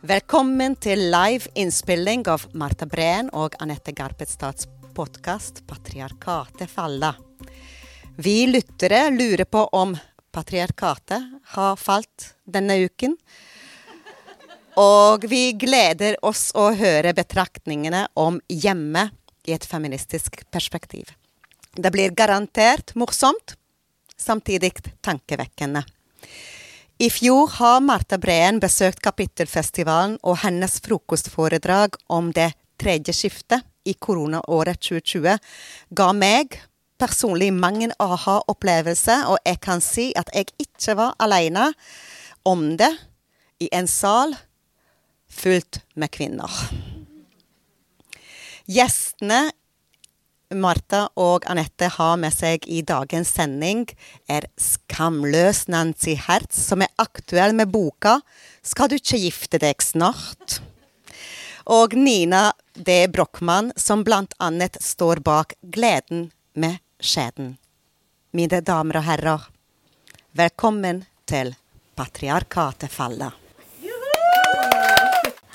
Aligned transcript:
Velkommen 0.00 0.78
til 0.80 1.10
live 1.12 1.50
innspilling 1.60 2.22
av 2.32 2.46
Marta 2.56 2.86
Breen 2.88 3.26
og 3.36 3.52
Anette 3.60 3.92
Garpetstads 3.92 4.64
podkast 4.96 5.60
'Patriarkatet 5.68 6.70
falla'. 6.72 7.12
Vi 8.16 8.46
lyttere 8.46 9.10
lurer 9.10 9.44
på 9.44 9.66
om 9.76 9.92
patriarkatet 10.32 11.42
har 11.52 11.76
falt 11.76 12.30
denne 12.48 12.78
uken. 12.80 13.18
Og 14.76 15.28
vi 15.28 15.52
gleder 15.52 16.16
oss 16.24 16.48
å 16.54 16.70
høre 16.72 17.12
betraktningene 17.12 18.06
om 18.14 18.40
hjemme 18.48 19.10
i 19.44 19.52
et 19.52 19.66
feministisk 19.68 20.50
perspektiv. 20.50 21.12
Det 21.76 21.92
blir 21.92 22.16
garantert 22.16 22.94
morsomt, 22.94 23.52
samtidig 24.16 24.80
tankevekkende. 25.02 25.84
I 27.00 27.08
fjor 27.10 27.48
har 27.48 27.78
Marta 27.80 28.18
Breen 28.20 28.58
besøkt 28.60 28.98
Kapittelfestivalen, 29.00 30.18
og 30.20 30.42
hennes 30.42 30.74
frokostforedrag 30.84 31.94
om 32.12 32.26
det 32.36 32.50
tredje 32.76 33.14
skiftet 33.16 33.64
i 33.88 33.94
koronaåret 33.96 34.76
2020 34.84 35.38
ga 35.96 36.08
meg 36.12 36.58
personlig 37.00 37.48
mange 37.56 37.88
aha-opplevelser, 38.04 39.24
og 39.32 39.40
jeg 39.48 39.62
kan 39.64 39.80
si 39.80 40.10
at 40.12 40.28
jeg 40.36 40.52
ikke 40.60 40.98
var 41.00 41.16
alene 41.24 41.70
om 42.44 42.66
det 42.76 42.92
i 43.64 43.70
en 43.72 43.88
sal 43.88 44.36
fullt 45.40 45.80
med 45.96 46.12
kvinner. 46.12 46.52
Gjestene 48.68 49.46
Martha 50.50 51.04
og 51.14 51.44
Anette 51.46 51.86
har 51.94 52.16
med 52.18 52.34
seg 52.34 52.64
i 52.66 52.80
dagens 52.82 53.30
sending, 53.36 53.84
er 54.26 54.48
skamløs 54.58 55.68
Nancy 55.70 56.16
Hertz, 56.18 56.58
som 56.58 56.82
er 56.82 56.90
aktuell 56.98 57.54
med 57.54 57.70
boka 57.70 58.20
'Skal 58.62 58.88
du 58.88 58.96
ikke 58.96 59.22
gifte 59.22 59.58
deg 59.58 59.78
snart?' 59.78 60.60
Og 61.66 61.94
Nina 61.94 62.52
D. 62.74 63.06
Brochmann, 63.06 63.72
som 63.76 64.02
blant 64.02 64.34
annet 64.40 64.76
står 64.82 65.22
bak 65.22 65.54
'Gleden 65.62 66.32
med 66.54 66.78
skjeden'. 66.98 67.56
Mine 68.32 68.60
damer 68.60 68.96
og 68.96 69.04
herrer, 69.04 69.40
velkommen 70.34 71.04
til 71.26 71.54
Patriarkatet 71.94 72.90
faller. 72.90 73.39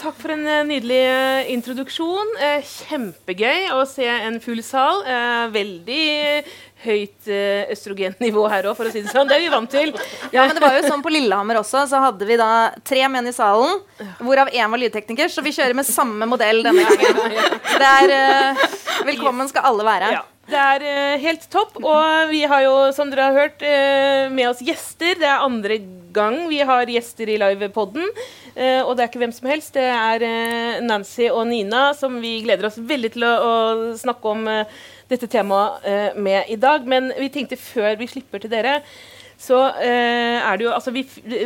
Takk 0.05 0.19
for 0.21 0.35
en 0.35 0.43
eh, 0.45 0.61
nydelig 0.69 0.99
eh, 1.01 1.47
introduksjon. 1.55 2.35
Eh, 2.37 2.67
kjempegøy 2.85 3.71
å 3.73 3.79
se 3.89 4.05
en 4.05 4.35
full 4.43 4.61
sal. 4.61 5.01
Veldig 5.49 6.03
høyt 6.85 7.29
østrogennivå 7.73 8.43
her 8.51 8.67
òg, 8.69 8.75
for 8.77 8.85
å 8.85 8.91
si 8.93 9.01
det 9.01 9.09
sånn. 9.09 9.25
Det 9.25 9.39
er 9.39 9.41
vi 9.41 9.49
vant 9.49 9.71
til. 9.71 9.95
Ja, 10.29 10.43
men 10.43 10.53
det 10.53 10.61
var 10.61 10.77
jo 10.77 10.83
sånn 10.85 11.01
På 11.01 11.09
Lillehammer 11.09 11.57
også, 11.63 11.87
så 11.89 12.03
hadde 12.03 12.27
vi 12.29 12.37
da 12.37 12.51
tre 12.85 13.07
menn 13.09 13.31
i 13.31 13.33
salen, 13.33 13.81
hvorav 14.19 14.53
én 14.53 14.69
var 14.69 14.83
lydtekniker, 14.83 15.31
så 15.33 15.41
vi 15.41 15.55
kjører 15.55 15.73
med 15.79 15.89
samme 15.89 16.29
modell 16.29 16.61
denne 16.67 16.85
gangen. 16.85 17.59
Det 17.65 17.89
er 17.89 18.63
Velkommen 19.09 19.49
skal 19.49 19.71
alle 19.71 19.89
være. 19.89 20.13
Ja. 20.19 20.23
Det 20.45 20.61
er 20.61 21.17
helt 21.23 21.49
topp. 21.49 21.79
Og 21.81 22.29
vi 22.29 22.45
har 22.45 22.61
jo, 22.67 22.77
som 22.93 23.09
dere 23.09 23.31
har 23.31 23.39
hørt, 23.47 23.65
med 24.37 24.51
oss 24.51 24.61
gjester. 24.61 25.17
Det 25.17 25.25
er 25.25 25.41
andre 25.41 25.81
gang 26.15 26.37
vi 26.49 26.61
har 26.65 26.89
gjester 26.91 27.29
i 27.31 27.37
livepoden. 27.41 28.07
Eh, 28.55 28.81
og 28.81 28.95
det 28.95 29.05
er 29.05 29.11
ikke 29.11 29.21
hvem 29.23 29.35
som 29.35 29.49
helst. 29.51 29.73
Det 29.75 29.85
er 29.85 30.25
uh, 30.25 30.79
Nancy 30.85 31.27
og 31.29 31.43
Nina 31.49 31.89
som 31.97 32.17
vi 32.23 32.37
gleder 32.45 32.69
oss 32.69 32.79
veldig 32.79 33.11
til 33.15 33.27
å, 33.27 33.33
å 33.35 33.53
snakke 33.99 34.31
om 34.31 34.47
dette 35.11 35.29
temaet 35.29 36.15
med 36.17 36.49
i 36.49 36.57
dag. 36.59 36.87
Men 36.89 37.11
vi 37.19 37.29
tenkte 37.33 37.59
før 37.59 37.99
vi 37.99 38.09
slipper 38.09 38.41
til 38.43 38.53
dere 38.53 38.79
så 39.35 39.57
er 39.83 40.55
det 40.55 40.63
jo 40.63 40.71
altså 40.71 40.93
vi, 40.95 41.01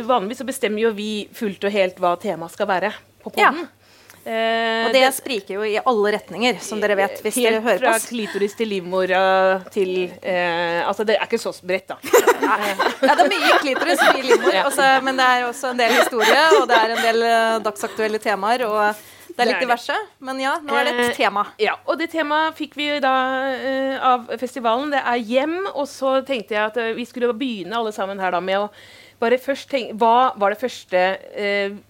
Vanligvis 0.06 0.38
så 0.38 0.46
bestemmer 0.46 0.84
jo 0.84 0.92
vi 0.94 1.26
fullt 1.34 1.64
og 1.66 1.74
helt 1.74 1.98
hva 1.98 2.12
temaet 2.22 2.54
skal 2.54 2.68
være 2.70 2.92
på 3.20 3.32
poden. 3.34 3.64
Ja. 3.64 3.79
Eh, 4.20 4.84
og 4.84 4.92
det, 4.92 5.00
det, 5.00 5.12
spriker 5.16 5.54
jo 5.54 5.62
i 5.64 5.78
alle 5.80 6.10
retninger, 6.12 6.58
som 6.60 6.80
dere 6.82 6.96
vet. 6.98 7.22
hvis 7.24 7.38
dere 7.40 7.62
hører 7.64 7.80
på 7.80 7.86
Helt 7.88 8.02
fra 8.04 8.10
klitoris 8.10 8.56
til 8.58 8.68
livmora 8.68 9.20
til 9.72 9.94
eh, 10.20 10.80
Altså, 10.84 11.06
det 11.08 11.16
er 11.16 11.24
ikke 11.24 11.40
så 11.40 11.54
bredt, 11.64 11.88
da. 11.88 11.96
ja, 13.08 13.14
det 13.14 13.24
er 13.24 13.30
mye 13.32 13.54
klitoris, 13.62 14.02
mye 14.10 14.26
livmor, 14.26 14.58
altså, 14.66 14.90
men 15.06 15.16
det 15.16 15.30
er 15.30 15.46
også 15.48 15.72
en 15.72 15.80
del 15.80 15.96
historie, 15.96 16.42
og 16.58 16.68
det 16.68 16.82
er 16.82 16.94
en 16.96 17.02
del 17.06 17.24
uh, 17.24 17.56
dagsaktuelle 17.64 18.20
temaer. 18.20 18.66
og 18.68 19.08
det 19.30 19.44
er 19.44 19.48
litt 19.54 19.62
diverse, 19.62 19.96
men 20.26 20.40
ja, 20.42 20.56
nå 20.60 20.74
er 20.76 20.88
det 20.88 20.94
et 20.98 21.04
eh, 21.06 21.16
tema. 21.16 21.46
Ja, 21.62 21.78
og 21.88 21.96
det 22.00 22.10
temaet 22.12 22.58
fikk 22.58 22.74
vi 22.76 22.90
da 23.00 23.14
uh, 23.56 24.08
av 24.10 24.32
festivalen. 24.40 24.90
Det 24.92 25.00
er 25.00 25.22
hjem. 25.30 25.54
Og 25.70 25.86
så 25.88 26.18
tenkte 26.28 26.58
jeg 26.58 26.64
at 26.66 26.80
vi 26.98 27.06
skulle 27.08 27.30
begynne 27.32 27.78
alle 27.78 27.94
sammen 27.96 28.20
her 28.20 28.34
da 28.36 28.42
med 28.44 28.66
å 28.66 28.68
bare 29.20 29.36
først 29.40 29.68
tenke 29.70 29.96
Hva 30.00 30.32
var 30.40 30.52
det 30.52 30.60
første 30.60 31.04
uh, 31.16 31.80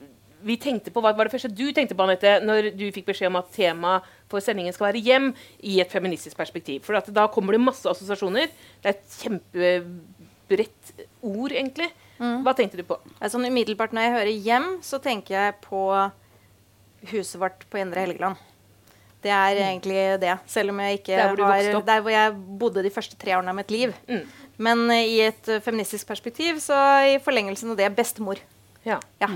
vi 0.46 0.56
tenkte 0.60 0.92
på, 0.92 1.02
Hva 1.02 1.12
var 1.16 1.28
det 1.28 1.34
første 1.34 1.50
du 1.52 1.66
tenkte 1.76 1.96
på 1.96 2.04
Annette, 2.04 2.38
når 2.44 2.70
du 2.76 2.86
fikk 2.94 3.08
beskjed 3.10 3.30
om 3.30 3.40
at 3.40 3.50
temaet 3.54 4.06
for 4.30 4.44
sendingen 4.44 4.74
skal 4.74 4.90
være 4.90 5.02
hjem 5.04 5.30
i 5.66 5.80
et 5.82 5.92
feministisk 5.92 6.38
perspektiv? 6.38 6.84
For 6.86 7.00
da 7.10 7.26
kommer 7.32 7.56
det 7.56 7.62
masse 7.64 7.88
assosiasjoner. 7.90 8.52
Det 8.80 8.92
er 8.92 8.98
et 8.98 9.18
kjempebredt 9.22 10.94
ord, 11.22 11.52
egentlig. 11.52 11.90
Mm. 12.20 12.42
Hva 12.44 12.54
tenkte 12.56 12.80
du 12.80 12.84
på? 12.88 12.98
Altså, 13.18 13.40
umiddelbart 13.40 13.94
når 13.96 14.06
jeg 14.06 14.16
hører 14.18 14.34
'hjem', 14.46 14.82
så 14.82 15.00
tenker 15.00 15.34
jeg 15.34 15.54
på 15.64 15.82
huset 17.10 17.40
vårt 17.40 17.64
på 17.70 17.80
Indre 17.80 18.00
Helgeland. 18.04 18.36
Det 19.20 19.30
er 19.30 19.54
mm. 19.56 19.64
egentlig 19.68 20.20
det. 20.20 20.36
Selv 20.48 20.72
om 20.72 20.80
jeg 20.80 21.00
ikke 21.00 21.16
der 21.16 21.34
hvor 21.34 21.52
har 21.52 21.80
Der 21.84 22.00
hvor 22.00 22.10
jeg 22.10 22.34
bodde 22.60 22.82
de 22.82 22.90
første 22.90 23.16
tre 23.16 23.36
årene 23.36 23.52
av 23.52 23.56
mitt 23.56 23.70
liv. 23.70 23.92
Mm. 24.08 24.24
Men 24.58 24.90
uh, 24.90 24.96
i 24.96 25.20
et 25.20 25.62
feministisk 25.64 26.06
perspektiv, 26.06 26.60
så 26.60 26.76
i 27.04 27.18
forlengelsen 27.20 27.70
av 27.70 27.76
det 27.76 27.96
bestemor. 27.96 28.40
Ja. 28.84 29.00
ja. 29.20 29.28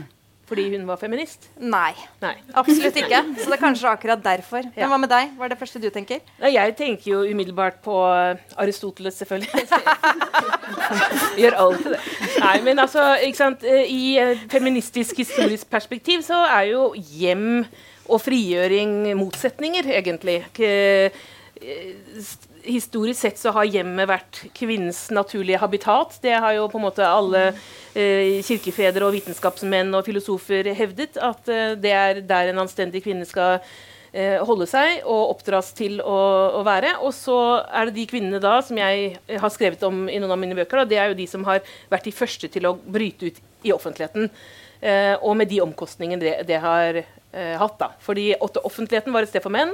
Fordi 0.48 0.66
hun 0.74 0.82
var 0.86 0.98
feminist? 1.00 1.46
Nei. 1.56 1.94
Nei. 2.20 2.34
Absolutt 2.52 2.98
ikke. 3.00 3.20
Så 3.40 3.48
det 3.48 3.56
er 3.56 3.62
kanskje 3.62 3.88
akkurat 3.88 4.20
derfor. 4.24 4.66
Men 4.76 4.92
hva 4.92 4.98
med 5.00 5.12
deg? 5.12 5.32
Hva 5.38 5.46
er 5.46 5.54
det 5.54 5.58
første 5.60 5.80
du 5.80 5.88
tenker? 5.94 6.20
Jeg 6.52 6.74
tenker 6.76 7.10
jo 7.10 7.22
umiddelbart 7.24 7.80
på 7.84 7.96
Aristoteles, 8.60 9.16
selvfølgelig. 9.22 9.64
Gjør 11.40 11.58
alltid 11.64 11.90
det. 11.96 12.02
Nei, 12.44 12.54
men 12.66 12.84
altså, 12.84 13.06
ikke 13.24 13.40
sant? 13.40 13.64
I 13.64 14.36
feministisk 14.52 15.24
historisk 15.24 15.70
perspektiv 15.72 16.24
så 16.26 16.44
er 16.44 16.68
jo 16.74 16.90
hjem 16.94 17.64
og 18.04 18.20
frigjøring 18.20 19.14
motsetninger, 19.16 19.88
egentlig. 19.96 20.42
Historisk 22.64 23.20
sett 23.20 23.40
så 23.40 23.52
har 23.52 23.68
hjemmet 23.68 24.08
vært 24.08 24.42
kvinnens 24.56 25.06
naturlige 25.12 25.60
habitat. 25.60 26.18
Det 26.24 26.32
har 26.32 26.56
jo 26.56 26.68
på 26.72 26.80
en 26.80 26.86
måte 26.86 27.06
alle 27.06 27.50
Eh, 27.94 28.40
kirkefedre 28.42 29.06
og 29.06 29.14
vitenskapsmenn 29.14 29.92
og 29.94 30.02
filosofer 30.02 30.66
hevdet 30.74 31.14
at 31.22 31.46
eh, 31.46 31.76
det 31.78 31.92
er 31.94 32.18
der 32.26 32.48
en 32.50 32.64
anstendig 32.64 33.04
kvinne 33.04 33.22
skal 33.22 33.60
eh, 34.10 34.40
holde 34.42 34.66
seg 34.66 35.04
og 35.04 35.36
oppdras 35.36 35.68
til 35.78 36.00
å, 36.02 36.16
å, 36.58 36.64
være. 36.66 36.96
Og 37.06 37.14
så 37.14 37.36
er 37.62 37.86
det 37.86 37.94
de 38.00 38.08
kvinnene 38.10 38.42
da 38.42 38.56
som 38.66 38.80
jeg 38.82 39.14
har 39.30 39.54
skrevet 39.54 39.86
om 39.86 40.08
i 40.08 40.18
noen 40.18 40.34
av 40.34 40.42
mine 40.42 40.58
bøker, 40.58 40.82
da, 40.82 40.90
det 40.90 40.98
er 40.98 41.12
jo 41.12 41.20
de 41.22 41.28
som 41.30 41.46
har 41.46 41.62
vært 41.92 42.10
de 42.10 42.16
første 42.18 42.50
til 42.50 42.66
å 42.66 42.74
bryte 42.74 43.30
ut 43.30 43.38
i 43.62 43.70
offentligheten. 43.76 44.26
Eh, 44.82 45.14
og 45.14 45.38
med 45.38 45.54
de 45.54 45.62
omkostningene 45.62 46.26
det, 46.26 46.36
det 46.50 46.58
har 46.66 46.98
eh, 46.98 47.54
hatt. 47.62 47.78
da. 47.78 47.92
Fordi 48.02 48.32
offentligheten 48.42 49.14
var 49.14 49.22
et 49.22 49.30
sted 49.30 49.46
for 49.46 49.54
menn. 49.54 49.70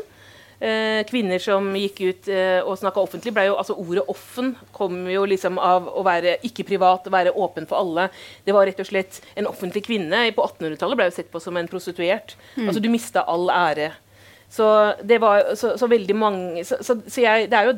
Eh, 0.61 1.01
kvinner 1.09 1.41
som 1.41 1.71
gikk 1.73 2.01
ut 2.05 2.27
eh, 2.29 2.59
og 2.61 2.77
snakka 2.77 3.01
offentlig, 3.01 3.33
ble 3.33 3.47
jo, 3.47 3.55
altså 3.57 3.79
Ordet 3.81 4.05
'offen' 4.13 4.51
kom 4.77 5.07
jo 5.09 5.23
liksom 5.25 5.57
av 5.57 5.87
å 5.89 6.03
være 6.05 6.35
ikke 6.45 6.67
privat, 6.69 7.09
være 7.09 7.33
åpen 7.33 7.65
for 7.71 7.81
alle. 7.81 8.11
Det 8.45 8.53
var 8.53 8.69
rett 8.69 8.83
og 8.83 8.91
slett 8.91 9.23
En 9.41 9.49
offentlig 9.49 9.87
kvinne 9.87 10.27
på 10.37 10.45
1800-tallet 10.45 11.01
ble 11.01 11.09
jo 11.09 11.17
sett 11.17 11.33
på 11.33 11.41
som 11.41 11.57
en 11.57 11.69
prostituert. 11.69 12.37
Mm. 12.57 12.69
Altså 12.69 12.83
Du 12.85 12.91
mista 12.93 13.25
all 13.25 13.49
ære. 13.49 13.95
Så 14.51 14.67
det 15.07 15.21
var 15.23 15.55
så, 15.55 15.77
så 15.79 15.87
veldig 15.87 16.17
mange 16.19 16.65
Så, 16.67 16.81
så, 16.83 16.97
så 17.07 17.23
jeg, 17.23 17.47
det 17.51 17.59
er 17.59 17.71
jo 17.71 17.75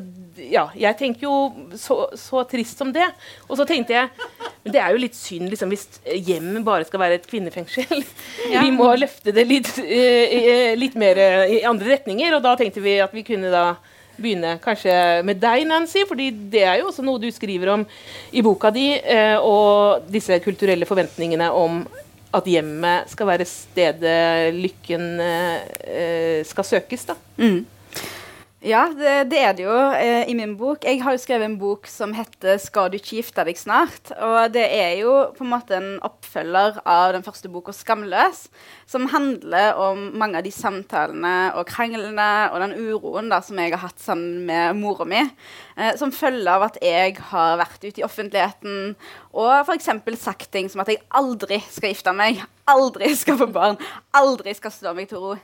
Ja, 0.48 0.64
jeg 0.72 0.96
tenker 0.96 1.26
jo 1.26 1.34
så, 1.76 2.06
så, 2.16 2.40
trist 2.48 2.80
som 2.80 2.88
det. 2.94 3.04
Og 3.50 3.58
så 3.60 3.66
tenkte 3.68 3.92
jeg 3.92 4.08
Men 4.64 4.72
det 4.72 4.80
er 4.80 4.94
jo 4.94 5.02
litt 5.02 5.16
synd 5.18 5.52
liksom, 5.52 5.72
hvis 5.74 6.00
hjem 6.24 6.62
bare 6.64 6.86
skal 6.88 7.02
være 7.02 7.18
et 7.20 7.28
kvinnefengsel. 7.28 8.04
Ja. 8.52 8.62
Vi 8.64 8.72
må 8.74 8.88
løfte 8.96 9.34
det 9.34 9.44
litt, 9.48 9.68
uh, 9.76 10.72
litt 10.78 10.94
mer 10.98 11.18
i 11.50 11.62
andre 11.68 11.96
retninger. 11.96 12.36
Og 12.36 12.44
da 12.44 12.54
tenkte 12.58 12.82
vi 12.84 12.96
at 13.02 13.12
vi 13.14 13.24
kunne 13.26 13.50
da 13.52 13.64
begynne 14.16 14.54
kanskje 14.62 14.94
med 15.26 15.40
deg, 15.42 15.64
Nancy, 15.68 16.04
fordi 16.08 16.30
det 16.52 16.62
er 16.68 16.80
jo 16.80 16.90
også 16.90 17.04
noe 17.04 17.20
du 17.22 17.28
skriver 17.32 17.72
om 17.74 17.84
i 18.32 18.44
boka 18.44 18.70
di, 18.74 18.86
uh, 19.02 19.38
og 19.42 20.08
disse 20.12 20.38
kulturelle 20.44 20.88
forventningene 20.88 21.50
om 21.56 21.82
at 22.32 22.48
hjemmet 22.48 23.10
skal 23.12 23.28
være 23.28 23.46
stedet 23.48 24.54
lykken 24.56 25.20
eh, 25.20 26.40
skal 26.48 26.64
søkes, 26.64 27.04
da. 27.10 27.16
Mm. 27.36 27.62
Ja, 28.62 28.84
det, 28.94 29.24
det, 29.32 29.38
er 29.42 29.54
det 29.58 29.64
jo 29.64 29.74
eh, 29.74 30.28
i 30.30 30.34
min 30.38 30.52
bok. 30.54 30.84
Jeg 30.86 31.00
har 31.02 31.16
jo 31.16 31.18
skrevet 31.18 31.48
en 31.48 31.56
bok 31.58 31.88
som 31.90 32.12
heter 32.14 32.60
'Skal 32.62 32.92
du 32.92 32.94
ikke 32.94 33.16
gifte 33.16 33.42
deg 33.42 33.58
snart?' 33.58 34.12
Og 34.14 34.52
det 34.54 34.62
er 34.62 34.92
jo 35.00 35.34
på 35.34 35.42
en 35.42 35.50
måte 35.50 35.74
en 35.74 35.98
oppfølger 35.98 36.78
av 36.86 37.10
den 37.16 37.26
første 37.26 37.50
boka 37.50 37.74
'Skamløs', 37.74 38.46
som 38.86 39.08
handler 39.10 39.74
om 39.74 40.12
mange 40.14 40.38
av 40.38 40.44
de 40.46 40.54
samtalene 40.54 41.50
og 41.58 41.66
kranglene 41.66 42.52
og 42.52 42.60
den 42.62 42.78
uroen 42.78 43.34
da, 43.34 43.40
som 43.42 43.58
jeg 43.58 43.74
har 43.74 43.82
hatt 43.82 43.98
sammen 43.98 44.46
med 44.46 44.78
mora 44.78 45.04
mi, 45.10 45.26
eh, 45.76 45.96
som 45.98 46.14
følge 46.14 46.46
av 46.46 46.62
at 46.62 46.78
jeg 46.80 47.18
har 47.18 47.58
vært 47.58 47.82
ute 47.82 47.98
i 47.98 48.06
offentligheten 48.06 48.94
og 49.34 49.66
f.eks. 49.66 49.90
sagt 50.22 50.52
ting 50.52 50.70
som 50.70 50.86
at 50.86 50.88
jeg 50.88 51.02
aldri 51.10 51.58
skal 51.66 51.90
gifte 51.90 52.14
meg. 52.14 52.38
aldri 52.70 53.10
skal 53.16 53.36
få 53.38 53.50
barn, 53.50 53.76
aldri 54.14 54.54
skal 54.54 54.70
slå 54.70 54.94
meg 54.94 55.08
til 55.10 55.18
ro. 55.18 55.34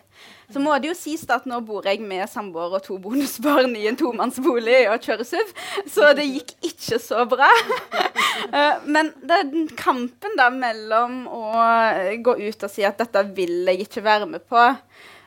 Så 0.49 0.63
må 0.65 0.73
det 0.81 0.89
jo 0.89 0.97
sies 0.97 1.27
at 1.29 1.45
nå 1.49 1.59
bor 1.67 1.85
jeg 1.85 2.01
med 2.01 2.25
samboer 2.31 2.79
og 2.79 2.85
to 2.87 2.97
bonusbarn 3.03 3.75
i 3.77 3.85
en 3.91 3.99
tomannsbolig 4.01 4.87
og 4.89 5.05
kjører 5.05 5.29
SUV, 5.29 5.51
så 5.93 6.13
det 6.17 6.25
gikk 6.29 6.55
ikke 6.73 7.03
så 7.03 7.27
bra. 7.29 7.51
Eh, 8.39 8.85
men 8.87 9.11
den 9.27 9.67
kampen 9.77 10.37
da 10.39 10.47
mellom 10.55 11.25
å 11.27 11.49
gå 12.23 12.37
ut 12.39 12.63
og 12.65 12.71
si 12.71 12.85
at 12.87 13.01
dette 13.01 13.25
vil 13.35 13.67
jeg 13.67 13.83
ikke 13.83 14.05
være 14.07 14.29
med 14.31 14.45
på, 14.49 14.63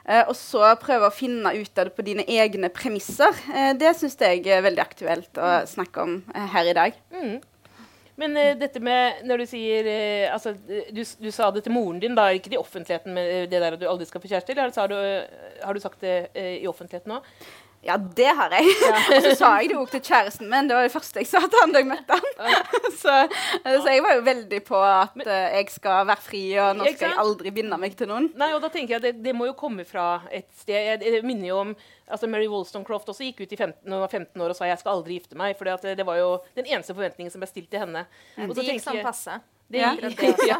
eh, 0.07 0.23
og 0.23 0.31
så 0.39 0.71
prøve 0.81 1.09
å 1.09 1.13
finne 1.13 1.51
ut 1.51 1.81
av 1.81 1.89
det 1.89 1.95
på 1.97 2.05
dine 2.07 2.23
egne 2.23 2.71
premisser, 2.73 3.35
eh, 3.51 3.73
det 3.77 3.91
syns 3.99 4.15
jeg 4.15 4.47
er 4.47 4.63
veldig 4.63 4.83
aktuelt 4.85 5.37
å 5.43 5.51
snakke 5.69 6.07
om 6.07 6.15
her 6.55 6.71
i 6.71 6.77
dag. 6.77 6.97
Mm. 7.11 7.35
Men 8.21 8.37
uh, 8.37 8.51
dette 8.59 8.81
med 8.83 9.23
når 9.27 9.43
du 9.43 9.49
sier 9.49 9.87
uh, 9.89 10.33
altså, 10.35 10.53
du, 10.61 11.01
du, 11.01 11.31
sa 11.33 11.49
det 11.51 11.65
til 11.65 11.75
moren 11.75 11.99
din, 12.03 12.15
da 12.17 12.29
ikke 12.31 12.53
i 12.53 12.61
offentligheten 12.61 13.17
med 13.17 13.49
det 13.51 13.61
der 13.63 13.75
at 13.75 13.81
du 13.81 13.89
aldri 13.89 14.07
skal 14.09 14.23
få 14.23 14.31
kjæreste? 14.31 14.53
Eller 14.53 14.71
har 14.77 14.91
du, 14.91 14.97
har 15.65 15.73
du 15.73 15.83
sagt 15.83 16.05
det 16.05 16.15
i 16.37 16.69
offentligheten 16.69 17.17
òg? 17.17 17.27
Ja, 17.81 17.95
det 17.97 18.29
har 18.37 18.53
jeg. 18.53 18.67
Ja. 18.85 18.97
og 19.15 19.23
så 19.25 19.31
sa 19.39 19.51
jeg 19.61 19.71
det 19.71 19.77
òg 19.79 19.89
til 19.89 20.03
kjæresten 20.05 20.49
min. 20.49 20.67
Det 20.69 20.77
var 20.77 20.85
det 20.85 20.93
første 20.93 21.23
jeg 21.23 21.29
sa 21.31 21.41
til 21.47 21.63
han 21.63 21.73
da 21.73 21.81
jeg 21.81 21.89
møtte 21.89 22.17
han. 22.19 22.59
så, 23.01 23.15
så, 23.65 23.87
jeg 23.89 24.03
var 24.05 24.17
jo 24.19 24.25
veldig 24.27 24.59
på 24.67 24.81
at 24.85 25.15
Men, 25.17 25.31
jeg 25.57 25.71
skal 25.73 26.05
være 26.11 26.25
fri, 26.25 26.43
og 26.61 26.77
nå 26.77 26.91
skal 26.91 27.07
jeg 27.09 27.19
aldri 27.23 27.53
binde 27.55 27.79
meg 27.81 27.97
til 27.97 28.11
noen. 28.11 28.29
Nei, 28.37 28.51
og 28.53 28.61
da 28.61 28.69
tenker 28.73 28.95
jeg 28.95 29.01
at 29.01 29.07
det, 29.09 29.15
det 29.25 29.33
må 29.37 29.49
jo 29.49 29.57
komme 29.57 29.85
fra 29.89 30.21
et 30.29 30.49
sted. 30.61 30.77
Jeg, 30.77 31.01
jeg 31.01 31.25
minner 31.25 31.49
jo 31.49 31.61
om 31.63 31.73
altså 32.11 32.29
Mary 32.29 32.49
Wollstonecroft 32.51 33.09
også 33.09 33.25
gikk 33.25 33.45
ut 33.45 33.55
i 33.55 33.57
15, 33.57 33.81
når 33.87 33.97
hun 33.97 34.05
var 34.05 34.13
15 34.13 34.45
år 34.45 34.53
og 34.53 34.59
sa 34.59 34.67
'jeg 34.67 34.83
skal 34.83 34.97
aldri 34.97 35.17
gifte 35.17 35.39
meg'. 35.39 35.57
For 35.57 35.89
det 35.95 36.05
var 36.05 36.21
jo 36.21 36.29
den 36.55 36.69
eneste 36.69 36.93
forventningen 36.93 37.31
som 37.33 37.41
ble 37.41 37.49
stilt 37.49 37.71
til 37.71 37.81
henne. 37.81 38.05
Mm. 38.37 38.49
Og 38.49 38.55
så 38.55 38.61
de 38.61 38.75
gikk 38.75 38.85
sånn 38.85 39.01
passe. 39.01 39.41
Det, 39.71 39.79
ja. 39.79 39.95
det, 39.95 40.35
ja. 40.49 40.57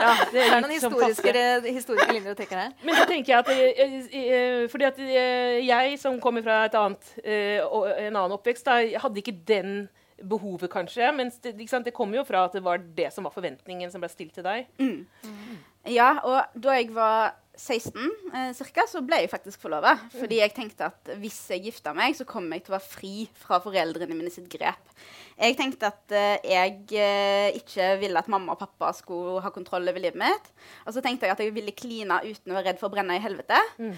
ja, 0.00 0.12
det, 0.32 0.42
er 0.42 0.60
noen 0.64 0.72
historiske, 0.74 1.32
historiske 1.68 2.10
linjer 2.10 2.34
å 2.34 2.38
tenke 2.38 2.58
her. 2.58 2.72
Men 2.82 2.98
så 2.98 3.06
tenker 3.06 3.32
jeg 3.32 3.44
at, 3.44 3.50
eh, 3.54 3.98
eh, 4.18 4.62
fordi 4.72 4.88
at 4.88 5.02
eh, 5.04 5.58
jeg 5.62 5.98
som 6.02 6.18
kommer 6.22 6.42
fra 6.42 6.64
annet, 6.66 7.12
en 7.22 8.16
annen 8.16 8.34
oppvekst, 8.34 8.66
da, 8.66 8.80
hadde 9.04 9.22
ikke 9.22 9.36
den 9.46 9.84
behovet, 10.22 10.70
kanskje. 10.72 11.12
Men 11.14 11.30
det, 11.44 11.54
det 11.54 11.94
kommer 11.94 12.18
jo 12.18 12.26
fra 12.26 12.46
at 12.48 12.56
det 12.56 12.64
var 12.64 12.82
det 12.82 13.12
som 13.14 13.28
var 13.28 13.34
forventningen 13.34 13.92
som 13.92 14.02
ble 14.02 14.10
stilt 14.10 14.34
til 14.34 14.46
deg. 14.46 14.66
Mm. 14.82 15.06
Mm. 15.22 15.62
Ja, 15.92 16.16
og 16.22 16.58
da 16.62 16.76
jeg 16.78 16.90
var 16.94 17.36
16 17.58 18.00
eh, 18.32 18.52
cirka, 18.56 18.86
så 18.88 19.02
ble 19.04 19.18
jeg 19.22 19.30
faktisk 19.32 19.60
forlova. 19.60 19.92
Fordi 20.14 20.38
jeg 20.40 20.54
tenkte 20.56 20.88
at 20.88 21.12
hvis 21.20 21.36
jeg 21.52 21.66
gifta 21.66 21.92
meg, 21.96 22.16
så 22.16 22.24
kommer 22.28 22.56
jeg 22.56 22.66
til 22.66 22.72
å 22.72 22.78
være 22.78 22.88
fri 22.94 23.14
fra 23.36 23.58
foreldrene 23.62 24.16
mine 24.16 24.32
sitt 24.32 24.48
grep. 24.52 24.92
Jeg 25.36 25.56
tenkte 25.58 25.90
at 25.90 26.14
eh, 26.16 26.48
jeg 26.48 26.78
eh, 26.96 27.58
ikke 27.60 27.90
ville 28.00 28.20
at 28.20 28.30
mamma 28.32 28.54
og 28.54 28.62
pappa 28.62 28.92
skulle 28.96 29.42
ha 29.44 29.52
kontroll 29.52 29.88
over 29.88 30.00
livet 30.00 30.20
mitt. 30.22 30.52
Og 30.86 30.96
så 30.96 31.04
tenkte 31.04 31.28
jeg 31.28 31.36
at 31.36 31.42
jeg 31.44 31.54
ville 31.54 31.76
kline 31.76 32.22
uten 32.24 32.52
å 32.52 32.56
være 32.56 32.70
redd 32.70 32.80
for 32.80 32.88
å 32.88 32.96
brenne 32.96 33.18
i 33.18 33.24
helvete. 33.24 33.60
Mm. 33.76 33.94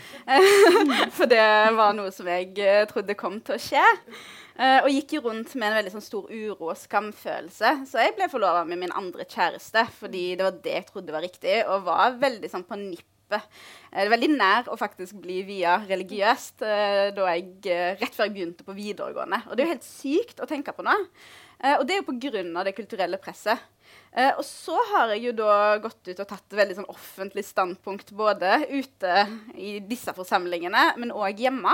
for 1.16 1.30
det 1.30 1.44
var 1.78 1.94
noe 1.94 2.10
som 2.14 2.30
jeg 2.30 2.50
eh, 2.58 2.82
trodde 2.90 3.18
kom 3.18 3.38
til 3.44 3.58
å 3.58 3.62
skje. 3.62 3.86
Uh, 4.54 4.84
og 4.84 4.92
gikk 4.92 5.16
jo 5.16 5.24
rundt 5.24 5.50
med 5.58 5.66
en 5.66 5.80
veldig 5.80 5.90
sånn, 5.96 6.04
stor 6.04 6.28
uro 6.30 6.68
og 6.68 6.76
skamfølelse. 6.78 7.72
Så 7.90 8.04
jeg 8.04 8.14
ble 8.14 8.28
forlova 8.30 8.62
med 8.68 8.78
min 8.84 8.94
andre 8.94 9.26
kjæreste 9.26 9.82
fordi 9.96 10.28
det 10.38 10.46
var 10.46 10.60
det 10.62 10.76
jeg 10.76 10.86
trodde 10.92 11.16
var 11.16 11.26
riktig, 11.26 11.56
og 11.66 11.88
var 11.88 12.14
veldig 12.22 12.50
sånn 12.52 12.66
på 12.68 12.78
nippet 12.78 13.13
det 13.32 13.40
er 14.04 14.10
veldig 14.12 14.30
nær 14.34 14.68
å 14.72 14.78
faktisk 14.78 15.16
bli 15.22 15.40
via 15.46 15.78
religiøst 15.88 16.64
uh, 16.64 17.08
da 17.16 17.30
jeg, 17.32 17.46
uh, 17.68 17.94
rett 18.00 18.16
før 18.16 18.28
jeg 18.28 18.34
begynte 18.36 18.66
på 18.66 18.76
videregående. 18.76 19.40
Og 19.48 19.54
det 19.54 19.64
er 19.64 19.68
jo 19.68 19.74
helt 19.76 19.88
sykt 19.88 20.42
å 20.42 20.48
tenke 20.50 20.74
på 20.76 20.84
nå. 20.86 20.96
Og 21.64 21.84
det 21.86 21.94
er 21.94 22.00
jo 22.02 22.10
pga. 22.10 22.64
det 22.66 22.74
kulturelle 22.76 23.16
presset. 23.16 23.56
og 24.36 24.42
så 24.44 24.74
har 24.90 25.14
jeg 25.14 25.22
jo 25.24 25.32
da 25.38 25.78
gått 25.80 26.10
ut 26.10 26.18
og 26.20 26.26
tatt 26.28 26.56
veldig 26.58 26.74
sånn 26.76 26.90
offentlig 26.92 27.44
standpunkt 27.46 28.10
både 28.12 28.66
ute 28.68 29.14
i 29.54 29.78
disse 29.80 30.12
forsamlingene, 30.12 30.82
men 30.98 31.14
òg 31.14 31.40
hjemme. 31.40 31.72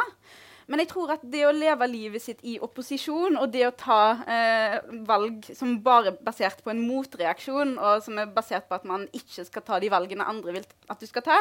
Men 0.70 0.84
jeg 0.84 0.92
tror 0.92 1.10
at 1.16 1.22
det 1.26 1.42
å 1.48 1.54
leve 1.54 1.86
livet 1.90 2.22
sitt 2.22 2.44
i 2.46 2.54
opposisjon, 2.62 3.34
og 3.40 3.50
det 3.50 3.64
å 3.66 3.74
ta 3.74 4.02
eh, 4.22 4.76
valg 5.08 5.48
som 5.58 5.74
bare 5.82 6.12
er 6.12 6.20
basert 6.22 6.62
på 6.62 6.70
en 6.70 6.82
motreaksjon, 6.86 7.74
og 7.74 8.04
som 8.06 8.20
er 8.22 8.30
basert 8.30 8.68
på 8.68 8.78
at 8.78 8.86
man 8.86 9.08
ikke 9.16 9.48
skal 9.48 9.66
ta 9.66 9.80
de 9.82 9.90
valgene 9.90 10.28
andre 10.30 10.54
vil 10.60 10.68
at 10.90 11.02
du 11.02 11.08
skal 11.10 11.26
ta, 11.26 11.40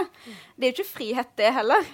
det 0.57 0.65
er 0.65 0.73
jo 0.73 0.79
ikke 0.79 0.95
frihet, 0.95 1.35
det 1.37 1.53
heller. 1.59 1.85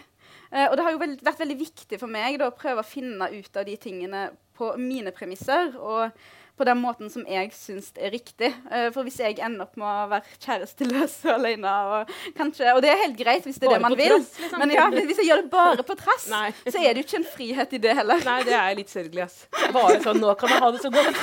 Eh, 0.52 0.70
og 0.70 0.78
det 0.78 0.88
har 0.88 0.96
jo 0.96 1.04
veld 1.04 1.28
vært 1.28 1.44
veldig 1.44 1.60
viktig 1.60 2.00
for 2.00 2.12
meg 2.16 2.40
da, 2.40 2.48
å 2.48 2.56
prøve 2.56 2.86
å 2.86 2.88
finne 2.88 3.28
ut 3.36 3.60
av 3.60 3.68
de 3.68 3.76
tingene 3.84 4.30
på 4.56 4.72
mine 4.80 5.12
premisser. 5.12 5.76
og 5.76 6.16
på 6.58 6.64
den 6.68 6.80
måten 6.80 7.10
som 7.12 7.26
jeg 7.28 7.52
syns 7.56 7.92
er 8.00 8.14
riktig. 8.14 8.52
Uh, 8.72 8.88
for 8.96 9.04
hvis 9.08 9.20
jeg 9.20 9.38
ender 9.44 9.66
opp 9.66 9.76
med 9.80 9.88
å 9.88 10.08
være 10.14 10.24
kjæresteløs 10.46 11.18
og 11.26 11.34
alene 11.36 11.74
og, 11.92 12.14
kanskje, 12.38 12.72
og 12.74 12.82
det 12.86 12.92
er 12.94 13.02
helt 13.04 13.18
greit 13.20 13.48
hvis 13.48 13.60
det 13.60 13.68
er 13.68 13.74
bare 13.74 13.82
det 13.82 13.88
man 13.88 13.98
vil, 14.00 14.14
trass, 14.16 14.32
liksom. 14.44 14.60
men 14.64 14.74
ja, 14.76 14.86
hvis 14.96 15.20
jeg 15.22 15.30
gjør 15.30 15.44
det 15.44 15.52
bare 15.52 15.86
på 15.88 15.98
trass, 16.00 16.28
så 16.30 16.80
er 16.80 16.96
det 16.96 17.04
jo 17.04 17.06
ikke 17.08 17.20
en 17.20 17.28
frihet 17.36 17.76
i 17.76 17.82
det 17.86 17.96
heller. 18.00 18.24
Nei, 18.28 18.38
det 18.48 18.56
er 18.58 18.80
litt 18.80 18.92
sørgelig, 18.94 19.28
ass. 19.28 19.38
Bare 19.76 20.00
sånn 20.04 20.22
Nå 20.24 20.32
kan 20.40 20.54
jeg 20.54 20.64
ha 20.64 20.70
det 20.72 20.80
så 20.82 20.90
godt, 20.94 21.18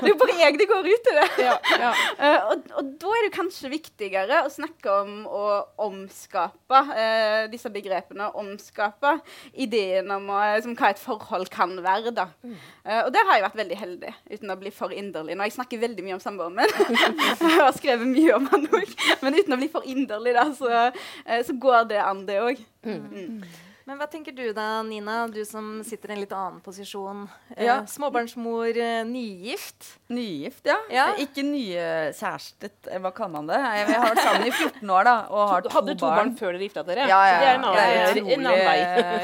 det 0.00 0.08
er 0.08 0.08
jo 0.08 0.16
bare 0.20 0.36
jeg 0.40 0.56
det 0.60 0.66
går 0.70 0.88
ut 0.88 1.10
i 1.12 1.14
det. 1.16 1.26
Ja, 1.44 1.56
ja. 1.82 1.90
Uh, 2.16 2.50
og, 2.54 2.64
og, 2.80 2.90
da 3.00 3.12
er 3.16 3.26
det 3.26 3.32
kanskje 3.34 3.72
viktigere 3.72 4.42
å 4.46 4.52
snakke 4.52 4.96
om 5.02 5.12
å 5.28 5.44
omskape 5.86 6.80
uh, 6.90 7.44
disse 7.52 7.70
begrepene. 7.72 8.30
Omskape 8.40 9.18
ideen 9.52 10.10
om 10.14 10.30
som 10.64 10.76
hva 10.78 10.92
et 10.92 11.00
forhold 11.00 11.50
kan 11.52 11.76
være. 11.84 12.12
da. 12.16 12.30
Mm. 12.42 12.56
Uh, 12.84 13.02
og 13.06 13.10
der 13.14 13.26
har 13.28 13.38
jeg 13.38 13.46
vært 13.46 13.58
veldig 13.60 13.78
heldig, 13.80 14.12
uten 14.32 14.52
å 14.54 14.58
bli 14.60 14.74
for 14.74 14.94
inderlig. 14.96 15.36
Nå, 15.36 15.46
jeg 15.48 15.56
snakker 15.56 15.82
veldig 15.82 16.04
mye 16.06 16.18
om 16.18 16.22
samboeren 16.22 16.56
min. 16.58 16.76
jeg 17.44 17.56
har 17.60 17.74
skrevet 17.76 18.08
mye 18.08 18.36
om 18.36 18.46
han 18.52 18.68
òg. 18.70 18.94
Men 19.24 19.40
uten 19.40 19.56
å 19.56 19.60
bli 19.60 19.70
for 19.72 19.88
inderlig, 19.88 20.36
da, 20.36 20.46
så, 20.56 20.70
uh, 20.92 21.40
så 21.46 21.58
går 21.66 21.90
det 21.92 22.00
an, 22.04 22.24
det 22.28 22.38
òg. 22.44 22.62
Mm. 22.86 23.42
Men 23.90 23.98
hva 23.98 24.06
tenker 24.06 24.30
du 24.30 24.44
da, 24.54 24.84
Nina, 24.86 25.24
du 25.26 25.40
som 25.42 25.80
sitter 25.82 26.12
i 26.12 26.14
en 26.14 26.20
litt 26.22 26.30
annen 26.30 26.60
posisjon? 26.62 27.24
Eh, 27.56 27.64
ja. 27.66 27.80
småbarnsmor, 27.90 28.68
eh, 28.78 29.00
nygift? 29.02 29.96
Nygift, 30.14 30.60
ja. 30.70 30.76
ja. 30.94 31.06
Ikke 31.18 31.42
nykjærestet, 31.42 32.86
eh, 32.86 33.00
hva 33.02 33.10
kaller 33.16 33.32
man 33.40 33.48
det? 33.50 33.58
Jeg, 33.58 33.88
jeg 33.90 33.98
har 33.98 34.12
vært 34.12 34.22
sammen 34.22 34.46
i 34.46 34.52
14 34.54 34.92
år 34.94 35.08
da, 35.08 35.14
og 35.26 35.42
har 35.50 35.64
to 35.64 35.72
barn. 35.72 35.74
Hadde 35.80 35.96
to 35.98 36.10
barn 36.12 36.30
før 36.38 36.54
dere 36.54 36.68
gifta 36.68 36.84
dere? 36.86 37.08
Ja, 37.10 37.18
ja, 37.26 37.32
ja. 37.32 37.40
Det 37.40 37.48
er 37.48 37.58
en 37.58 37.66
annen, 37.72 38.20
en 38.20 38.46
annen 38.52 38.62
vei. 38.68 38.76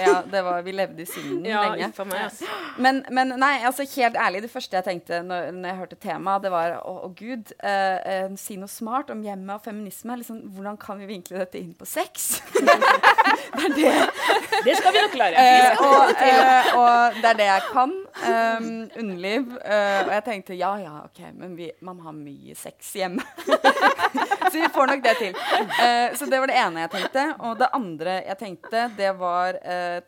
ja, 0.03 0.17
det 0.35 0.43
var, 0.49 0.67
vi 0.67 0.75
levde 0.81 1.07
i 1.07 1.07
synden 1.13 1.47
ja, 1.47 1.63
lenge. 1.69 1.93
Meg, 2.11 2.43
men, 2.89 3.01
men, 3.21 3.37
nei, 3.39 3.53
altså 3.71 3.87
helt 3.95 4.19
ærlig, 4.19 4.43
det 4.49 4.51
første 4.51 4.81
jeg 4.81 4.89
tenkte 4.89 5.23
når, 5.29 5.53
når 5.61 5.71
jeg 5.71 5.81
hørte 5.85 6.01
temaet, 6.09 6.43
det 6.49 6.55
var 6.57 6.75
å, 6.81 6.97
å 7.07 7.13
gud, 7.15 7.55
eh, 7.63 8.03
eh, 8.17 8.27
si 8.43 8.59
noe 8.59 8.75
smart 8.75 9.15
om 9.15 9.23
hjemmet 9.23 9.61
og 9.61 9.71
feminisme. 9.71 10.19
Liksom, 10.25 10.43
hvordan 10.59 10.83
kan 10.89 10.99
vi 10.99 11.07
vinkle 11.15 11.39
dette 11.47 11.63
inn 11.63 11.71
på 11.79 11.87
sex? 11.87 12.41
det 12.59 13.71
er 13.71 13.79
det. 13.79 14.56
Det 14.65 14.77
skal 14.77 14.93
vi 14.93 15.03
nok 15.03 15.13
klare. 15.15 15.43
Eh, 15.43 15.83
og, 15.83 16.11
eh, 16.23 16.71
og, 16.79 17.19
det 17.21 17.31
er 17.31 17.39
det 17.41 17.49
jeg 17.49 17.65
kan. 17.73 17.93
Um, 18.17 18.69
underliv. 18.97 19.53
Uh, 19.61 20.01
og 20.07 20.13
jeg 20.15 20.25
tenkte 20.29 20.57
ja, 20.57 20.71
ja, 20.81 20.95
OK, 21.05 21.21
men 21.37 21.57
vi, 21.59 21.71
man 21.85 22.01
har 22.05 22.17
mye 22.17 22.57
sex 22.59 22.95
hjemme. 22.97 23.25
så 24.51 24.55
vi 24.55 24.73
får 24.75 24.93
nok 24.93 25.05
det 25.05 25.15
til. 25.21 25.39
så 26.17 26.29
det 26.31 26.41
var 26.41 26.51
det 26.51 26.59
ene 26.63 26.87
jeg 26.87 26.95
tenkte. 26.97 27.29
Og 27.45 27.57
det 27.61 27.71
andre 27.77 28.19
jeg 28.23 28.41
tenkte, 28.41 28.89
det 28.97 29.13
var 29.21 29.61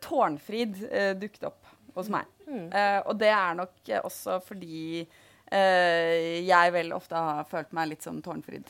Tårnfrid 0.03 0.83
dukket 1.21 1.49
opp 1.51 1.75
hos 1.97 2.11
meg. 2.13 2.27
Mm. 2.49 2.71
og 3.05 3.17
det 3.21 3.27
er 3.29 3.57
nok 3.59 3.91
også 4.01 4.39
fordi 4.41 5.03
Uh, 5.05 5.18
jeg 5.49 6.73
vel 6.75 6.91
ofte 6.93 7.17
har 7.17 7.47
følt 7.49 7.71
meg 7.73 7.89
litt 7.89 8.05
som 8.05 8.19
Tårnfrid. 8.21 8.67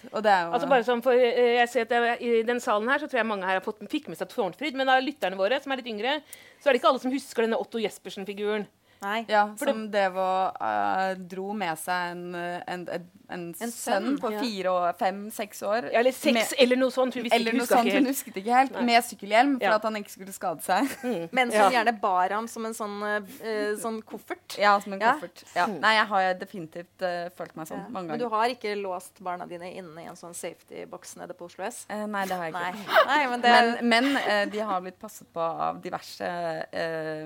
altså 0.47 0.69
bare 0.71 0.85
sånn, 0.87 1.03
for 1.03 1.11
uh, 1.11 1.39
jeg 1.59 1.67
ser 1.71 1.87
at 1.87 1.91
jeg, 1.91 2.17
I 2.23 2.43
den 2.47 2.61
salen 2.63 2.87
her 2.91 3.01
så 3.01 3.09
tror 3.09 3.19
jeg 3.19 3.27
mange 3.27 3.49
her 3.49 3.59
fått, 3.65 3.81
fikk 3.91 4.07
med 4.11 4.19
seg 4.19 4.31
Tårnfrid. 4.31 4.77
Men 4.79 4.91
av 4.93 5.03
lytterne 5.03 5.39
våre 5.39 5.59
som 5.59 5.75
er 5.75 5.81
litt 5.81 5.91
yngre, 5.91 6.19
så 6.59 6.69
er 6.69 6.75
det 6.75 6.81
ikke 6.81 6.93
alle 6.93 7.03
som 7.03 7.13
husker 7.13 7.45
denne 7.45 7.59
Otto 7.59 7.81
Jespersen-figuren. 7.83 8.67
Nei. 8.99 9.25
Ja, 9.31 9.45
som 9.57 9.85
det, 9.87 9.99
Devo 9.99 10.25
uh, 10.59 11.13
dro 11.31 11.53
med 11.55 11.79
seg 11.79 12.11
en, 12.11 12.23
en, 12.35 12.81
en, 12.91 13.05
en, 13.31 13.43
en 13.55 13.71
sønn 13.71 14.17
på 14.19 14.31
ja. 14.33 14.41
fire 14.43 14.73
og 14.73 14.99
fem-seks 14.99 15.61
år. 15.63 15.87
Ja, 15.93 16.01
eller 16.01 16.15
seks, 16.15 16.35
med, 16.35 16.55
eller 16.65 16.79
noe 16.81 16.91
sånt. 16.91 17.15
Hun 17.15 17.29
eller 17.31 17.55
noe 17.55 17.67
sånt, 17.69 17.87
hun 17.95 18.09
husket 18.09 18.39
ikke 18.41 18.57
helt. 18.57 18.75
Nei. 18.75 18.83
Med 18.89 19.07
sykkelhjelm, 19.07 19.55
for 19.61 19.77
at 19.77 19.87
han 19.87 19.99
ikke 20.01 20.15
skulle 20.17 20.35
skade 20.35 20.65
seg. 20.65 20.87
Mm. 21.09 21.29
Men 21.33 21.49
som 21.49 21.71
gjerne 21.73 21.93
bar 21.97 22.33
ham 22.35 22.45
som 22.51 22.65
en 22.67 22.73
sånn, 22.75 22.97
uh, 23.01 23.69
sånn 23.79 23.99
koffert. 24.05 24.57
Ja, 24.59 24.73
som 24.83 24.93
en 24.93 24.99
koffert. 25.01 25.41
Mm. 25.55 25.77
Nei, 25.81 25.93
jeg 25.95 26.07
har 26.11 26.25
definitivt 26.37 27.05
uh, 27.05 27.29
følt 27.37 27.55
meg 27.57 27.69
sånn 27.69 27.85
mange 27.87 28.11
ganger. 28.11 28.11
Men 28.11 28.21
du 28.21 28.35
har 28.35 28.53
ikke 28.53 28.73
låst 28.77 29.21
barna 29.25 29.47
dine 29.49 29.71
inne 29.79 30.03
i 30.03 30.09
en 30.11 30.19
sånn 30.19 30.35
safety-boks 30.37 31.15
nede 31.21 31.37
på 31.39 31.47
Oslo 31.47 31.65
S? 31.65 31.81
nei, 31.89 32.25
det 32.29 32.37
har 32.37 32.49
jeg 32.49 32.53
ikke. 32.53 33.05
Nei. 33.09 33.19
men, 33.31 33.45
det... 33.45 33.55
men, 33.81 34.11
men 34.11 34.53
de 34.53 34.61
har 34.69 34.83
blitt 34.85 34.99
passet 35.01 35.29
på 35.33 35.47
av 35.69 35.79
diverse 35.83 36.29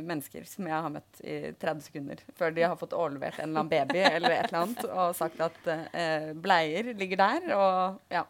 mennesker 0.05 0.47
som 0.47 0.69
jeg 0.69 0.85
har 0.85 0.93
møtt 0.93 1.23
i 1.25 1.37
30 1.63 1.87
sekunder 1.87 2.23
før 2.37 2.55
de 2.55 2.65
har 2.67 2.77
fått 2.79 2.95
overlevert 2.97 3.39
en 3.39 3.49
eller 3.49 3.63
annen 3.63 3.73
baby 3.73 4.03
eller 4.03 4.37
et 4.37 4.47
eller 4.51 4.61
annet 4.65 4.87
og 4.89 5.17
sagt 5.17 5.41
at 5.43 5.73
eh, 5.73 6.31
bleier 6.35 6.93
ligger 6.93 7.23
der, 7.23 7.51
og 7.57 8.13
ja. 8.13 8.25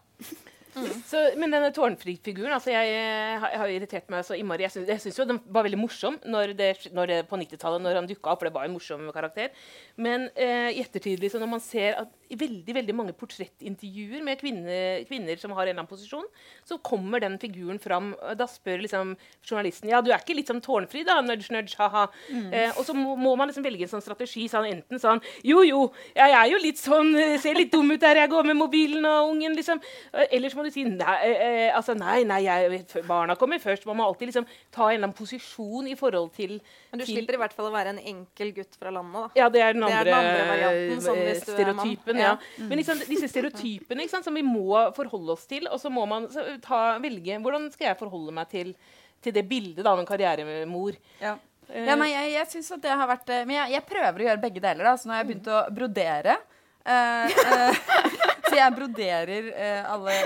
Mm. 0.73 0.89
Så, 1.05 1.19
men 1.37 1.51
denne 1.53 1.69
tårnfri-figuren 1.73 2.55
altså 2.55 2.71
jeg, 2.73 2.93
jeg, 2.95 3.59
har 3.61 3.69
irritert 3.69 4.09
meg 4.09 4.25
så 4.25 4.37
innmari. 4.37 4.65
Jeg 4.65 4.99
syns, 5.03 5.19
jo 5.19 5.27
den 5.29 5.39
var 5.53 5.67
veldig 5.67 5.79
morsom 5.79 6.17
når 6.25 6.55
det, 6.57 6.71
når 6.95 7.11
det, 7.11 7.19
på 7.29 7.37
90-tallet, 7.37 7.83
når 7.83 7.99
han 7.99 8.09
dukka 8.09 8.33
opp. 8.33 8.41
For 8.41 8.49
det 8.49 8.55
var 8.55 8.65
en 8.65 8.73
morsom 8.73 9.05
karakter. 9.13 9.53
Men 10.01 10.29
eh, 10.33 10.71
i 10.73 10.81
ettertid, 10.81 11.21
liksom, 11.21 11.43
når 11.43 11.51
man 11.53 11.63
ser 11.63 12.01
at 12.01 12.09
veldig 12.39 12.75
veldig 12.79 12.95
mange 12.95 13.15
portrettintervjuer 13.17 14.23
med 14.25 14.39
kvinner, 14.41 15.03
kvinner 15.09 15.39
som 15.39 15.53
har 15.55 15.65
en 15.65 15.73
eller 15.73 15.83
annen 15.83 15.91
posisjon, 15.91 16.25
så 16.67 16.77
kommer 16.83 17.23
den 17.23 17.37
figuren 17.41 17.79
fram. 17.81 18.13
Da 18.39 18.47
spør 18.49 18.83
liksom 18.83 19.15
journalisten 19.43 19.91
ja, 19.91 20.01
du 20.03 20.11
er 20.11 20.21
ikke 20.21 20.35
litt 20.37 20.49
som 20.49 20.61
tårnfri, 20.63 21.03
da? 21.07 21.19
Nudge, 21.25 21.51
nudge, 21.53 21.75
ha-ha. 21.79 22.05
Mm. 22.29 22.49
Eh, 22.53 22.77
og 22.79 22.87
så 22.87 22.95
må, 22.97 23.15
må, 23.19 23.35
man 23.39 23.51
liksom 23.51 23.65
velge 23.65 23.87
en 23.87 23.93
sånn 23.95 24.05
strategi. 24.05 24.45
Sånn, 24.51 24.67
enten 24.69 25.01
sånn 25.01 25.21
Jo, 25.45 25.61
jo, 25.67 25.85
jeg 26.15 26.35
er 26.37 26.49
jo 26.51 26.59
litt 26.61 26.79
sånn 26.81 27.13
eh, 27.19 27.35
Ser 27.41 27.57
litt 27.57 27.71
dum 27.73 27.91
ut 27.91 28.01
der 28.01 28.19
jeg 28.21 28.31
går 28.31 28.47
med 28.49 28.59
mobilen 28.59 29.05
og 29.09 29.33
ungen, 29.33 29.57
liksom. 29.57 29.81
Eh, 30.13 30.27
eller 30.37 30.51
så 30.51 30.59
må 30.59 30.67
du 30.67 30.71
si 30.73 30.85
nei, 30.87 31.17
eh, 31.29 31.69
altså, 31.75 31.95
nei, 31.97 32.21
nei 32.27 32.43
jeg, 32.45 32.83
barna 33.07 33.37
kommer 33.39 33.61
først. 33.63 33.87
Man 33.89 33.99
må 33.99 34.07
alltid 34.07 34.31
liksom 34.31 34.47
ta 34.73 34.89
en 34.89 34.95
eller 34.95 35.09
annen 35.09 35.17
posisjon 35.17 35.89
i 35.91 35.97
forhold 35.99 36.31
til 36.37 36.57
Men 36.57 37.01
du 37.01 37.05
til, 37.05 37.17
slipper 37.17 37.37
i 37.37 37.41
hvert 37.43 37.55
fall 37.55 37.69
å 37.69 37.73
være 37.75 37.95
en 37.95 38.01
enkel 38.13 38.53
gutt 38.55 38.77
fra 38.79 38.93
landet, 38.93 39.19
da. 39.19 39.43
Ja, 39.43 39.49
det 39.53 39.63
er 39.63 39.77
den 39.77 39.85
andre, 39.87 39.99
er 39.99 40.09
den 40.09 40.19
andre 40.19 40.47
varianten. 40.51 41.03
Sånn 41.03 41.21
stereotypen. 41.43 42.22
Ja. 42.23 42.33
ja. 42.33 42.65
Men 42.71 42.79
liksom, 42.79 43.03
disse 43.05 43.29
stereotypene 43.31 44.07
sant, 44.11 44.25
som 44.25 44.35
vi 44.35 44.45
må 44.47 44.79
forholde 44.97 45.35
oss 45.35 45.45
til, 45.49 45.67
og 45.69 45.79
så 45.81 45.91
må 45.93 46.07
man 46.09 46.29
ta, 46.63 46.83
velge 47.03 47.39
Hvordan 47.43 47.69
skal 47.73 47.91
jeg 47.91 47.99
forholde 47.99 48.35
meg 48.35 48.51
til 48.51 48.75
til 49.23 49.35
det 49.35 49.45
bildet 49.47 49.87
av 49.87 49.99
en 49.99 50.07
karrieremor. 50.07 50.97
Ja. 51.21 51.37
Uh, 51.69 51.85
ja, 51.87 51.95
nei, 51.95 52.09
jeg, 52.11 52.33
jeg 52.35 52.49
synes 52.51 52.73
at 52.75 52.83
det 52.83 52.95
har 52.99 53.07
vært 53.07 53.29
eh, 53.31 53.45
Men 53.47 53.55
jeg, 53.55 53.69
jeg, 53.77 53.85
prøver 53.87 54.19
å 54.19 54.25
gjøre 54.27 54.41
begge 54.43 54.63
deler. 54.63 54.89
Da. 54.89 54.97
Så 54.99 55.07
nå 55.07 55.15
har 55.15 55.23
jeg 55.23 55.29
begynt 55.31 55.47
å 55.47 55.61
brodere. 55.73 56.35
Uh, 56.83 57.31
uh, 57.31 58.01
så 58.49 58.57
jeg 58.59 58.75
broderer 58.75 59.47
alle 59.87 60.17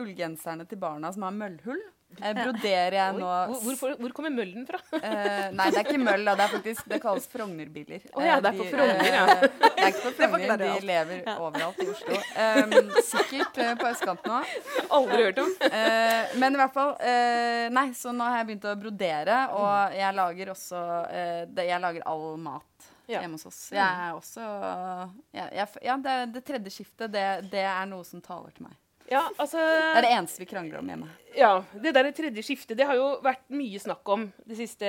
ullgenserne 0.00 0.66
til 0.70 0.80
barna 0.80 1.10
som 1.14 1.26
har 1.26 1.34
møllhull. 1.36 1.82
Eh, 2.20 2.34
broderer 2.36 2.96
jeg 2.98 3.16
nå 3.16 3.28
hvor, 3.28 3.76
hvor, 3.80 3.94
hvor, 3.98 4.12
kommer 4.16 4.32
møllen 4.34 4.66
fra? 4.68 4.78
Uh, 4.92 5.50
nei, 5.54 5.66
det 5.70 5.80
er 5.80 5.86
ikke 5.86 6.00
møll. 6.00 6.26
Det, 6.28 6.34
er 6.44 6.52
faktisk, 6.52 6.86
det 6.90 7.00
kalles 7.02 7.26
Frogner-biler. 7.32 8.04
Oh, 8.14 8.24
ja, 8.24 8.38
det 8.44 8.52
er 8.52 8.58
på 8.58 8.66
Frogner, 8.72 9.08
ja. 9.10 9.24
Uh, 9.24 9.44
det 9.64 9.72
er 9.72 9.90
ikke 9.90 10.04
på 10.04 10.12
Frogner, 10.20 10.62
de 10.62 10.70
lever 10.90 11.22
ja. 11.24 11.36
overalt 11.42 11.82
i 11.82 11.88
Oslo. 11.92 12.20
Um, 12.38 12.92
sikkert 13.10 13.60
uh, 13.60 13.72
på 13.80 13.90
østkanten 13.90 14.36
òg. 14.38 14.54
Aldri 14.98 15.20
hørt 15.28 15.42
om. 15.42 15.52
Men 16.40 16.56
i 16.56 16.60
hvert 16.60 16.74
fall 16.74 16.92
Nei, 17.74 17.86
så 17.96 18.12
nå 18.14 18.26
har 18.26 18.42
jeg 18.42 18.48
begynt 18.50 18.66
å 18.68 18.74
brodere, 18.78 19.38
og 19.56 19.96
jeg 19.96 20.16
lager 20.16 20.50
også 20.52 20.80
det, 21.54 21.66
Jeg 21.68 21.80
lager 21.82 22.04
all 22.10 22.24
mat 22.40 22.88
ja. 23.06 23.20
hjemme 23.20 23.38
hos 23.38 23.46
oss. 23.50 23.60
Jeg 23.74 23.82
er 23.84 24.14
også 24.16 24.44
jeg, 25.34 25.48
jeg, 25.58 25.68
Ja, 25.84 25.98
det, 26.06 26.16
det 26.36 26.44
tredje 26.46 26.72
skiftet, 26.78 27.12
det, 27.12 27.26
det 27.52 27.64
er 27.66 27.84
noe 27.90 28.06
som 28.06 28.22
taler 28.24 28.54
til 28.54 28.68
meg. 28.68 28.78
Ja, 29.10 29.26
altså, 29.36 29.60
det 29.60 29.98
er 29.98 30.06
det 30.06 30.14
eneste 30.16 30.40
vi 30.40 30.48
krangler 30.48 30.80
om 30.80 30.88
hjemme. 30.88 31.10
Ja, 31.34 31.64
Det 31.74 31.92
der 31.92 32.08
tredje 32.14 32.42
skiftet 32.46 32.78
det 32.78 32.86
har 32.86 32.96
jo 32.96 33.18
vært 33.24 33.42
mye 33.52 33.80
snakk 33.82 34.08
om 34.14 34.26
de 34.46 34.56
siste 34.56 34.86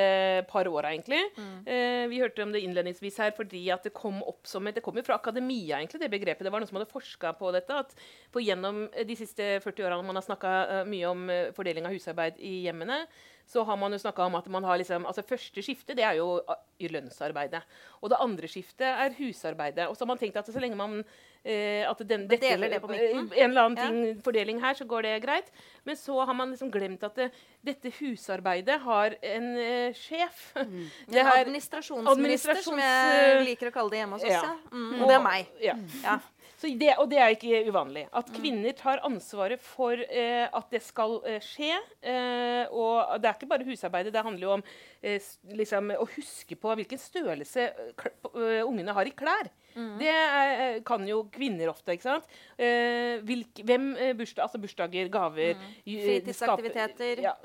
par 0.49 0.67
åra, 0.69 0.93
egentlig. 0.93 1.19
Mm. 1.35 1.55
Eh, 1.65 2.03
vi 2.11 2.21
hørte 2.21 2.45
om 2.45 2.53
det 2.53 2.61
innledningsvis 2.63 3.17
her 3.19 3.33
fordi 3.35 3.65
at 3.73 3.83
det 3.83 3.93
kom 3.97 4.21
opp 4.23 4.47
som 4.47 4.67
et, 4.67 4.75
Det 4.75 4.83
kom 4.83 4.95
jo 4.95 5.03
fra 5.03 5.17
akademia, 5.17 5.79
egentlig, 5.79 5.99
det 5.99 6.11
begrepet. 6.11 6.45
Det 6.45 6.51
var 6.53 6.61
noen 6.61 6.69
som 6.69 6.79
hadde 6.79 6.91
forska 6.91 7.33
på 7.33 7.51
dette. 7.51 7.73
at 7.73 7.95
på 8.31 8.43
Gjennom 8.45 8.87
de 8.93 9.15
siste 9.15 9.59
40 9.63 9.85
åra 9.85 10.01
man 10.01 10.15
har 10.15 10.23
snakka 10.23 10.51
uh, 10.69 10.83
mye 10.85 11.07
om 11.09 11.29
uh, 11.29 11.51
fordeling 11.51 11.85
av 11.85 11.91
husarbeid 11.91 12.37
i 12.37 12.67
hjemmene, 12.67 13.07
så 13.45 13.63
har 13.63 13.77
man 13.77 13.91
jo 13.91 13.99
snakka 14.01 14.25
om 14.25 14.35
at 14.35 14.47
man 14.47 14.63
har 14.63 14.77
liksom 14.77 15.05
Altså 15.05 15.21
første 15.21 15.61
skiftet, 15.61 15.97
det 15.97 16.03
er 16.03 16.17
jo 16.17 16.41
lønnsarbeidet. 16.79 17.61
Og 18.01 18.09
det 18.09 18.19
andre 18.19 18.47
skiftet 18.47 18.87
er 18.87 19.15
husarbeidet. 19.19 19.87
Og 19.87 19.95
så 19.95 20.03
har 20.03 20.13
man 20.13 20.17
tenkt 20.21 20.37
at 20.37 20.49
så 20.49 20.59
lenge 20.59 20.77
man 20.77 20.99
eh, 20.99 21.34
at 21.45 21.99
den, 22.09 22.23
dette, 22.25 22.41
deler 22.41 22.71
det 22.73 22.79
på 22.81 22.89
midten. 22.89 23.27
En 23.29 23.49
eller 23.51 23.67
annen 23.67 23.77
ting, 23.77 23.97
ja. 24.07 24.13
fordeling 24.25 24.61
her, 24.63 24.73
så 24.73 24.87
går 24.89 25.05
det 25.05 25.13
greit. 25.21 25.51
Men 25.85 25.97
så 25.99 26.17
har 26.25 26.33
man 26.33 26.49
liksom 26.49 26.71
glemt 26.73 27.03
at 27.05 27.19
det, 27.19 27.27
dette 27.65 27.91
husarbeidet 27.99 28.79
har 28.81 29.17
en 29.21 29.51
uh, 29.53 29.93
sjef. 29.93 30.47
Mm. 30.57 30.85
Det 31.15 31.25
har 31.25 31.43
administrasjonsminister, 31.43 32.61
som 32.65 32.79
jeg 32.81 33.43
liker 33.45 33.69
å 33.69 33.75
kalle 33.75 33.93
det 33.93 34.01
hjemme 34.01 34.17
hos 34.17 34.25
oss. 34.25 34.33
Ja. 34.33 34.55
Mm, 34.71 34.95
og 34.97 35.05
det 35.05 35.19
er 35.19 35.27
meg. 35.27 35.53
Ja. 35.63 35.77
ja. 36.05 36.17
Det, 36.65 36.95
og 36.97 37.09
det 37.11 37.19
er 37.21 37.33
ikke 37.35 37.59
uvanlig. 37.67 38.07
At 38.15 38.29
mm. 38.31 38.35
kvinner 38.39 38.73
tar 38.73 39.01
ansvaret 39.05 39.61
for 39.61 39.99
eh, 40.01 40.47
at 40.47 40.71
det 40.73 40.81
skal 40.81 41.19
eh, 41.27 41.43
skje. 41.43 41.75
Eh, 42.01 42.71
og 42.71 43.19
det 43.21 43.29
er 43.29 43.35
ikke 43.35 43.49
bare 43.51 43.67
husarbeidet. 43.67 44.13
Det 44.15 44.23
handler 44.25 44.47
jo 44.47 44.53
om 44.55 44.63
eh, 44.63 44.94
liksom, 45.03 45.91
å 45.97 46.07
huske 46.15 46.57
på 46.59 46.73
hvilken 46.79 47.01
størrelse 47.01 47.69
eh, 47.69 48.63
ungene 48.65 48.95
har 48.95 49.07
i 49.07 49.13
klær. 49.15 49.51
Mm. 49.75 49.97
Det 49.99 50.07
er, 50.07 50.51
eh, 50.55 50.77
kan 50.87 51.03
jo 51.07 51.25
kvinner 51.31 51.69
ofte. 51.69 51.91
ikke 51.91 52.07
sant? 52.07 52.27
Eh, 52.57 53.19
hvilk, 53.27 53.59
hvem 53.67 53.89
eh, 53.97 54.13
bursdag, 54.15 54.45
altså 54.45 54.61
bursdager, 54.61 55.09
gaver 55.11 55.55
mm. 55.59 55.73
Fritidsaktiviteter. 55.85 57.21
Ja, 57.25 57.35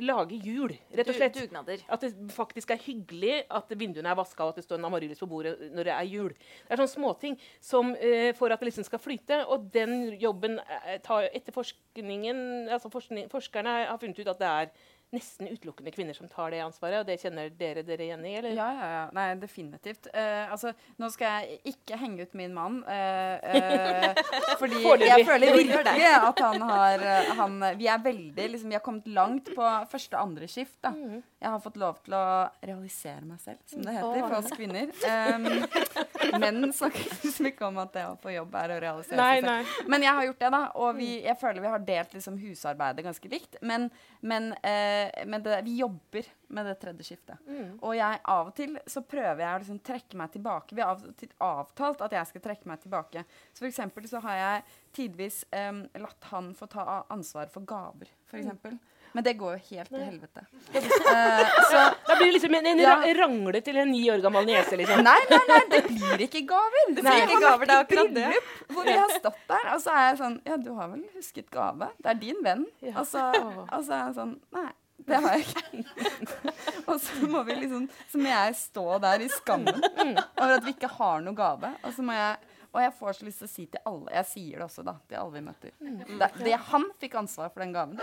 lage 0.00 0.38
jul, 0.40 0.72
rett 0.94 1.12
og 1.12 1.18
slett. 1.18 1.34
Dugnader. 1.34 1.84
At 1.88 2.00
det 2.00 2.14
faktisk 2.32 2.72
er 2.72 2.80
hyggelig 2.80 3.42
at 3.50 3.72
vinduene 3.76 4.10
er 4.10 4.18
vaska 4.18 4.46
og 4.46 4.54
at 4.54 4.62
det 4.62 4.64
står 4.66 4.80
en 4.80 4.88
amaryllis 4.88 5.20
på 5.20 5.28
bordet 5.28 5.56
når 5.74 5.90
det 5.90 5.94
er 5.94 6.08
jul. 6.08 6.32
Det 6.32 6.72
er 6.72 6.80
sånne 6.80 6.94
småting 6.94 7.38
som 7.60 7.92
eh, 7.98 8.32
for 8.38 8.52
at 8.54 8.62
det 8.62 8.70
liksom 8.70 8.88
skal 8.88 9.02
flyte. 9.02 9.42
Og 9.52 9.68
den 9.74 10.14
jobben 10.20 10.58
eh, 10.64 10.98
tar 11.04 11.28
etter 11.32 11.54
forskningen 11.54 12.70
altså 12.72 12.90
forskning, 12.92 13.28
Forskerne 13.32 13.72
har 13.90 13.98
funnet 14.00 14.18
ut 14.18 14.30
at 14.30 14.40
det 14.40 14.48
er 14.48 14.72
nesten 15.14 15.48
utelukkende 15.48 15.92
kvinner 15.94 16.16
som 16.16 16.28
tar 16.28 16.54
det 16.54 16.62
ansvaret. 16.64 17.00
og 17.00 17.06
Det 17.06 17.18
kjenner 17.22 17.50
dere 17.58 17.84
dere 17.86 18.06
igjen 18.06 18.24
i? 18.26 18.34
eller? 18.40 18.54
Ja, 18.56 18.68
ja, 18.78 18.88
ja. 18.94 19.04
Nei, 19.16 19.26
definitivt. 19.40 20.08
Uh, 20.14 20.52
altså, 20.52 20.72
nå 21.00 21.10
skal 21.14 21.44
jeg 21.44 21.60
ikke 21.74 21.98
henge 22.00 22.26
ut 22.26 22.34
min 22.38 22.54
mann. 22.56 22.80
Uh, 22.88 23.36
uh, 23.44 24.22
fordi 24.62 24.82
jeg 25.06 25.26
føler 25.28 25.58
virkelig 25.58 26.08
at 26.14 26.42
han 26.44 26.66
har 26.70 27.06
han, 27.38 27.60
Vi 27.78 27.86
er 27.90 28.02
veldig 28.02 28.48
liksom, 28.54 28.72
Vi 28.72 28.78
har 28.78 28.84
kommet 28.84 29.06
langt 29.06 29.52
på 29.54 29.70
første 29.90 30.16
og 30.16 30.30
andre 30.30 30.48
skift. 30.50 30.78
da. 30.82 30.94
Mm. 30.94 31.22
Jeg 31.44 31.50
har 31.52 31.60
fått 31.60 31.76
lov 31.76 31.98
til 32.06 32.14
å 32.16 32.26
realisere 32.64 33.20
meg 33.26 33.40
selv, 33.42 33.58
som 33.68 33.82
det 33.84 33.92
heter 33.92 34.22
for 34.24 34.36
oss 34.38 34.54
kvinner. 34.56 34.88
Um, 35.04 36.40
menn 36.40 36.70
snakker 36.72 37.18
liksom 37.20 37.50
ikke 37.50 37.68
om 37.68 37.80
at 37.82 37.92
det 37.92 38.04
å 38.08 38.14
få 38.22 38.32
jobb 38.32 38.54
er 38.62 38.72
å 38.72 38.78
realisere 38.80 39.18
nei, 39.20 39.34
seg 39.42 39.44
selv. 39.44 39.74
Nei. 39.74 39.88
Men 39.92 40.06
jeg 40.06 40.18
har 40.18 40.28
gjort 40.28 40.40
det, 40.40 40.50
da. 40.54 40.62
Og 40.80 40.96
vi, 40.96 41.10
jeg 41.26 41.36
føler 41.42 41.64
vi 41.66 41.72
har 41.74 41.84
delt 41.90 42.16
liksom, 42.16 42.38
husarbeidet 42.40 43.04
ganske 43.04 43.32
likt. 43.32 43.58
Men, 43.60 43.90
men 44.24 44.50
uh, 44.64 45.03
men 45.26 45.42
det, 45.42 45.60
vi 45.66 45.76
jobber 45.80 46.28
med 46.54 46.66
det 46.66 46.74
tredje 46.82 47.06
skiftet. 47.08 47.42
Mm. 47.46 47.76
Og 47.80 47.96
jeg 47.98 48.20
av 48.34 48.50
og 48.50 48.54
til 48.56 48.78
så 48.90 49.02
prøver 49.06 49.44
jeg 49.44 49.50
å 49.56 49.60
liksom 49.62 49.82
trekke 49.84 50.18
meg 50.20 50.32
tilbake. 50.34 50.76
Vi 50.76 50.84
har 50.84 50.94
av 50.94 51.04
og 51.04 51.18
til 51.20 51.30
avtalt 51.42 52.04
at 52.06 52.16
jeg 52.18 52.30
skal 52.30 52.44
trekke 52.48 52.70
meg 52.70 52.82
tilbake. 52.82 53.24
Så 53.56 53.68
eksempel 53.68 54.08
så 54.10 54.22
har 54.24 54.40
jeg 54.40 54.64
tidvis 54.94 55.42
um, 55.50 55.84
latt 56.02 56.30
han 56.30 56.52
få 56.56 56.68
ta 56.70 57.04
ansvar 57.12 57.50
for 57.52 57.66
gaver, 57.66 58.10
f.eks. 58.30 58.52
Mm. 58.62 58.82
Men 59.14 59.22
det 59.22 59.36
går 59.38 59.52
jo 59.54 59.76
helt 59.76 59.90
til 59.94 60.00
helvete. 60.02 60.42
Uh, 60.74 61.50
så, 61.70 61.82
da 62.08 62.16
blir 62.18 62.24
det 62.24 62.32
liksom 62.34 62.56
en, 62.58 62.66
en 62.66 62.80
ja. 62.82 62.94
rangle 63.20 63.60
til 63.62 63.76
en 63.78 63.92
ni 63.94 64.00
år 64.10 64.22
gammel 64.24 64.48
niese, 64.48 64.74
liksom. 64.80 65.04
Nei, 65.06 65.20
nei, 65.30 65.42
nei, 65.52 65.60
det 65.70 65.82
blir 65.86 66.24
ikke 66.26 66.42
gaver. 66.48 66.88
Det 66.96 67.04
blir 67.06 67.22
ikke 67.22 67.42
gaver, 67.44 67.70
det 67.70 67.76
er 67.76 67.84
akkurat 67.86 68.14
det. 68.16 68.32
Hvor 68.74 68.88
vi 68.88 68.96
har 68.98 69.14
stått 69.14 69.44
der, 69.52 69.68
og 69.76 69.84
så 69.84 69.94
er 69.94 70.08
jeg 70.08 70.18
sånn 70.22 70.40
Ja, 70.48 70.58
du 70.58 70.72
har 70.74 70.90
vel 70.90 71.04
husket 71.14 71.46
gave? 71.54 71.92
Det 72.02 72.10
er 72.10 72.18
din 72.24 72.42
venn. 72.42 72.66
Og 72.94 73.04
så, 73.06 73.28
og 73.68 73.86
så 73.86 74.00
er 74.00 74.02
jeg 74.08 74.16
sånn 74.18 74.34
Nei. 74.54 74.72
Det 75.04 75.20
har 75.20 75.36
jeg 75.36 75.44
ikke. 75.82 76.54
og 76.88 76.96
så 77.02 77.28
må 77.28 77.42
vi 77.44 77.58
liksom 77.60 77.84
Så 78.08 78.20
må 78.20 78.30
jeg 78.30 78.56
stå 78.56 78.86
der 79.04 79.24
i 79.24 79.28
skammen 79.32 79.84
over 80.16 80.56
at 80.56 80.64
vi 80.64 80.74
ikke 80.76 80.90
har 80.96 81.24
noe 81.24 81.36
gave. 81.36 81.74
Og 81.84 81.94
så 81.96 82.04
må 82.06 82.16
jeg 82.16 82.50
og 82.74 82.80
jeg 82.82 82.90
får 82.98 83.12
så 83.14 83.26
lyst 83.28 83.38
til 83.38 83.46
å 83.46 83.50
si 83.52 83.64
til 83.70 83.82
alle 83.86 84.14
Jeg 84.16 84.26
sier 84.26 84.54
det 84.58 84.64
også, 84.66 84.82
da, 84.82 84.96
til 85.06 85.18
alle 85.20 85.36
vi 85.36 85.42
møter. 85.46 85.70
Det, 85.78 86.28
det, 86.42 86.54
han 86.72 86.86
fikk 86.98 87.14
ansvar 87.20 87.52
for 87.54 87.62
den 87.62 87.70
gaven. 87.74 88.00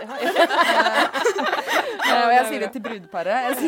og 2.08 2.32
jeg 2.32 2.46
sier 2.48 2.64
det 2.64 2.70
til 2.72 2.84
brudeparet. 2.86 3.60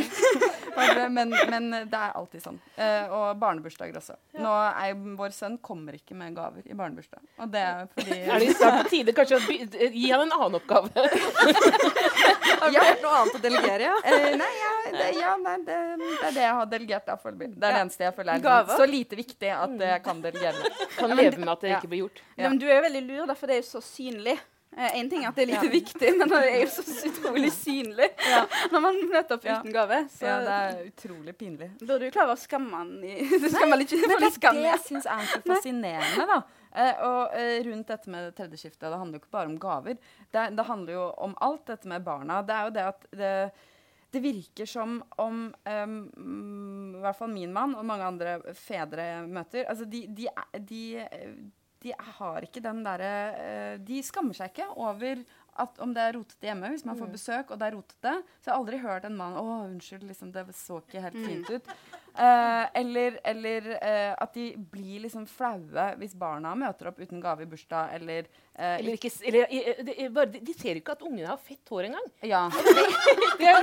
Men, 1.10 1.34
men, 1.50 1.68
det 1.90 1.98
er 1.98 2.14
alltid 2.18 2.42
sånn. 2.44 2.58
Uh, 2.76 3.12
og 3.14 3.40
barnebursdager 3.40 3.98
også. 4.00 4.16
Nå 4.40 4.52
er 4.68 4.94
Vår 5.18 5.34
sønn 5.34 5.56
kommer 5.62 5.96
ikke 5.96 6.16
med 6.18 6.34
gaver 6.36 6.64
i 6.66 6.76
barnebursdag. 6.76 7.22
Og 7.44 7.50
det 7.52 7.62
er 7.62 7.86
fordi 7.94 8.18
Er 8.22 8.42
det 8.42 8.56
snart 8.58 8.78
på 8.82 8.92
tide 8.94 9.14
kanskje 9.16 9.38
å 9.38 9.90
gi 9.94 10.06
han 10.10 10.24
en 10.24 10.34
annen 10.36 10.58
oppgave? 10.60 10.90
Har 12.64 12.70
du 12.70 12.76
ja. 12.76 12.84
hørt 12.86 13.02
noe 13.04 13.18
annet 13.20 13.38
å 13.38 13.42
delegere? 13.44 13.90
Ja, 13.90 13.96
uh, 13.98 14.30
nei, 14.42 14.52
ja, 14.60 14.72
det, 14.94 15.10
ja 15.18 15.34
nei, 15.40 15.56
det, 15.66 15.80
det, 16.00 16.10
er 16.14 16.38
det 16.38 16.46
jeg 16.46 16.56
har 16.60 16.72
delegert. 16.72 17.06
Da, 17.08 17.18
foreløpig. 17.20 17.50
Det 17.54 17.68
er 17.68 17.78
det 17.78 17.84
eneste 17.84 18.06
jeg 18.06 18.16
føler 18.16 18.50
er 18.54 18.72
så 18.72 18.88
lite 18.88 19.18
viktig 19.18 19.52
at 19.54 19.86
jeg 19.88 20.02
kan 20.04 20.24
delegere. 20.24 20.72
Kan 20.96 21.14
leve 21.16 21.38
med 21.40 21.52
at 21.52 21.64
det 21.64 21.76
ikke 21.76 21.92
blir 21.92 22.04
gjort. 22.06 22.24
Ja. 22.34 22.48
men 22.48 22.58
du 22.60 22.66
er 22.68 22.78
jo 22.78 22.84
veldig 22.88 23.04
lur, 23.06 23.34
for 23.38 23.50
det 23.50 23.58
er 23.58 23.62
jo 23.62 23.68
så 23.68 23.82
synlig. 23.84 24.38
Én 24.74 25.06
eh, 25.06 25.10
ting 25.10 25.22
er 25.22 25.28
at 25.30 25.36
det 25.38 25.44
er 25.44 25.50
lite 25.52 25.70
viktig, 25.70 26.08
men 26.18 26.30
det 26.30 26.38
er 26.48 26.56
jo 26.64 26.70
så 26.74 26.82
utrolig 27.06 27.50
synlig 27.54 28.08
ja. 28.26 28.40
når 28.72 28.82
man 28.82 28.96
nettopp 29.12 29.44
uten 29.46 29.74
gave. 29.74 30.00
Så 30.10 30.26
ja, 30.26 30.38
det 30.42 30.56
er 30.62 30.80
utrolig 30.88 31.34
pinlig. 31.38 31.68
Burde 31.78 32.00
du 32.02 32.14
klare 32.14 32.34
å 32.34 32.40
skamme 32.40 32.80
han 32.80 32.96
i 33.06 33.14
Skamme 33.54 33.78
litt 33.78 33.94
men 33.94 34.16
det 34.16 34.32
er 34.32 34.58
det 34.58 34.66
jeg 34.66 34.82
syns 34.88 35.06
er 35.06 35.30
så 35.30 35.40
fascinerende, 35.46 36.26
da. 36.32 36.40
Eh, 36.74 37.04
og 37.06 37.36
eh, 37.38 37.60
rundt 37.68 37.92
dette 37.92 38.10
med 38.10 38.34
tredje 38.34 38.64
skiftet, 38.64 38.88
det 38.88 38.98
handler 38.98 39.20
jo 39.20 39.22
ikke 39.22 39.36
bare 39.36 39.52
om 39.52 39.60
gaver. 39.62 40.00
Det, 40.26 40.48
det, 40.58 40.66
handler 40.66 40.98
jo 40.98 41.06
om 41.28 41.38
alt 41.46 41.68
dette 41.70 41.94
med 41.94 42.06
barna. 42.06 42.42
Det 42.42 42.56
er 42.56 42.66
jo 42.66 42.74
det 42.74 42.86
at 42.90 43.08
det, 43.14 43.34
det 44.16 44.22
virker 44.24 44.70
som 44.70 44.96
om 45.22 45.44
um, 45.54 45.98
i 46.98 47.04
hvert 47.04 47.20
fall 47.20 47.30
min 47.30 47.54
mann 47.54 47.78
og 47.78 47.86
mange 47.86 48.10
andre 48.10 48.40
fedre 48.58 49.22
møter 49.26 49.68
altså 49.70 49.86
de, 49.90 50.06
de, 50.10 50.26
de, 50.58 50.82
de 51.06 51.30
har 51.92 52.46
ikke 52.46 52.62
den 52.64 52.84
derre 52.86 53.14
uh, 53.34 53.74
De 53.84 54.00
skammer 54.06 54.36
seg 54.36 54.52
ikke 54.52 54.70
over 54.80 55.24
at 55.60 55.76
om 55.84 55.92
det 55.94 56.02
er 56.02 56.16
rotete 56.16 56.48
hjemme, 56.48 56.70
hvis 56.72 56.86
man 56.86 56.96
får 56.98 57.10
mm. 57.10 57.14
besøk 57.14 57.50
og 57.52 57.60
det 57.60 57.66
er 57.66 57.76
rotete. 57.76 58.14
Så 58.40 58.48
jeg 58.48 58.54
har 58.54 58.62
aldri 58.62 58.80
hørt 58.82 59.04
en 59.06 59.18
mann 59.18 59.36
'Å, 59.38 59.44
unnskyld, 59.68 60.02
liksom, 60.08 60.32
det 60.34 60.48
så 60.56 60.80
ikke 60.82 61.04
helt 61.04 61.20
fint 61.20 61.52
ut'. 61.54 61.70
Uh, 62.14 62.66
eller, 62.74 63.18
eller 63.24 63.64
uh, 63.70 64.12
at 64.22 64.34
de 64.34 64.52
blir 64.70 65.00
liksom 65.02 65.24
flaue 65.26 65.86
hvis 65.98 66.12
barna 66.14 66.52
møter 66.54 66.92
opp 66.92 67.00
uten 67.02 67.18
gave 67.18 67.42
i 67.42 67.48
bursdag, 67.50 67.90
eller 67.96 68.28
uh, 68.54 68.76
eller 68.76 68.94
ikke, 68.94 69.10
eller, 69.26 69.50
de, 69.82 69.96
de, 70.14 70.42
de, 70.46 70.54
ser 70.54 70.78
ikke 70.78 70.94
at 70.94 71.02
ungene 71.02 71.26
har 71.26 71.40
fett 71.42 71.74
hår 71.74 71.88
engang. 71.88 72.06
Ja. 72.22 72.44
ja. 73.42 73.56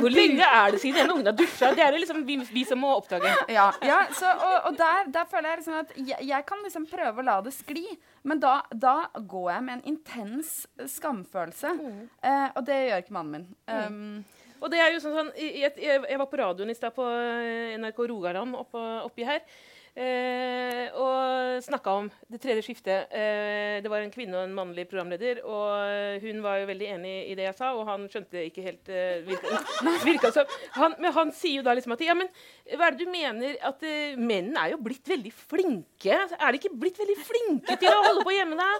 Hvor 0.00 0.08
lenge 0.16 0.48
er 0.48 0.72
det 0.72 0.80
siden 0.80 1.04
en 1.04 1.12
unge 1.18 1.28
har 1.28 1.36
dusja? 1.36 1.74
Det 1.76 1.84
er 1.84 1.92
det 1.92 2.00
liksom 2.06 2.24
vi, 2.24 2.38
vi, 2.56 2.64
som 2.64 2.80
må 2.80 2.96
oppdage. 2.96 3.34
Ja, 3.52 3.68
ja 3.84 4.00
så, 4.16 4.32
og, 4.32 4.70
og 4.70 4.78
der, 4.80 5.10
der, 5.12 5.28
føler 5.28 5.50
jeg 5.50 5.60
liksom 5.60 5.76
at 5.82 5.92
jeg, 5.98 6.24
jeg, 6.24 6.46
kan 6.48 6.64
liksom 6.64 6.88
prøve 6.88 7.20
å 7.20 7.26
la 7.26 7.38
det 7.44 7.52
skli, 7.52 7.84
men 8.24 8.40
da, 8.40 8.62
da 8.72 8.96
går 9.18 9.50
jeg 9.58 9.66
med 9.66 9.76
en 9.76 9.90
intens 9.92 10.62
skamfølelse. 10.94 11.76
Mm. 11.76 12.00
og 12.56 12.64
det 12.64 12.80
gjør 12.86 13.04
ikke 13.04 13.18
mannen 13.18 13.36
min. 13.36 13.50
Um, 13.68 14.00
mm. 14.00 14.41
Og 14.62 14.70
det 14.72 14.80
er 14.80 14.94
jo 14.94 15.02
sånn, 15.02 15.18
sånn 15.18 15.32
jeg, 15.36 15.74
jeg, 15.82 16.18
var 16.22 16.28
på 16.30 16.38
radioen 16.40 16.70
i 16.70 16.78
stad 16.78 16.94
på 16.94 17.06
eh, 17.10 17.74
NRK 17.82 18.02
Rogaland 18.12 18.58
oppe, 18.58 18.82
oppi 19.02 19.26
her. 19.26 19.42
Eh, 19.92 20.86
og 20.96 21.58
snakka 21.60 21.92
om 22.00 22.06
det 22.32 22.38
tredje 22.40 22.62
skiftet. 22.64 23.10
Eh, 23.12 23.82
det 23.84 23.90
var 23.92 24.00
en 24.00 24.12
kvinne 24.12 24.38
og 24.38 24.46
en 24.46 24.54
mannlig 24.56 24.86
programleder. 24.88 25.42
Og 25.44 26.22
hun 26.24 26.40
var 26.44 26.62
jo 26.62 26.68
veldig 26.70 26.88
enig 26.94 27.12
i 27.28 27.36
det 27.36 27.44
jeg 27.50 27.58
sa, 27.58 27.72
og 27.76 27.84
han 27.90 28.06
skjønte 28.08 28.46
ikke 28.48 28.64
helt 28.64 28.88
eh, 28.88 29.20
virka, 29.26 29.60
virka 30.08 30.32
som. 30.32 30.54
Han, 30.78 30.96
men 31.02 31.12
han 31.12 31.32
sier 31.36 31.60
jo 31.60 31.66
da 31.66 31.76
liksom 31.76 31.92
at 31.96 32.04
ja, 32.06 32.16
men 32.16 32.30
hva 32.72 32.88
er 32.88 32.96
det 32.96 33.04
du 33.04 33.12
mener 33.12 33.58
at 33.60 33.84
eh, 33.84 34.16
Mennene 34.16 34.64
er 34.64 34.72
jo 34.72 34.80
blitt 34.80 35.12
veldig 35.12 35.34
flinke. 35.36 36.16
Altså, 36.16 36.40
er 36.40 36.54
de 36.54 36.62
ikke 36.62 36.80
blitt 36.86 37.02
veldig 37.02 37.18
flinke 37.28 37.76
til 37.76 37.92
å 37.92 38.06
holde 38.08 38.24
på 38.24 38.36
hjemme? 38.38 38.56
da? 38.56 38.70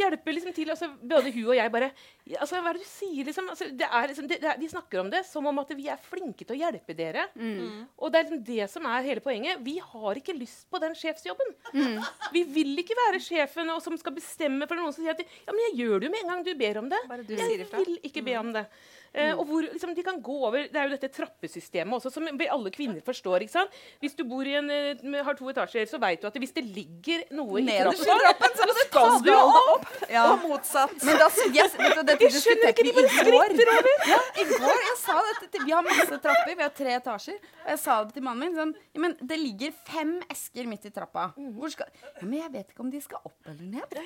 Hjelpe 0.00 0.36
liksom 0.38 0.56
til 0.56 0.72
altså, 0.72 0.88
Både 1.02 1.32
hun 1.34 1.50
og 1.50 1.56
jeg 1.58 1.72
bare 1.74 1.92
altså, 2.38 2.60
Hva 2.62 2.70
er 2.70 2.78
det 2.78 2.84
du 2.84 2.88
sier, 2.88 3.26
liksom? 3.26 3.48
Altså, 3.52 3.68
det 3.74 3.88
er, 3.88 4.06
liksom 4.10 4.28
det, 4.30 4.38
det 4.42 4.50
er, 4.52 4.60
de 4.60 4.70
snakker 4.70 5.02
om 5.02 5.10
det 5.12 5.24
som 5.28 5.46
om 5.50 5.60
at 5.62 5.72
vi 5.76 5.88
er 5.90 6.00
flinke 6.06 6.46
til 6.46 6.54
å 6.56 6.60
hjelpe 6.60 6.96
dere. 6.98 7.26
Mm. 7.34 7.84
Og 7.98 8.12
det 8.12 8.20
er 8.20 8.28
liksom 8.28 8.44
det 8.46 8.68
som 8.72 8.88
er 8.90 9.08
hele 9.08 9.24
poenget. 9.24 9.60
Vi 9.64 9.76
har 9.82 10.20
ikke 10.20 10.36
lyst 10.38 10.68
på 10.70 10.80
den 10.82 10.96
sjefsjobben. 10.98 11.54
Mm. 11.74 11.98
Vi 12.34 12.44
vil 12.54 12.72
ikke 12.82 12.96
være 12.98 13.22
sjefen 13.22 13.70
og 13.74 13.82
som 13.84 13.98
skal 14.00 14.16
bestemme 14.16 14.68
for 14.70 14.78
noen 14.78 14.94
som 14.94 15.04
sier 15.04 15.16
at 15.16 15.22
ja, 15.22 15.50
men 15.52 15.64
jeg 15.70 15.78
gjør 15.82 15.98
det 15.98 16.08
jo 16.08 16.14
med 16.14 16.24
en 16.24 16.34
gang 16.34 16.46
du 16.46 16.52
ber 16.58 16.82
om 16.82 16.90
det. 16.92 17.02
jeg 17.28 17.70
vil 17.72 17.96
ikke 18.06 18.26
be 18.26 18.38
om 18.40 18.52
det. 18.54 18.66
Uh, 19.12 19.34
og 19.36 19.44
hvor 19.48 19.66
liksom, 19.66 19.90
de 19.92 20.02
kan 20.06 20.16
gå 20.24 20.34
over 20.48 20.70
Det 20.72 20.78
er 20.78 20.88
jo 20.88 20.94
dette 20.94 21.10
trappesystemet 21.12 21.92
også, 21.98 22.08
som 22.14 22.24
alle 22.32 22.70
kvinner 22.72 23.02
forstår. 23.04 23.44
ikke 23.44 23.52
sant? 23.52 23.74
Hvis 24.00 24.16
du 24.16 24.22
bor 24.28 24.46
i 24.48 24.54
en, 24.56 24.70
uh, 24.72 25.18
har 25.26 25.36
to 25.36 25.50
etasjer, 25.52 25.84
så 25.90 26.00
vet 26.00 26.22
du 26.22 26.26
at 26.30 26.38
hvis 26.40 26.54
det 26.56 26.64
ligger 26.64 27.26
noe 27.36 27.60
i 27.60 27.66
trappen, 27.68 28.56
så 28.56 28.64
skal 28.86 29.18
du 29.26 29.32
opp! 29.34 29.84
Ja. 30.08 30.24
Og 30.32 30.46
motsatt. 30.48 30.96
Men 31.04 31.20
da, 31.20 31.28
yes, 31.52 31.76
du, 31.76 32.00
dette 32.08 32.28
jeg 32.28 32.40
skjønner 32.40 32.72
ikke, 32.72 32.86
de 32.88 32.94
bare 32.96 33.12
skritter 33.12 33.72
over. 33.74 33.92
Ja, 34.12 34.20
I 34.40 34.42
går 34.50 34.78
jeg 34.86 34.96
sa 35.02 35.14
dette 35.28 35.62
Vi 35.62 35.72
har 35.76 35.82
masse 35.86 36.16
trapper, 36.24 36.52
vi 36.56 36.64
har 36.64 36.72
tre 36.76 36.92
etasjer. 36.98 37.38
Og 37.62 37.68
jeg 37.74 37.80
sa 37.84 37.92
det 38.06 38.12
til 38.16 38.24
mannen 38.26 38.42
min 38.42 38.56
sånn 38.56 38.72
ja, 38.92 38.98
men 39.04 39.12
Det 39.20 39.36
ligger 39.38 39.70
fem 39.86 40.12
esker 40.32 40.64
midt 40.68 40.86
i 40.88 40.90
trappa. 40.94 41.24
Mm. 41.36 41.52
Hvor 41.58 41.68
skal 41.72 41.86
ja, 41.92 41.98
Men 42.24 42.36
jeg 42.40 42.50
vet 42.56 42.68
ikke 42.72 42.84
om 42.84 42.90
de 42.92 43.00
skal 43.04 43.18
opp 43.28 43.40
eller 43.52 43.66
ned. 43.76 43.88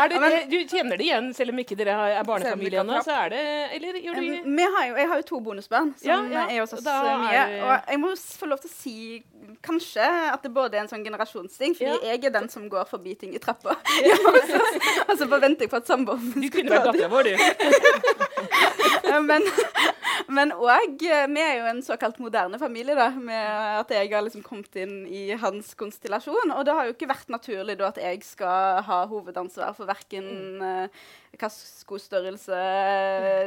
er 0.00 0.06
det, 0.10 0.16
det, 0.24 0.30
du 0.50 0.58
kjenner 0.68 0.96
det 1.00 1.06
igjen, 1.06 1.26
selv 1.36 1.50
om 1.54 1.58
ikke 1.62 1.76
dere 1.78 1.94
er 2.16 2.26
barnefamilie 2.30 2.80
ennå? 2.82 3.00
Så 3.04 3.14
er 3.14 3.32
det 3.34 3.42
Eller 3.76 3.98
gjør 4.00 4.20
du 4.20 4.28
um, 4.46 4.62
har 4.76 4.86
jo, 4.88 4.96
Jeg 5.00 5.10
har 5.12 5.20
jo 5.22 5.26
to 5.30 5.40
bonusbarn 5.44 5.92
som 6.00 6.32
ja, 6.32 6.46
er 6.46 6.62
hos 6.62 6.74
oss 6.76 6.86
mye. 6.86 7.44
Og 7.64 7.92
jeg 7.92 8.02
må 8.02 8.14
få 8.16 8.50
lov 8.50 8.62
til 8.62 8.70
å 8.70 8.74
si 8.74 8.96
kanskje 9.64 10.06
at 10.30 10.44
det 10.44 10.52
både 10.54 10.78
er 10.78 10.84
en 10.84 10.90
sånn 10.90 11.04
generasjonsting, 11.04 11.74
fordi 11.78 12.10
jeg 12.10 12.24
er 12.24 12.34
den 12.34 12.48
som 12.52 12.68
går 12.70 12.86
forbi 12.88 13.16
ting 13.20 13.34
i 13.36 13.42
trappa. 13.42 13.76
Ja. 14.10 14.16
og 15.06 15.18
så 15.18 15.26
forventer 15.28 15.66
jeg 15.66 15.70
på 15.70 15.78
at 15.78 15.88
samboeren 15.88 16.32
Du 16.34 16.48
kunne 16.52 16.72
vært 16.72 16.88
dattera 16.88 17.10
vår, 17.12 17.28
du. 17.28 19.20
men 19.28 19.44
men 20.30 20.52
òg 20.54 21.02
eh, 21.06 21.26
Vi 21.30 21.42
er 21.42 21.56
jo 21.58 21.68
en 21.70 21.82
såkalt 21.84 22.20
moderne 22.22 22.58
familie, 22.60 22.96
da, 22.98 23.08
med 23.14 23.80
at 23.80 23.94
jeg 23.94 24.10
har 24.12 24.24
liksom 24.24 24.44
kommet 24.46 24.76
inn 24.78 25.02
i 25.06 25.30
hans 25.40 25.72
konstellasjon. 25.78 26.54
Og 26.54 26.64
det 26.66 26.76
har 26.76 26.88
jo 26.88 26.94
ikke 26.94 27.10
vært 27.10 27.32
naturlig 27.32 27.78
da 27.80 27.90
at 27.90 28.00
jeg 28.00 28.22
skal 28.26 28.84
ha 28.86 29.00
hovedansvar 29.10 29.74
for 29.78 29.90
verken 29.90 30.30
mm. 30.60 31.00
Hva 31.40 31.48
skostørrelse 31.50 32.58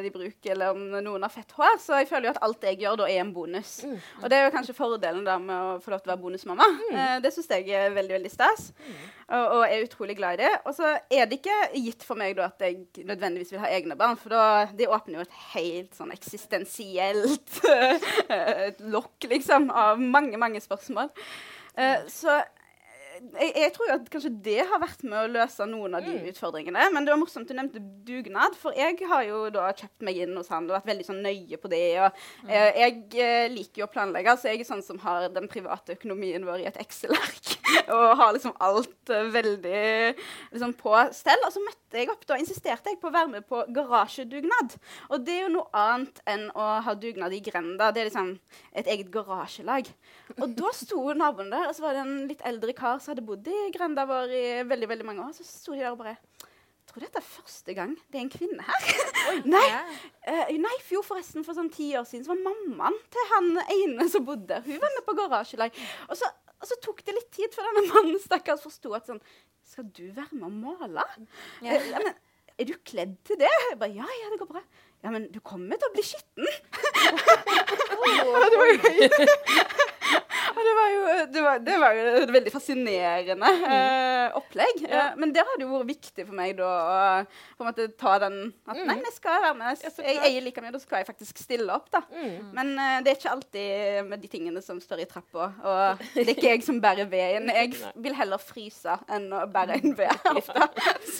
de 0.04 0.12
bruker, 0.14 0.54
eller 0.54 0.74
om 0.74 0.82
noen 1.06 1.26
har 1.26 1.32
fett 1.34 1.54
hår. 1.58 1.78
Så 1.82 2.00
jeg 2.02 2.10
føler 2.10 2.30
jo 2.30 2.34
at 2.34 2.42
alt 2.46 2.66
jeg 2.68 2.80
gjør, 2.82 2.98
da 3.04 3.10
er 3.10 3.22
en 3.22 3.34
bonus. 3.36 3.76
Mm. 3.88 3.98
Og 4.22 4.26
det 4.32 4.38
er 4.38 4.48
jo 4.48 4.54
kanskje 4.56 4.76
fordelen 4.78 5.24
da 5.28 5.38
med 5.42 5.54
å 5.54 5.76
få 5.84 5.94
lov 5.94 6.04
til 6.04 6.12
å 6.12 6.14
være 6.14 6.24
bonusmamma. 6.24 6.70
Mm. 6.80 6.96
Uh, 6.96 7.16
det 7.24 7.34
syns 7.36 7.52
jeg 7.54 7.70
er 7.70 7.94
veldig, 7.96 8.16
veldig 8.18 8.34
stas, 8.34 8.72
mm. 8.78 9.04
og, 9.28 9.46
og, 9.46 9.66
er 9.68 9.86
utrolig 9.86 10.18
glad 10.20 10.40
i 10.40 10.44
det. 10.44 10.52
Og 10.64 10.78
så 10.78 10.96
er 10.98 11.30
det 11.30 11.40
ikke 11.40 11.60
gitt 11.78 12.08
for 12.08 12.20
meg 12.20 12.38
da 12.40 12.50
at 12.50 12.66
jeg 12.66 13.06
nødvendigvis 13.06 13.54
vil 13.54 13.64
ha 13.64 13.72
egne 13.74 13.98
barn, 14.00 14.20
for 14.20 14.34
da, 14.34 14.46
det 14.74 14.90
åpner 14.90 15.20
jo 15.20 15.28
et 15.28 15.38
helt 15.54 15.94
sånn 15.98 16.14
eksistensielt 16.16 17.62
lokk, 18.96 19.30
liksom, 19.30 19.70
av 19.70 20.02
mange, 20.02 20.40
mange 20.42 20.64
spørsmål. 20.64 21.14
Uh, 21.78 22.04
så 22.12 22.42
jeg, 23.32 23.52
jeg, 23.56 23.72
tror 23.76 23.94
at 23.96 24.10
kanskje 24.12 24.32
det 24.46 24.60
har 24.70 24.82
vært 24.82 25.04
med 25.08 25.18
å 25.20 25.32
løse 25.32 25.68
noen 25.70 25.98
av 25.98 26.06
de 26.06 26.16
mm. 26.18 26.28
utfordringene. 26.34 26.88
Men 26.94 27.06
det 27.06 27.14
var 27.14 27.22
morsomt 27.22 27.50
du 27.50 27.56
nevnte 27.58 27.82
dugnad, 28.08 28.58
for 28.60 28.76
jeg 28.78 28.98
har 29.10 29.24
jo 29.28 29.46
da 29.54 29.70
kjøpt 29.72 30.06
meg 30.06 30.20
inn 30.26 30.36
hos 30.38 30.52
han 30.54 30.68
og 30.70 30.78
vært 30.78 30.92
veldig 30.92 31.08
sånn 31.08 31.24
nøye 31.26 31.60
på 31.62 31.72
det. 31.72 31.84
Og, 32.04 32.24
mm. 32.44 32.52
eh, 32.52 32.82
jeg 32.82 33.24
eh, 33.24 33.48
liker 33.54 33.84
jo 33.84 33.88
å 33.88 33.94
planlegge, 33.94 34.38
så 34.38 34.52
jeg 34.52 34.64
er 34.64 34.70
sånn 34.70 34.86
som 34.86 35.00
har 35.06 35.30
den 35.34 35.50
private 35.52 35.98
økonomien 35.98 36.48
vår 36.48 36.66
i 36.66 36.70
et 36.72 36.82
Excel-ark. 36.84 37.56
og 37.96 38.18
har 38.20 38.34
liksom 38.36 38.54
alt 38.64 39.12
uh, 39.12 39.24
veldig 39.34 39.84
liksom 40.52 40.74
på 40.80 40.94
stell. 41.16 41.46
Og 41.48 41.54
så 41.56 41.64
møtte 41.64 42.00
jeg 42.00 42.12
opp, 42.12 42.26
da 42.30 42.38
insisterte 42.42 42.92
jeg 42.92 43.00
på 43.02 43.10
å 43.10 43.16
være 43.16 43.32
med 43.36 43.48
på 43.50 43.64
garasjedugnad. 43.76 44.78
Og 45.12 45.26
det 45.26 45.38
er 45.38 45.46
jo 45.46 45.54
noe 45.58 45.84
annet 45.84 46.22
enn 46.30 46.48
å 46.58 46.68
ha 46.86 46.96
dugnad 46.98 47.36
i 47.36 47.42
grenda. 47.46 47.92
Det 47.94 48.04
er 48.04 48.10
liksom 48.10 48.34
et 48.74 48.90
eget 48.90 49.12
garasjelag. 49.14 49.90
Og 50.40 50.56
da 50.58 50.74
sto 50.76 51.06
naboen 51.18 51.52
der, 51.54 51.68
og 51.70 51.78
så 51.78 51.86
var 51.86 51.98
det 51.98 52.04
en 52.04 52.16
litt 52.30 52.44
eldre 52.48 52.76
kar 52.78 53.02
som 53.04 53.13
hadde 53.14 53.26
bodd 53.26 53.48
i 53.48 53.70
grenda 53.74 54.06
vår 54.10 54.34
i 54.34 54.44
veldig 54.68 54.90
veldig 54.90 55.08
mange 55.08 55.28
år. 55.28 55.38
Så 55.38 55.46
sto 55.48 55.76
de 55.76 55.84
der 55.84 55.94
og 55.94 56.02
bare 56.02 56.18
jeg 56.84 56.92
tror 56.92 57.06
dette 57.06 57.22
er 57.22 57.26
første 57.26 57.74
gang 57.78 57.94
det 58.12 58.20
er 58.20 58.26
en 58.26 58.32
kvinne 58.34 58.66
her. 58.68 58.88
Oi, 59.32 59.38
nei, 59.54 59.62
uh, 60.28 60.50
nei, 60.62 60.74
jo 60.92 61.00
forresten, 61.06 61.46
for 61.48 61.56
sånn 61.58 61.72
ti 61.74 61.94
år 61.96 62.04
siden 62.10 62.26
så 62.26 62.34
var 62.34 62.42
mammaen 62.44 62.98
til 63.14 63.30
han 63.32 63.48
ene 63.64 64.08
som 64.12 64.26
bodde 64.28 64.50
der. 64.52 64.66
Hun 64.68 64.82
var 64.84 64.92
med 64.98 65.06
på 65.08 65.16
garasjelag. 65.18 65.80
Og 66.10 66.20
så, 66.20 66.28
og 66.60 66.70
så 66.70 66.78
tok 66.84 67.00
det 67.08 67.16
litt 67.16 67.32
tid 67.34 67.56
før 67.56 67.70
denne 67.72 67.88
mannen 67.88 68.20
stakkars 68.22 68.66
forsto 68.68 68.92
at 68.98 69.08
sånn 69.10 69.24
Skal 69.64 69.88
du 69.96 70.04
være 70.12 70.36
med 70.36 70.50
å 70.50 70.52
male? 70.52 71.08
Ja. 71.64 71.80
Uh, 71.80 71.90
men, 72.04 72.12
er 72.60 72.70
du 72.70 72.76
kledd 72.86 73.16
til 73.26 73.40
det? 73.40 73.50
Jeg 73.50 73.80
bare, 73.80 73.96
ja, 73.96 74.06
ja, 74.20 74.30
det 74.30 74.38
går 74.44 74.52
bra. 74.52 74.62
Ja, 75.04 75.10
men 75.16 75.32
du 75.34 75.40
kommer 75.44 75.80
til 75.80 75.88
å 75.88 75.96
bli 75.96 76.04
skitten. 76.06 76.46
oh, 78.04 78.44
det 78.52 78.60
var 78.60 78.70
jo 78.76 78.76
det 80.64 80.74
var 80.78 80.92
jo, 80.94 81.02
det 81.34 81.43
var, 81.54 81.64
det 81.64 81.78
var 81.82 81.98
jo 81.98 82.06
et 82.24 82.34
veldig 82.36 82.54
fascinerende 82.54 83.52
uh, 83.64 84.38
opplegg. 84.40 84.84
Ja. 84.88 85.10
Uh, 85.12 85.20
men 85.22 85.34
det 85.36 85.46
hadde 85.46 85.66
jo 85.66 85.72
vært 85.78 85.92
viktig 85.94 86.28
for 86.28 86.38
meg 86.38 86.56
da 86.60 86.70
å 86.70 87.00
på 87.58 87.64
en 87.64 87.70
måte 87.70 87.88
ta 88.00 88.16
den 88.24 88.38
at 88.68 88.78
mm. 88.78 88.86
nei, 88.90 88.98
jeg 89.06 89.16
skal 89.18 89.42
være 89.46 89.58
med. 89.60 89.84
Jeg 89.84 90.20
eier 90.30 90.46
like 90.46 90.64
mye, 90.64 90.74
da 90.76 90.82
skal 90.82 91.02
jeg 91.02 91.10
faktisk 91.10 91.42
stille 91.44 91.70
opp, 91.74 91.90
da. 91.94 92.04
Mm. 92.14 92.52
Men 92.56 92.74
uh, 92.78 92.98
det 93.06 93.14
er 93.14 93.20
ikke 93.20 93.36
alltid 93.36 94.10
med 94.10 94.24
de 94.24 94.32
tingene 94.32 94.64
som 94.66 94.82
står 94.84 95.04
i 95.04 95.10
trappa. 95.10 95.50
Og 95.64 96.04
det 96.16 96.26
er 96.26 96.34
ikke 96.36 96.52
jeg 96.52 96.66
som 96.66 96.82
bærer 96.84 97.10
veden. 97.12 97.52
Jeg 97.54 97.74
vil 98.04 98.18
heller 98.18 98.42
fryse 98.42 98.98
enn 99.12 99.30
å 99.34 99.46
bære 99.52 99.80
en 99.80 99.98
ved 99.98 100.28
ofte. 100.38 100.68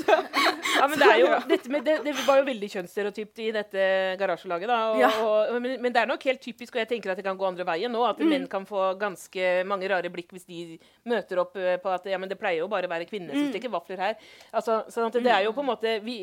ja, 0.80 0.88
men 0.88 0.98
det, 1.00 1.08
er 1.08 1.20
jo, 1.22 1.30
med, 1.48 1.86
det, 1.86 1.98
det, 2.06 2.16
var 2.26 2.42
jo 2.42 2.48
veldig 2.48 2.70
kjønnsstereotypt 2.76 3.44
i 3.44 3.50
dette 3.56 3.88
garasjelaget, 4.20 4.70
da. 4.70 4.80
Og, 4.92 5.02
ja. 5.02 5.12
og, 5.24 5.58
men, 5.60 5.78
men, 5.82 5.94
det 5.94 6.04
er 6.04 6.10
nok 6.10 6.24
helt 6.30 6.42
typisk, 6.44 6.76
og 6.76 6.84
jeg 6.84 6.92
tenker 6.96 7.14
at 7.14 7.20
det 7.20 7.26
kan 7.28 7.40
gå 7.40 7.48
andre 7.48 7.68
veien 7.68 7.94
nå, 7.94 8.04
at 8.08 8.22
mm. 8.22 8.30
menn 8.30 8.48
kan 8.52 8.68
få 8.70 8.94
ganske 9.00 9.52
mange 9.70 9.90
rare 9.92 10.12
blikk 10.14 10.23
hvis 10.32 10.46
de 10.48 10.78
møter 11.10 11.42
opp 11.42 11.58
eh, 11.60 11.76
på 11.82 11.92
at 11.92 12.06
ja, 12.10 12.20
men 12.22 12.32
det 12.32 12.38
pleier 12.40 12.64
jo 12.64 12.70
bare 12.72 12.88
å 12.88 12.92
være 12.94 13.08
kvinner 13.10 13.34
som 13.34 13.48
steker 13.48 13.54
stikker 13.54 13.74
vafler 13.74 14.04
her. 14.04 14.30
Altså, 14.52 14.84
sånn 14.94 15.10
at 15.10 15.20
det 15.20 15.34
er 15.34 15.44
jo 15.48 15.56
på 15.56 15.64
en 15.64 15.72
måte 15.72 15.98
vi, 16.06 16.18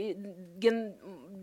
gen, 0.63 0.87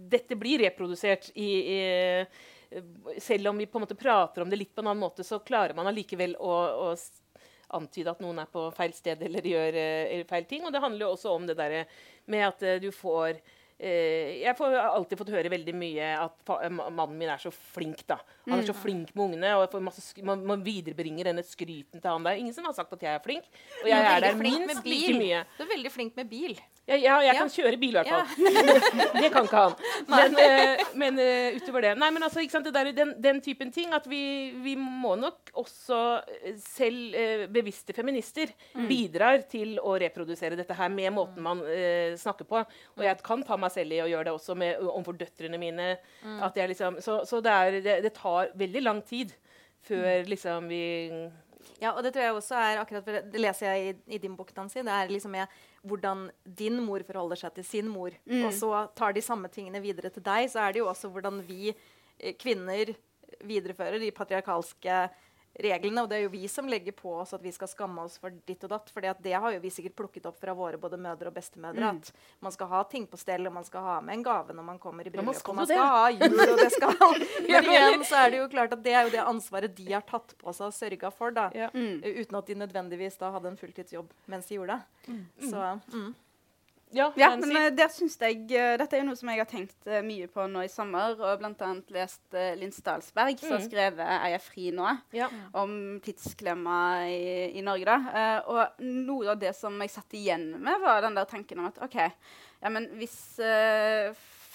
Dette 0.07 0.37
blir 0.39 0.63
reprodusert 0.63 1.29
i, 1.35 1.49
i, 1.75 3.19
Selv 3.23 3.51
om 3.51 3.59
vi 3.59 3.67
på 3.67 3.79
en 3.79 3.85
måte 3.85 3.99
prater 3.99 4.43
om 4.43 4.49
det 4.49 4.59
litt 4.61 4.73
på 4.75 4.83
en 4.83 4.91
annen 4.91 5.03
måte, 5.03 5.25
så 5.27 5.41
klarer 5.43 5.75
man 5.77 5.89
allikevel 5.91 6.37
å, 6.39 6.55
å 6.87 7.77
antyde 7.77 8.13
at 8.13 8.23
noen 8.23 8.39
er 8.39 8.49
på 8.51 8.69
feil 8.75 8.95
sted 8.95 9.21
eller 9.27 9.45
gjør 9.45 9.75
eller 9.75 10.27
feil 10.29 10.47
ting. 10.47 10.65
Og 10.65 10.73
det 10.73 10.83
handler 10.83 11.07
jo 11.07 11.13
også 11.17 11.35
om 11.35 11.47
det 11.49 11.57
der 11.59 11.81
med 12.31 12.47
at 12.47 12.63
uh, 12.63 12.77
du 12.83 12.91
får 12.95 13.39
Eh, 13.39 13.56
jeg 13.77 14.55
har 14.57 14.87
alltid 14.89 15.19
fått 15.19 15.29
høre 15.35 15.51
veldig 15.53 15.73
mye 15.77 16.05
at 16.17 16.53
mannen 16.73 17.13
min 17.19 17.29
er 17.29 17.41
så 17.41 17.51
flink. 17.53 18.01
da. 18.09 18.17
Han 18.47 18.57
er 18.57 18.65
så 18.65 18.73
mm. 18.73 18.79
flink 18.81 19.11
med 19.13 19.23
ungene, 19.27 19.51
og 19.59 19.75
man, 20.25 20.41
man, 20.49 20.63
viderebringer 20.65 21.29
denne 21.29 21.43
skryten 21.45 22.01
til 22.01 22.09
han. 22.09 22.25
Det 22.25 22.33
er 22.33 22.41
ingen 22.41 22.55
som 22.55 22.65
har 22.65 22.73
sagt 22.77 22.95
at 22.97 23.05
jeg 23.05 23.13
er 23.13 23.21
flink. 23.23 23.45
Og 23.83 23.91
jeg 23.91 23.99
er, 23.99 24.09
er 24.15 24.25
der 24.25 24.41
minst 24.41 24.81
like 24.87 25.13
mye. 25.19 25.43
Du 25.59 25.63
er 25.67 25.71
veldig 25.75 25.93
flink 25.93 26.17
med 26.17 26.31
bil. 26.31 26.57
Ja, 26.87 26.95
ja, 26.95 27.15
jeg 27.25 27.35
kan 27.35 27.49
kjøre 27.51 27.77
bil, 27.79 27.95
i 27.95 27.99
hvert 27.99 28.07
fall. 28.07 28.27
det 29.21 29.29
kan 29.33 29.47
ikke 29.47 29.59
han. 29.59 29.73
Men, 30.13 30.37
uh, 30.39 30.83
men 30.95 31.19
uh, 31.19 31.57
utover 31.57 31.83
det 31.83 31.89
Nei, 31.99 32.07
men 32.15 32.23
altså, 32.23 32.41
sant, 32.47 32.67
det 32.67 32.71
der, 32.75 32.89
den, 32.95 33.09
den, 33.21 33.41
typen 33.43 33.73
ting 33.75 33.91
at 33.95 34.05
vi, 34.07 34.21
vi 34.63 34.75
må 34.79 35.17
nok 35.19 35.51
også 35.59 35.99
selv 36.63 37.17
uh, 37.17 37.43
bevisste 37.51 37.95
feminister 37.95 38.53
mm. 38.71 38.85
bidrar 38.87 39.43
til 39.51 39.75
å 39.83 39.97
reprodusere 39.99 40.55
dette 40.59 40.77
her 40.77 40.91
med 40.93 41.11
måten 41.17 41.43
man 41.43 41.63
snakker 42.17 42.47
på. 42.47 42.61
Og 42.95 43.03
jeg 43.03 43.19
kan 43.25 43.43
ta 43.45 43.57
meg 43.59 43.73
selv 43.73 43.97
i 43.97 43.99
å 44.03 44.07
gjøre 44.07 44.29
det 44.29 44.35
også 44.37 44.55
med, 44.59 44.79
overfor 44.85 45.17
døtrene 45.19 45.59
mine. 45.59 45.89
Mm. 46.23 46.39
Liksom, 46.71 47.01
så, 47.03 47.19
så 47.27 47.41
det, 47.43 47.57
er, 47.57 47.79
det, 47.83 47.97
det, 48.07 48.13
tar 48.15 48.53
veldig 48.57 48.85
lang 48.85 49.03
tid 49.07 49.35
før 49.87 50.23
mm. 50.23 50.31
liksom 50.31 50.71
vi 50.71 50.85
ja, 51.81 51.91
og 51.93 52.03
det 52.05 52.13
tror 52.13 52.23
jeg 52.23 52.35
også 52.37 52.57
er 52.59 52.79
akkurat 52.81 53.05
Det 53.31 53.41
leser 53.41 53.71
jeg 53.71 53.89
i, 53.89 54.15
i 54.15 54.21
din 54.21 54.35
bok, 54.37 54.53
Nancy. 54.55 54.79
Det 54.85 54.93
er 54.93 55.11
liksom 55.11 55.33
med 55.33 55.59
hvordan 55.87 56.27
din 56.43 56.79
mor 56.83 57.03
forholder 57.07 57.39
seg 57.39 57.55
til 57.57 57.65
sin 57.65 57.89
mor. 57.91 58.15
Mm. 58.25 58.45
Og 58.47 58.53
så 58.55 58.71
tar 58.97 59.15
de 59.15 59.23
samme 59.25 59.49
tingene 59.53 59.81
videre 59.83 60.11
til 60.13 60.25
deg. 60.25 60.49
Så 60.51 60.61
er 60.63 60.73
det 60.73 60.83
jo 60.83 60.89
også 60.91 61.11
hvordan 61.13 61.41
vi 61.47 61.71
eh, 61.71 62.35
kvinner 62.39 62.93
viderefører 63.47 63.99
de 64.01 64.13
patriarkalske 64.15 65.01
reglene. 65.63 66.03
Og 66.03 66.09
det 66.09 66.19
er 66.19 66.25
jo 66.25 66.33
vi 66.33 66.47
som 66.51 66.69
legger 66.69 66.95
på 66.95 67.13
oss 67.21 67.33
at 67.35 67.43
vi 67.43 67.51
skal 67.55 67.69
skamme 67.71 68.03
oss 68.05 68.17
for 68.21 68.33
ditt 68.47 68.63
og 68.67 68.73
datt. 68.73 68.91
For 68.93 69.05
det 69.23 69.33
har 69.33 69.55
jo 69.55 69.61
vi 69.63 69.71
sikkert 69.73 69.97
plukket 69.99 70.27
opp 70.29 70.39
fra 70.41 70.55
våre 70.57 70.79
både 70.81 70.99
mødre 71.01 71.31
og 71.31 71.37
bestemødre. 71.37 71.91
Mm. 71.93 72.01
At 72.01 72.43
man 72.45 72.55
skal 72.55 72.71
ha 72.73 72.83
ting 72.91 73.07
på 73.09 73.19
stell, 73.19 73.47
og 73.49 73.55
man 73.57 73.67
skal 73.67 73.85
ha 73.85 73.97
med 74.05 74.19
en 74.19 74.27
gave 74.27 74.55
når 74.57 74.67
man 74.69 74.81
kommer 74.81 75.07
i 75.07 75.13
bryllup. 75.13 75.33
Og 75.47 75.59
man 75.59 75.69
skal 75.69 75.91
ha 75.93 76.05
jul, 76.13 76.37
og 76.47 76.61
det 76.61 76.69
skal 76.75 76.95
Men 77.47 77.71
igjen 77.71 78.05
så 78.07 78.21
er 78.23 78.33
det 78.33 78.41
jo 78.41 78.51
klart 78.51 78.75
at 78.75 78.83
det 78.85 78.93
er 78.93 79.07
jo 79.07 79.15
det 79.15 79.23
ansvaret 79.23 79.75
de 79.77 79.89
har 79.91 80.05
tatt 80.07 80.35
på 80.39 80.53
seg 80.55 80.69
og 80.69 80.77
sørga 80.77 81.11
for, 81.13 81.33
da. 81.35 81.49
Ja. 81.57 81.71
Mm. 81.73 82.03
Uten 82.03 82.39
at 82.39 82.49
de 82.49 82.61
nødvendigvis 82.63 83.19
da 83.19 83.31
hadde 83.35 83.51
en 83.53 83.59
fulltidsjobb 83.59 84.13
mens 84.31 84.49
de 84.49 84.57
gjorde 84.59 84.77
det. 84.77 85.11
Mm. 85.13 85.23
Så 85.49 85.65
mm. 85.93 86.09
Ja, 86.95 87.09
ja 87.19 87.29
men 87.35 87.51
uh, 87.51 87.67
det 87.75 87.89
syns 87.91 88.15
jeg 88.21 88.45
uh, 88.53 88.75
Dette 88.79 88.95
er 88.95 89.01
jo 89.01 89.07
noe 89.09 89.19
som 89.19 89.31
jeg 89.31 89.41
har 89.41 89.49
tenkt 89.49 89.89
uh, 89.89 89.99
mye 90.05 90.29
på 90.31 90.45
nå 90.47 90.63
i 90.63 90.71
sommer, 90.71 91.17
og 91.19 91.41
bl.a. 91.41 91.71
lest 91.95 92.37
Linn 92.59 92.71
Stalsberg, 92.75 93.35
mm. 93.35 93.43
som 93.43 93.55
har 93.57 93.65
skrevet 93.65 94.03
'Er 94.05 94.31
jeg 94.37 94.45
fri 94.45 94.69
nå?' 94.75 94.95
Ja. 95.15 95.27
om 95.53 95.99
tidsklemma 96.03 96.79
i, 97.11 97.57
i 97.59 97.61
Norge. 97.65 97.85
da. 97.85 98.41
og 98.47 98.79
noe 98.83 99.31
av 99.33 99.39
det 99.39 99.53
som 99.55 99.75
jeg 99.81 99.91
satt 99.91 100.15
igjen 100.15 100.49
med, 100.55 100.79
var 100.81 101.01
den 101.01 101.15
der 101.15 101.25
tanken 101.25 101.59
om 101.59 101.69
at 101.69 101.79
OK, 101.83 101.95
ja, 101.97 102.69
men 102.69 102.89
hvis 102.97 103.37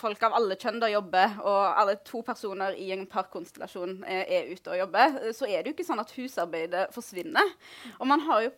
folk 0.03 0.23
av 0.27 0.35
alle 0.37 0.57
kjønn 0.59 0.81
da 0.83 0.91
jobber, 0.91 1.37
og 1.47 1.61
alle 1.79 1.97
to 2.07 2.23
personer 2.27 2.77
i 2.79 2.91
en 2.95 3.07
parkonstellasjon 3.11 4.03
er, 4.09 4.25
er 4.27 4.51
ute 4.51 4.73
og 4.73 4.81
jobber, 4.81 5.19
så 5.37 5.47
er 5.47 5.63
det 5.63 5.71
jo 5.71 5.77
ikke 5.77 5.87
sånn 5.87 6.03
at 6.03 6.15
husarbeidet 6.17 6.89
forsvinner. 6.95 7.55
Og 8.01 8.09
man 8.11 8.25
har 8.27 8.47
jo 8.47 8.53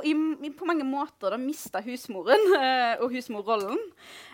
på, 0.00 0.46
i, 0.46 0.50
på, 0.50 0.64
mange 0.68 0.84
måter 0.84 1.34
da 1.34 1.38
mista 1.40 1.82
husmoren 1.84 2.40
uh, 2.54 2.94
og 3.02 3.12
husmorrollen. 3.14 3.78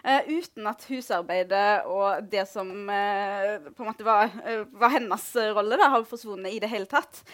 Uh, 0.07 0.23
uten 0.31 0.69
at 0.71 0.87
husarbeidet 0.91 1.87
og 1.91 2.27
det 2.31 2.47
som 2.51 2.71
uh, 2.89 3.71
på 3.73 3.83
en 3.83 3.91
måte 3.91 4.07
var, 4.07 4.31
var 4.73 4.95
hennes 4.95 5.29
rolle, 5.57 5.79
da, 5.81 5.91
har 5.97 6.09
forsvunnet 6.09 6.55
i 6.55 6.63
det 6.63 6.71
hele 6.73 6.89
tatt. 6.91 7.25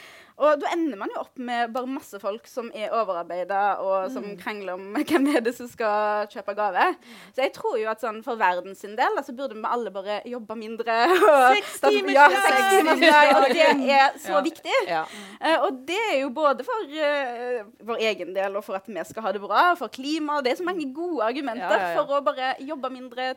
Og 0.40 0.61
da 0.62 0.71
ender 0.73 0.99
man 0.99 1.12
jo 1.12 1.23
opp 1.23 1.40
med 1.42 1.73
bare 1.75 1.90
masse 1.90 2.18
folk 2.23 2.47
som 2.49 2.71
er 2.75 2.92
overarbeida, 2.95 3.61
og 3.85 4.09
som 4.14 4.25
mm. 4.25 4.37
krangler 4.40 4.79
om 4.79 4.97
hvem 5.09 5.29
er 5.35 5.45
det 5.45 5.55
som 5.57 5.68
skal 5.71 6.31
kjøpe 6.33 6.55
gave. 6.59 6.87
Så 7.35 7.45
jeg 7.45 7.53
tror 7.57 7.77
jo 7.81 7.90
at 7.92 8.03
sånn 8.03 8.23
for 8.25 8.40
verden 8.40 8.77
sin 8.79 8.97
del 8.99 9.21
så 9.23 9.35
burde 9.37 9.59
vi 9.59 9.64
alle 9.68 9.92
bare 9.95 10.21
jobbe 10.29 10.57
mindre. 10.59 10.97
Seks 11.57 11.79
timer 11.85 12.16
ja, 12.16 12.27
Og 13.37 13.47
det 13.53 13.68
er 13.68 14.18
så 14.23 14.38
ja. 14.38 14.42
viktig. 14.49 14.79
Ja. 14.88 15.05
Uh, 15.37 15.68
og 15.68 15.83
det 15.88 16.01
er 16.09 16.18
jo 16.23 16.33
både 16.35 16.66
for 16.66 16.97
uh, 16.97 17.62
vår 17.92 18.05
egen 18.11 18.33
del 18.37 18.59
og 18.59 18.66
for 18.66 18.79
at 18.79 18.88
vi 18.88 19.07
skal 19.09 19.29
ha 19.29 19.35
det 19.37 19.42
bra, 19.45 19.68
for 19.79 19.92
klimaet. 19.92 20.47
Det 20.47 20.55
er 20.55 20.61
så 20.62 20.66
mange 20.66 20.88
gode 20.95 21.25
argumenter 21.29 21.88
for 21.97 22.18
å 22.18 22.25
bare 22.25 22.55
jobbe 22.62 22.90
mindre, 22.92 23.33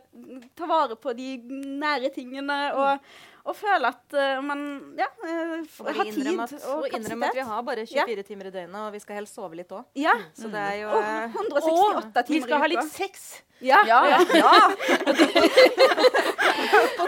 ta 0.57 0.67
vare 0.69 0.97
på 0.99 1.13
de 1.17 1.37
nære 1.81 2.13
tingene. 2.15 2.59
og 2.75 3.33
og 3.45 3.53
føle 3.53 3.89
at 3.93 4.15
uh, 4.17 4.41
man 4.41 4.61
ja, 4.97 5.05
uh, 5.21 5.89
har 5.93 6.07
tid 6.09 6.27
at, 6.33 6.53
og, 6.65 6.79
og 6.79 6.87
innrømme 6.97 7.27
at 7.29 7.35
vi 7.37 7.43
har 7.45 7.65
bare 7.67 7.83
24 7.85 8.15
ja. 8.17 8.23
timer 8.25 8.49
i 8.49 8.53
døgnet, 8.55 8.79
og 8.81 8.93
vi 8.95 9.01
skal 9.03 9.19
helst 9.19 9.37
sove 9.37 9.59
litt 9.59 9.69
òg. 9.69 9.83
Ja. 10.01 10.15
Så 10.33 10.49
det 10.53 10.61
er 10.61 10.79
jo 10.81 10.89
uh, 10.89 11.01
eh, 11.05 11.29
168 11.29 11.61
og, 11.61 12.25
timer 12.25 12.25
i 12.25 12.25
uka. 12.25 12.33
Vi 12.33 12.41
skal 12.41 12.63
ha 12.63 12.69
litt 12.73 12.89
sex. 12.95 13.27
Ja. 13.61 13.79
ja. 13.87 13.99
ja. 14.09 14.17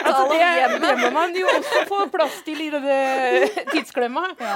altså, 0.06 0.23
det, 0.32 0.45
det, 0.86 0.93
må 1.02 1.10
man 1.17 1.36
jo 1.36 1.50
også 1.52 1.82
få 1.89 2.06
plass 2.13 2.38
til 2.45 2.62
i 2.67 2.69
denne 2.71 3.00
tidsklemma. 3.73 4.23
Ja. 4.39 4.56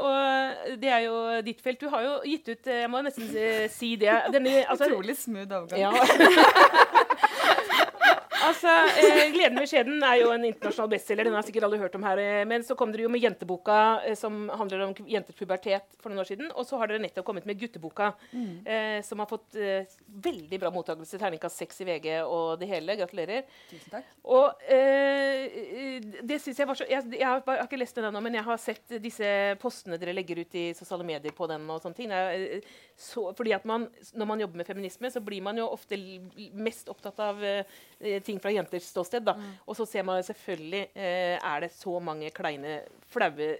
og 0.00 0.74
det 0.82 0.90
er 0.90 1.04
jo 1.04 1.20
ditt 1.44 1.60
felt. 1.62 1.84
Du 1.84 1.92
har 1.92 2.02
jo 2.08 2.16
gitt 2.26 2.48
ut 2.48 2.72
Jeg 2.72 2.90
må 2.90 3.04
nesten 3.04 3.28
si 3.70 3.94
det. 4.00 4.16
Denne, 4.32 4.64
altså, 4.64 4.88
Utrolig 4.88 5.20
smooth 5.20 5.52
overgang. 5.52 5.80
Ja. 5.84 7.00
Altså, 8.42 8.70
eh, 8.98 9.30
'Gleden 9.32 9.58
ved 9.60 9.68
skjeden' 9.70 10.02
er 10.02 10.16
jo 10.20 10.30
en 10.34 10.44
internasjonal 10.48 10.90
bestselger. 10.90 11.28
Den 11.28 11.36
har 11.36 11.44
sikkert 11.46 11.66
alle 11.66 11.78
hørt 11.78 11.94
om 11.94 12.02
her. 12.06 12.18
Eh, 12.18 12.44
men 12.48 12.64
så 12.66 12.74
kom 12.78 12.92
dere 12.92 13.06
jo 13.06 13.12
med 13.12 13.22
jenteboka 13.22 14.02
eh, 14.06 14.16
som 14.18 14.48
handler 14.48 14.86
om 14.86 14.94
jenters 15.06 15.38
pubertet 15.38 15.96
for 16.02 16.10
noen 16.10 16.22
år 16.24 16.28
siden. 16.30 16.50
Og 16.58 16.66
så 16.66 16.78
har 16.80 16.90
dere 16.90 17.02
nettopp 17.02 17.26
kommet 17.28 17.46
med 17.46 17.60
gutteboka, 17.60 18.12
mm. 18.32 18.66
eh, 18.66 18.98
som 19.06 19.22
har 19.22 19.30
fått 19.30 19.56
eh, 19.56 19.86
veldig 20.26 20.58
bra 20.62 20.72
mottakelse. 20.74 21.20
Terningkast 21.20 21.62
seks 21.62 21.82
i 21.84 21.88
VG 21.88 22.08
og 22.24 22.58
det 22.60 22.70
hele. 22.70 22.96
Gratulerer. 22.98 23.46
Tusen 23.70 23.94
takk. 23.94 24.10
Og 24.24 24.66
eh, 24.66 26.02
det 26.22 26.40
syns 26.42 26.62
jeg 26.62 26.68
var 26.68 26.78
så 26.78 26.88
jeg, 26.90 27.06
jeg, 27.14 27.28
har, 27.28 27.62
ikke 27.62 27.80
lest 27.80 27.98
den 27.98 28.08
ennå, 28.10 28.22
men 28.24 28.38
jeg 28.40 28.46
har 28.48 28.60
sett 28.60 28.96
disse 29.02 29.32
postene 29.62 30.00
dere 30.02 30.16
legger 30.16 30.42
ut 30.42 30.58
i 30.58 30.66
sosiale 30.78 31.06
medier 31.06 31.34
på 31.36 31.46
den. 31.50 31.68
og 31.70 31.82
sånne 31.84 31.98
ting. 31.98 32.10
Jeg, 32.10 32.62
så, 32.98 33.30
fordi 33.36 33.54
at 33.54 33.64
man, 33.68 33.88
Når 34.14 34.26
man 34.26 34.40
jobber 34.40 34.62
med 34.62 34.66
feminisme, 34.66 35.10
så 35.10 35.20
blir 35.22 35.42
man 35.42 35.58
jo 35.58 35.70
ofte 35.70 35.96
mest 36.58 36.90
opptatt 36.90 37.18
av 37.22 37.40
ting 38.26 38.31
ting 38.32 38.42
fra 38.42 38.54
jenters 38.54 38.88
ståsted. 38.90 39.28
Da. 39.28 39.36
Mm. 39.38 39.52
Og 39.68 39.78
så 39.78 39.86
ser 39.88 40.08
man 40.08 40.24
selvfølgelig 40.26 40.82
eh, 40.96 41.36
er 41.36 41.66
det 41.66 41.72
så 41.76 42.00
mange 42.02 42.32
kleine, 42.34 42.80
flaue 43.12 43.54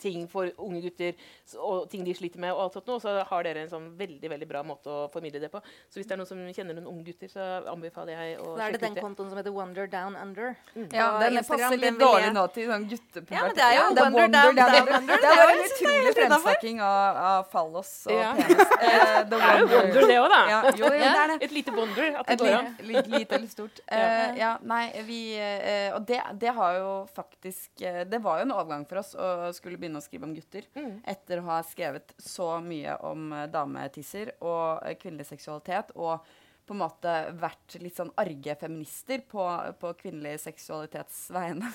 ting 0.00 0.26
for 0.30 0.50
unge 0.62 0.80
gutter 0.84 1.14
og 1.60 1.88
ting 1.90 2.04
de 2.06 2.14
sliter 2.16 2.40
med. 2.42 2.54
Og 2.54 2.66
alt 2.66 2.76
sånt, 2.78 2.88
noe, 2.90 3.02
så 3.02 3.14
har 3.28 3.46
dere 3.46 3.64
en 3.64 3.72
sånn 3.72 3.88
veldig 3.98 4.30
veldig 4.32 4.48
bra 4.50 4.62
måte 4.66 4.90
å 4.92 5.06
formidle 5.12 5.40
det 5.42 5.50
på. 5.52 5.60
Så 5.90 6.00
hvis 6.00 6.08
det 6.08 6.16
er 6.16 6.20
noen 6.20 6.30
som 6.30 6.42
kjenner 6.56 6.78
noen 6.78 6.88
unge 6.90 7.06
gutter, 7.10 7.30
så 7.32 7.46
anbefaler 7.72 8.14
jeg 8.16 8.36
å 8.38 8.42
sjekke 8.42 8.50
ut 8.50 8.52
det. 8.52 8.60
Da 8.60 8.66
er 8.68 8.76
det 8.76 8.82
den 8.84 8.98
kontoen 9.00 9.30
som 9.30 9.40
heter 9.40 9.54
Wonder 9.54 9.90
Down 9.90 10.16
Under. 10.20 10.54
Mm. 10.74 10.88
Ja, 10.94 11.08
den 11.22 11.40
passer 11.42 11.80
litt 11.80 12.00
dårlig 12.00 12.32
nå 12.36 12.46
til 12.54 12.70
sånn 12.70 12.86
guttepubertet. 12.90 13.36
Ja, 13.36 13.46
men 13.46 13.58
det 13.58 13.66
er 13.66 13.74
jo 13.76 13.82
ja, 13.82 13.88
Wonder, 13.90 14.06
Wonder 14.06 14.36
Down, 14.36 14.56
down, 14.56 14.72
down, 14.76 14.92
Under. 15.00 15.22
Det 15.22 15.32
er 15.32 15.42
jo 15.42 15.48
en 15.54 15.64
utrolig 15.66 16.14
fremsnakking 16.20 16.82
av, 16.86 17.20
av 17.30 17.50
fallos 17.52 17.92
og 18.10 18.20
ja. 18.20 18.32
penis. 18.40 18.64
Uh, 18.86 19.22
det 19.28 19.38
er 19.42 19.58
jo 19.58 19.66
Wonder, 19.70 20.04
det 20.06 20.16
òg, 20.20 20.26
da. 20.30 20.38
Ja, 20.50 20.58
jo, 20.78 20.88
det 20.92 21.08
er 21.08 21.30
det. 21.32 21.36
Et 21.46 21.54
lite 21.54 21.72
Wonder. 21.74 22.18
At 22.20 22.28
det 22.28 22.36
går 22.40 22.54
an. 22.54 22.68
Lite 22.86 23.38
eller 23.38 23.48
stort. 23.50 23.82
Uh, 23.96 24.34
ja, 24.36 24.50
nei, 24.66 24.82
vi 25.06 25.18
uh, 25.38 25.94
Og 25.96 26.04
det, 26.08 26.18
det 26.40 26.50
har 26.52 26.74
jo 26.76 26.90
faktisk 27.14 27.80
Det 27.80 28.18
var 28.22 28.40
jo 28.40 28.46
en 28.46 28.52
overgang 28.52 28.82
for 28.88 29.00
oss 29.00 29.14
å 29.16 29.50
skulle 29.56 29.65
begynne 29.74 29.98
å 29.98 30.04
skrive 30.04 30.28
om 30.28 30.34
gutter. 30.36 30.68
Mm. 30.78 31.00
Etter 31.02 31.42
å 31.42 31.48
ha 31.50 31.60
skrevet 31.66 32.14
så 32.22 32.52
mye 32.62 32.94
om 33.10 33.32
uh, 33.34 33.44
dametisser 33.50 34.36
og 34.38 34.84
uh, 34.86 34.92
kvinnelig 35.00 35.26
seksualitet. 35.32 35.90
Og 35.98 36.22
på 36.66 36.74
en 36.74 36.80
måte 36.80 37.12
vært 37.38 37.76
litt 37.78 37.94
sånn 37.94 38.10
arge 38.18 38.56
feminister 38.58 39.22
på, 39.30 39.42
på 39.78 39.92
kvinnelig 40.00 40.40
seksualitets 40.42 41.28
vegne. 41.34 41.68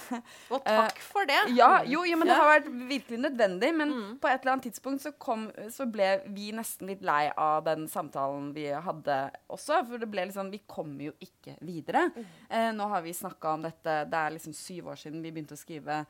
Og 0.51 0.60
takk 0.67 0.97
uh, 0.97 1.06
for 1.06 1.30
det. 1.30 1.39
Ja, 1.56 1.69
jo, 1.88 2.04
jo, 2.08 2.17
men 2.19 2.27
det 2.27 2.36
har 2.36 2.49
vært 2.49 2.67
virkelig 2.89 3.21
nødvendig. 3.23 3.71
Men 3.77 3.93
mm. 3.95 4.10
på 4.21 4.30
et 4.30 4.41
eller 4.41 4.56
annet 4.56 4.67
tidspunkt 4.67 5.06
så, 5.06 5.13
kom, 5.15 5.47
så, 5.71 5.88
ble 5.91 6.10
vi 6.36 6.49
nesten 6.56 6.91
litt 6.91 7.06
lei 7.08 7.23
av 7.32 7.63
den 7.69 7.88
samtalen 7.91 8.51
vi 8.56 8.67
hadde 8.73 9.21
også. 9.51 9.80
For 9.88 10.01
det 10.01 10.12
ble 10.12 10.27
litt 10.27 10.36
sånn 10.36 10.51
Vi 10.51 10.63
kommer 10.67 11.08
jo 11.08 11.15
ikke 11.23 11.56
videre. 11.63 12.10
Mm. 12.12 12.27
Eh, 12.49 12.69
nå 12.75 12.89
har 12.91 13.06
vi 13.06 13.15
snakka 13.15 13.56
om 13.56 13.63
dette 13.63 13.93
Det 14.12 14.19
er 14.19 14.36
liksom 14.36 14.54
syv 14.56 14.91
år 14.91 14.99
siden 14.99 15.23
vi 15.23 15.32
begynte 15.32 15.56
å 15.56 15.60
skrive 15.60 16.04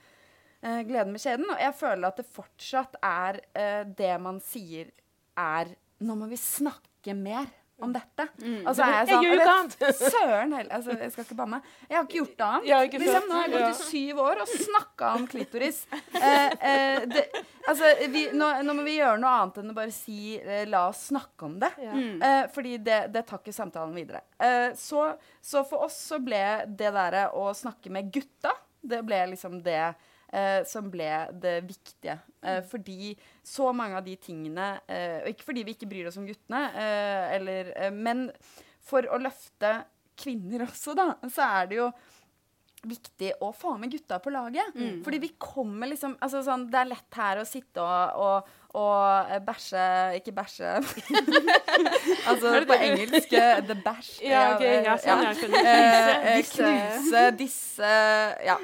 uh, 0.65 0.81
'Gleden 0.87 1.13
med 1.13 1.23
kjeden'. 1.23 1.49
Og 1.51 1.63
jeg 1.65 1.77
føler 1.79 2.07
at 2.07 2.21
det 2.21 2.27
fortsatt 2.27 2.99
er 3.01 3.41
uh, 3.55 3.83
det 3.97 4.13
man 4.21 4.41
sier 4.43 4.91
er 5.37 5.75
Nå 6.01 6.15
må 6.17 6.25
vi 6.25 6.37
snakke 6.39 7.13
mer 7.13 7.45
om 7.81 7.93
dette. 7.93 8.27
Mm. 8.41 8.61
Og 8.67 8.75
så 8.77 8.85
er 8.85 8.93
jeg 8.93 9.07
sånn 9.09 9.23
Jeg 9.23 9.25
gjør 9.25 9.33
jo 9.33 9.41
ikke 9.41 9.53
annet! 9.57 10.01
Søren 10.13 10.53
heller. 10.55 10.71
Altså, 10.77 10.95
jeg 10.97 11.13
skal 11.13 11.25
ikke 11.25 11.37
banne. 11.39 11.59
Jeg 11.87 11.97
har 11.97 12.05
ikke 12.05 12.19
gjort 12.19 12.41
noe 12.41 12.49
annet. 12.57 12.97
Liksom, 13.01 13.25
nå 13.27 13.37
har 13.37 13.47
jeg 13.47 13.53
gått 13.55 13.71
i 13.71 13.87
syv 13.87 14.21
år 14.25 14.43
og 14.43 14.51
snakka 14.51 15.11
om 15.17 15.27
klitoris. 15.31 15.79
Eh, 16.21 16.51
eh, 16.69 16.99
det, 17.09 17.23
altså, 17.65 17.87
vi, 18.13 18.27
nå, 18.37 18.51
nå, 18.61 18.75
må 18.77 18.85
vi 18.85 18.99
gjøre 18.99 19.17
noe 19.23 19.31
annet 19.39 19.57
enn 19.61 19.73
å 19.73 19.77
bare 19.77 19.93
si 19.95 20.35
eh, 20.37 20.67
'la 20.69 20.83
oss 20.91 21.07
snakke 21.09 21.47
om 21.47 21.57
det'. 21.63 21.79
Ja. 21.81 21.95
Eh, 22.27 22.43
fordi 22.53 22.75
det, 22.77 22.99
det, 23.15 23.25
tar 23.29 23.41
ikke 23.41 23.55
samtalen 23.55 23.95
videre. 23.97 24.21
Så, 24.77 25.07
så, 25.41 25.63
for 25.65 25.87
oss 25.87 25.97
så 26.11 26.21
ble 26.21 26.43
det 26.67 26.93
derre 26.93 27.29
å 27.33 27.49
snakke 27.57 27.89
med 27.93 28.13
gutta, 28.13 28.53
det 28.81 29.01
ble 29.05 29.23
liksom 29.33 29.61
det 29.65 29.93
eh, 30.31 30.61
som 30.67 30.89
ble 30.91 31.09
det 31.43 31.57
viktige. 31.67 32.17
Eh, 32.41 32.61
fordi 32.67 33.13
så 33.43 33.71
mange 33.75 33.99
av 33.99 34.05
de 34.05 34.15
tingene 34.17 34.71
eh, 34.89 35.19
Og 35.21 35.27
ikke 35.29 35.45
fordi 35.51 35.65
vi 35.67 35.75
ikke 35.75 35.89
bryr 35.91 36.07
oss 36.09 36.17
om 36.17 36.25
guttene, 36.25 36.63
eh, 36.73 37.35
eller, 37.37 37.73
eh, 37.75 37.93
men 37.93 38.29
for 38.81 39.05
å 39.05 39.19
løfte 39.21 39.75
kvinner 40.21 40.65
også, 40.69 40.95
da, 40.97 41.13
så 41.29 41.45
er 41.61 41.69
det 41.71 41.79
jo 41.81 41.91
viktig 42.81 43.35
å 43.45 43.51
få 43.53 43.75
med 43.77 43.91
gutta 43.93 44.17
på 44.17 44.31
laget. 44.33 44.71
Mm. 44.73 45.03
Fordi 45.05 45.19
vi 45.21 45.29
kommer 45.37 45.91
liksom 45.91 46.15
altså 46.17 46.41
sånn, 46.41 46.63
Det 46.71 46.79
er 46.79 46.89
lett 46.89 47.17
her 47.19 47.37
å 47.37 47.45
sitte 47.45 47.83
og, 47.83 48.17
og, 48.17 48.55
og 48.81 49.35
bæsje 49.45 49.83
Ikke 50.17 50.33
bæsje 50.33 50.71
Altså 52.31 52.55
på 52.65 52.79
engelsk 52.79 53.35
the 53.67 53.77
bash. 53.85 54.15
Ja, 54.25 54.55
ok. 54.55 54.65
Ja, 54.65 54.97
sånn, 54.97 55.27
ja. 55.27 55.35
Knuse, 55.43 56.55
knuse 56.55 57.27
disse 57.37 57.91
Ja. 58.49 58.57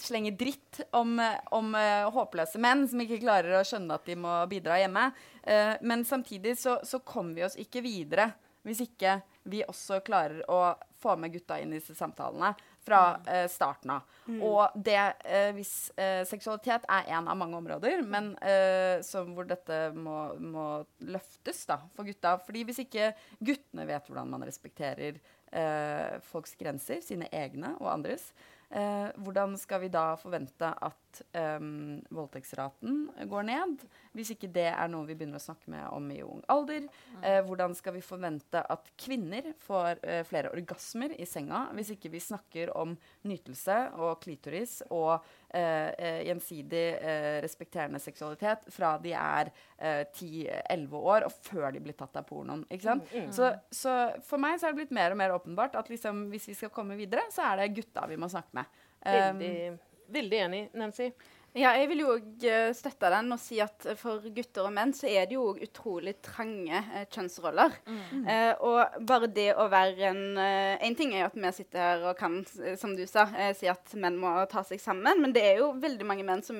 Slenge 0.00 0.32
dritt 0.38 0.80
om, 0.96 1.18
om 1.52 1.74
uh, 1.76 2.06
håpløse 2.14 2.60
menn 2.62 2.86
som 2.88 3.02
ikke 3.04 3.20
klarer 3.20 3.58
å 3.58 3.64
skjønne 3.66 3.98
at 3.98 4.08
de 4.08 4.16
må 4.16 4.38
bidra 4.48 4.78
hjemme. 4.80 5.10
Uh, 5.44 5.74
men 5.84 6.06
samtidig 6.08 6.56
så, 6.60 6.78
så 6.86 7.02
kommer 7.04 7.36
vi 7.36 7.46
oss 7.48 7.58
ikke 7.60 7.84
videre 7.84 8.30
hvis 8.64 8.80
ikke 8.86 9.18
vi 9.52 9.60
også 9.68 10.00
klarer 10.04 10.40
å 10.48 10.72
få 11.04 11.18
med 11.20 11.34
gutta 11.34 11.58
inn 11.60 11.74
i 11.74 11.78
disse 11.78 11.96
samtalene 11.96 12.54
fra 12.84 13.00
uh, 13.16 13.44
starten 13.48 13.92
av. 13.96 14.08
Mm. 14.26 14.40
Og 14.44 14.76
det 14.86 15.00
uh, 15.00 15.50
hvis 15.56 15.74
uh, 15.98 16.24
seksualitet 16.28 16.86
er 16.88 17.10
en 17.16 17.28
av 17.28 17.38
mange 17.40 17.58
områder, 17.60 18.02
men 18.04 18.32
hvor 18.34 19.48
dette 19.48 19.78
må, 19.96 20.16
må, 20.40 20.66
løftes 21.04 21.64
da, 21.68 21.78
for 21.96 22.08
gutta. 22.08 22.36
Fordi 22.44 22.64
hvis 22.68 22.82
ikke 22.84 23.12
guttene 23.44 23.86
vet 23.88 24.08
hvordan 24.08 24.32
man 24.32 24.44
respekterer 24.46 25.20
folks 26.26 26.56
grenser, 26.58 26.98
sine 27.04 27.28
egne 27.30 27.76
og 27.78 27.86
andres, 27.92 28.24
hvordan 29.16 29.56
skal 29.56 29.80
vi 29.80 29.88
da 29.88 30.14
forvente 30.18 30.70
at 30.82 30.92
um, 31.36 32.00
voldtektsraten 32.14 33.04
går 33.30 33.46
ned, 33.48 33.84
hvis 34.14 34.32
ikke 34.34 34.50
det 34.54 34.66
er 34.70 34.90
noe 34.90 35.06
vi 35.08 35.16
begynner 35.16 35.40
å 35.40 35.44
snakke 35.44 35.70
med 35.72 35.84
om 35.94 36.08
i 36.14 36.20
ung 36.24 36.42
alder? 36.52 36.86
Uh, 37.20 37.40
hvordan 37.46 37.74
skal 37.76 37.96
vi 37.96 38.04
forvente 38.04 38.60
at 38.60 38.90
kvinner 39.00 39.52
får 39.64 40.02
uh, 40.02 40.20
flere 40.28 40.52
orgasmer 40.54 41.14
i 41.18 41.26
senga, 41.28 41.66
hvis 41.76 41.94
ikke 41.96 42.12
vi 42.12 42.22
snakker 42.22 42.74
om 42.78 42.96
nytelse 43.28 43.78
og 43.98 44.20
klitoris 44.24 44.80
og 44.90 45.16
uh, 45.18 45.90
gjensidig 46.24 46.84
respekterende 47.44 48.00
seksualitet 48.02 48.66
fra 48.72 48.94
de 49.02 49.12
er 49.14 49.50
10-11 49.78 50.94
år 50.98 51.26
og 51.26 51.34
før 51.44 51.68
de 51.74 51.82
blir 51.82 51.96
tatt 51.98 52.16
av 52.18 52.26
pornoen? 52.28 52.64
ikke 52.68 52.88
sant? 52.88 53.06
Mm, 53.12 53.28
mm. 53.28 53.32
Så, 53.36 53.50
så, 53.70 53.94
for 54.26 54.42
meg 54.42 54.58
så 54.58 54.68
er 54.68 54.74
det 54.74 54.82
blitt 54.82 54.94
mer 54.96 55.14
og 55.14 55.20
mer 55.20 55.34
åpenbart 55.36 55.78
at 55.78 55.90
liksom, 55.92 56.26
hvis 56.32 56.48
vi 56.50 56.58
skal 56.58 56.72
komme 56.74 56.98
videre, 56.98 57.26
så 57.34 57.50
er 57.50 57.62
det 57.62 57.74
gutta 57.78 58.06
vi 58.10 58.18
må 58.20 58.30
snakke 58.32 58.60
med. 58.60 58.80
Um, 59.04 59.12
veldig 59.12 59.93
enig, 60.12 60.68
Nancy. 60.74 61.12
Ja, 61.54 61.70
jeg 61.78 61.86
vil 61.92 62.00
jo 62.02 62.14
eh, 62.18 62.72
støtte 62.74 63.06
den 63.12 63.30
og 63.30 63.38
si 63.38 63.60
at 63.62 63.84
for 64.00 64.24
gutter 64.34 64.66
og 64.66 64.72
menn 64.74 64.90
så 64.96 65.06
er 65.06 65.28
det 65.30 65.36
jo 65.36 65.52
utrolig 65.62 66.16
trange 66.26 66.80
eh, 66.80 67.04
kjønnsroller. 67.14 67.76
Mm. 67.86 68.24
Eh, 68.26 68.64
og 68.66 68.96
bare 69.06 69.28
det 69.30 69.52
å 69.54 69.68
være 69.70 70.08
en 70.10 70.40
eh, 70.42 70.82
En 70.82 70.96
ting 70.98 71.14
er 71.14 71.22
jo 71.22 71.28
at 71.28 71.38
vi 71.38 71.52
sitter 71.54 71.78
her 71.78 72.08
og 72.10 72.18
kan, 72.18 72.40
eh, 72.58 72.74
som 72.80 72.96
du 72.98 73.04
sa, 73.06 73.28
eh, 73.38 73.52
si 73.54 73.70
at 73.70 73.94
menn 73.94 74.18
må 74.18 74.32
ta 74.50 74.64
seg 74.66 74.82
sammen, 74.82 75.22
men 75.22 75.34
det 75.36 75.44
er 75.46 75.62
jo 75.62 75.70
veldig 75.78 76.08
mange 76.10 76.26
menn 76.26 76.42
som 76.42 76.58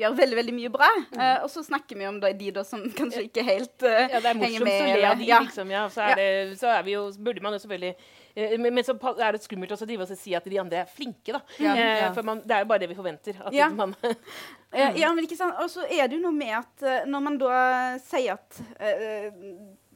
gjør 0.00 0.16
veldig 0.18 0.38
veldig 0.40 0.56
mye 0.56 0.72
bra. 0.74 0.90
Mm. 1.14 1.22
og 1.44 1.48
så 1.52 1.62
snakker 1.66 1.98
vi 2.00 2.08
om 2.08 2.20
de, 2.22 2.32
de 2.38 2.50
da 2.56 2.66
som 2.66 2.82
kanskje 2.98 3.26
ikke 3.28 3.46
helt 3.46 3.84
ja, 3.84 4.18
det 4.18 4.32
er 4.32 4.40
morsomt 4.40 4.68
å 4.68 4.90
le 4.90 5.08
av 5.12 5.20
de, 5.20 5.30
ja. 5.30 5.40
liksom. 5.46 5.72
Ja. 5.74 5.86
Så, 5.92 6.02
er 6.02 6.20
det, 6.20 6.28
så 6.60 6.72
er 6.74 6.86
vi 6.86 6.96
jo, 6.96 7.08
burde 7.18 7.44
man 7.44 7.56
jo 7.56 7.62
selvfølgelig 7.62 7.94
Eh, 8.34 8.58
men, 8.58 8.74
men, 8.74 8.84
så 8.84 8.94
er 9.18 9.36
det 9.36 9.44
skummelt 9.44 9.72
også 9.74 9.86
å 9.86 10.18
si 10.18 10.34
at 10.34 10.46
de 10.50 10.58
andre 10.58 10.82
er 10.82 10.90
flinke, 10.90 11.36
da. 11.36 11.40
Ja, 11.62 11.74
ja. 11.78 12.10
For 12.14 12.26
man, 12.26 12.42
det 12.42 12.56
er 12.56 12.64
jo 12.64 12.70
bare 12.72 12.82
det 12.82 12.90
vi 12.90 12.98
forventer. 12.98 13.38
ja. 13.54 13.70
Man, 13.78 13.94
ja, 14.74 15.12
men 15.14 15.22
ikke 15.22 15.38
sant. 15.38 15.54
Og 15.62 15.70
så 15.70 15.84
er 15.86 16.08
det 16.08 16.16
jo 16.16 16.24
noe 16.24 16.34
med 16.34 16.50
at 16.56 16.82
uh, 16.82 17.04
når 17.06 17.20
man 17.22 17.36
da 17.38 17.58
sier 18.02 18.34
at 18.34 18.58
uh, 18.80 19.28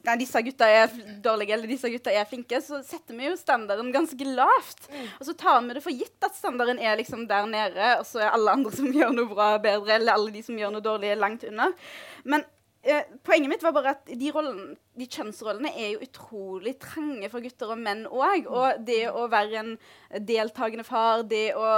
Nei, 0.07 0.15
disse 0.21 0.41
gutta 0.47 0.69
er 0.71 0.93
dårlige 1.25 1.57
eller 1.57 1.71
disse 1.71 1.91
gutta 1.91 2.13
er 2.15 2.29
flinke, 2.29 2.61
så 2.65 2.79
setter 2.87 3.17
vi 3.19 3.27
jo 3.27 3.37
standarden 3.39 3.91
ganske 3.95 4.29
lavt. 4.29 4.87
Og 5.19 5.27
så 5.29 5.35
tar 5.39 5.59
vi 5.67 5.77
det 5.77 5.83
for 5.85 5.95
gitt 5.95 6.29
at 6.29 6.37
standarden 6.39 6.79
er 6.79 7.01
liksom 7.01 7.27
der 7.31 7.49
nede, 7.51 7.91
og 7.99 8.07
så 8.09 8.23
er 8.23 8.37
alle 8.37 8.55
andre 8.59 8.73
som 8.75 8.93
gjør 8.95 9.17
noe 9.17 9.31
bra, 9.33 9.51
bedre, 9.63 9.99
eller 9.99 10.15
alle 10.15 10.33
de 10.35 10.45
som 10.47 10.59
gjør 10.59 10.73
noe 10.75 10.85
dårlig, 10.85 11.17
langt 11.19 11.45
under. 11.49 11.75
Men 12.29 12.47
eh, 12.89 13.09
poenget 13.25 13.51
mitt 13.53 13.65
var 13.65 13.75
bare 13.77 13.93
at 13.97 14.09
de, 14.09 14.31
rollen, 14.35 14.73
de, 14.99 15.07
kjønnsrollene 15.07 15.71
er 15.77 15.93
jo 15.93 16.07
utrolig 16.07 16.75
trange 16.83 17.29
for 17.33 17.45
gutter 17.45 17.73
og 17.75 17.81
menn 17.83 18.07
òg. 18.09 18.49
Og 18.49 18.81
det 18.87 19.03
å 19.11 19.27
være 19.31 19.61
en 19.61 19.71
deltakende 20.27 20.87
far, 20.87 21.25
det 21.29 21.53
å 21.59 21.69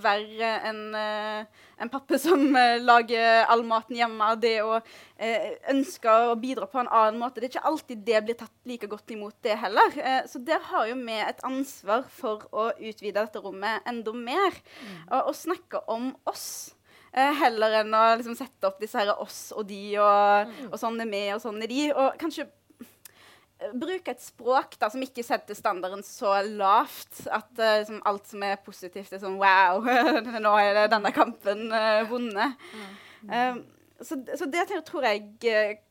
være 0.00 0.52
en, 0.70 0.80
eh, 0.96 1.66
en 1.82 1.92
pappa 1.92 2.18
som 2.22 2.44
eh, 2.56 2.78
lager 2.82 3.44
all 3.50 3.64
maten 3.66 3.98
hjemme, 3.98 4.30
det 4.42 4.56
å 4.64 4.78
eh, 4.78 5.52
ønske 5.74 6.16
å 6.30 6.38
bidra 6.40 6.68
på 6.70 6.82
en 6.82 6.90
annen 6.90 7.20
måte 7.20 7.40
Det 7.40 7.50
er 7.50 7.54
ikke 7.56 7.70
alltid 7.72 8.04
det 8.06 8.24
blir 8.26 8.40
tatt 8.40 8.56
like 8.70 8.90
godt 8.90 9.14
imot, 9.14 9.36
det 9.44 9.58
heller. 9.60 9.94
Eh, 9.98 10.22
så 10.30 10.42
der 10.44 10.62
har 10.72 10.90
jo 10.90 10.98
vi 11.00 11.20
et 11.20 11.46
ansvar 11.46 12.06
for 12.14 12.46
å 12.52 12.70
utvide 12.78 13.20
dette 13.20 13.42
rommet 13.42 13.86
enda 13.88 14.14
mer. 14.16 14.60
Mm. 14.80 15.00
Og, 15.10 15.20
og 15.32 15.40
snakke 15.44 15.84
om 15.90 16.12
oss. 16.30 16.74
Eh, 17.10 17.32
heller 17.40 17.80
enn 17.80 17.94
å 17.96 18.04
liksom, 18.20 18.36
sette 18.38 18.68
opp 18.68 18.78
disse 18.78 18.98
her 19.00 19.10
oss 19.18 19.48
og 19.56 19.66
de, 19.66 19.82
og, 19.98 20.50
mm. 20.50 20.68
og 20.70 20.76
sånn 20.78 21.00
er 21.02 21.08
vi, 21.10 21.24
og 21.34 21.42
sånn 21.42 21.58
er 21.64 21.72
de. 21.72 21.80
Og 21.90 22.20
kanskje 22.20 22.46
eh, 22.46 23.72
bruke 23.74 24.14
et 24.14 24.22
språk 24.22 24.76
da, 24.78 24.92
som 24.92 25.02
ikke 25.02 25.24
setter 25.26 25.58
standarden 25.58 26.04
så 26.06 26.36
lavt 26.46 27.24
at 27.26 27.50
uh, 27.58 27.80
liksom, 27.80 27.98
alt 28.06 28.30
som 28.30 28.46
er 28.46 28.62
positivt, 28.62 29.10
er 29.10 29.24
sånn 29.24 29.40
Wow, 29.42 29.82
nå 30.46 30.54
er 30.62 30.78
det 30.78 30.86
denne 30.94 31.14
kampen 31.16 31.66
uh, 31.74 32.06
vunnet. 32.10 32.62
Mm. 32.70 32.88
Um, 33.34 33.60
så, 34.00 34.16
så, 34.38 34.46
det 34.48 34.62
tror 34.86 35.04
jeg 35.04 35.34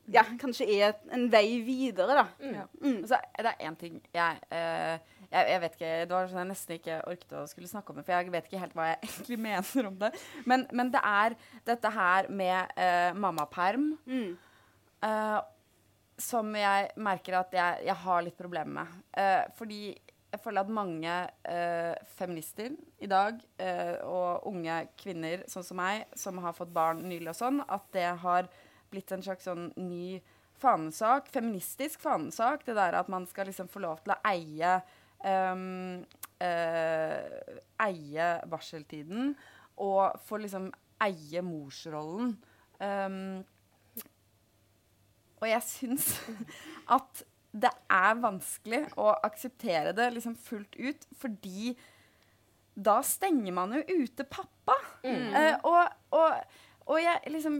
ja, 0.09 0.23
kanskje 0.39 0.65
er 0.79 0.95
en 1.13 1.27
vei 1.29 1.59
videre, 1.67 2.15
da. 2.15 2.25
Mm. 2.39 2.55
Ja. 2.55 2.63
Mm. 2.79 3.01
Så 3.11 3.19
det 3.37 3.51
er 3.51 3.67
én 3.67 3.75
ting 3.77 3.99
jeg 4.15 4.39
uh, 4.55 5.18
jeg, 5.29 5.45
jeg, 5.51 5.61
vet 5.61 5.77
ikke, 5.77 5.93
Det 6.09 6.15
var 6.15 6.29
sånn 6.29 6.41
jeg 6.41 6.49
nesten 6.49 6.75
ikke 6.79 6.97
orket 7.11 7.37
å 7.37 7.45
skulle 7.49 7.69
snakke 7.69 7.93
om 7.93 7.99
det, 7.99 8.05
for 8.07 8.15
jeg 8.15 8.33
vet 8.33 8.49
ikke 8.49 8.63
helt 8.63 8.75
hva 8.77 8.89
jeg 8.89 8.99
egentlig 9.07 9.39
mener 9.45 9.89
om 9.91 9.97
det. 10.01 10.11
Men, 10.49 10.65
men 10.73 10.91
det 10.93 11.01
er 11.05 11.37
dette 11.69 11.93
her 11.95 12.29
med 12.33 12.75
uh, 12.75 13.17
mammaperm 13.17 13.91
mm. 14.09 14.29
uh, 15.05 15.39
som 16.19 16.53
jeg 16.57 16.89
merker 16.99 17.39
at 17.39 17.53
jeg, 17.55 17.83
jeg 17.87 17.97
har 18.05 18.23
litt 18.25 18.39
problemer 18.39 18.81
med. 18.81 19.03
Uh, 19.13 19.43
fordi 19.59 19.83
jeg 20.29 20.41
føler 20.43 20.61
at 20.61 20.69
mange 20.69 21.13
feminister 22.13 22.75
i 23.01 23.07
dag, 23.09 23.39
og 24.05 24.43
unge 24.45 24.75
kvinner 25.01 25.41
sånn 25.49 25.65
som 25.65 25.79
meg, 25.81 26.03
som 26.13 26.37
har 26.43 26.53
fått 26.53 26.69
barn 26.69 27.01
nylig 27.01 27.31
og 27.31 27.37
sånn, 27.39 27.63
at 27.65 27.87
det 27.95 28.05
har 28.21 28.45
blitt 28.93 29.09
en 29.09 29.25
slags 29.25 29.47
sånn 29.49 29.71
ny 29.81 30.19
fanesak, 30.61 31.31
feministisk 31.33 32.05
fanesak. 32.05 32.65
Det 32.67 32.77
der 32.77 32.99
at 32.99 33.09
man 33.09 33.25
skal 33.25 33.49
liksom 33.49 33.71
få 33.71 33.81
lov 33.87 34.03
til 34.03 34.13
å 34.13 34.21
eie 34.29 34.75
um, 35.23 36.03
uh, 36.39 37.55
eie 37.85 38.29
barseltiden 38.49 39.33
og 39.79 40.19
få 40.27 40.39
liksom 40.43 40.69
eie 41.03 41.41
morsrollen. 41.45 42.35
Um, 42.79 43.43
og 45.39 45.47
jeg 45.47 45.65
syns 45.67 46.11
at 46.97 47.23
det 47.49 47.71
er 47.89 48.19
vanskelig 48.21 48.83
å 48.99 49.09
akseptere 49.25 49.93
det 49.97 50.11
liksom 50.13 50.35
fullt 50.37 50.75
ut, 50.77 51.07
fordi 51.17 51.73
da 52.79 52.99
stenger 53.03 53.55
man 53.55 53.73
jo 53.75 54.03
ute 54.03 54.25
pappa. 54.29 54.75
Mm. 55.03 55.31
Uh, 55.33 55.55
og, 55.67 55.95
og, 56.19 56.59
og, 56.85 56.97
jeg 57.01 57.33
liksom 57.33 57.57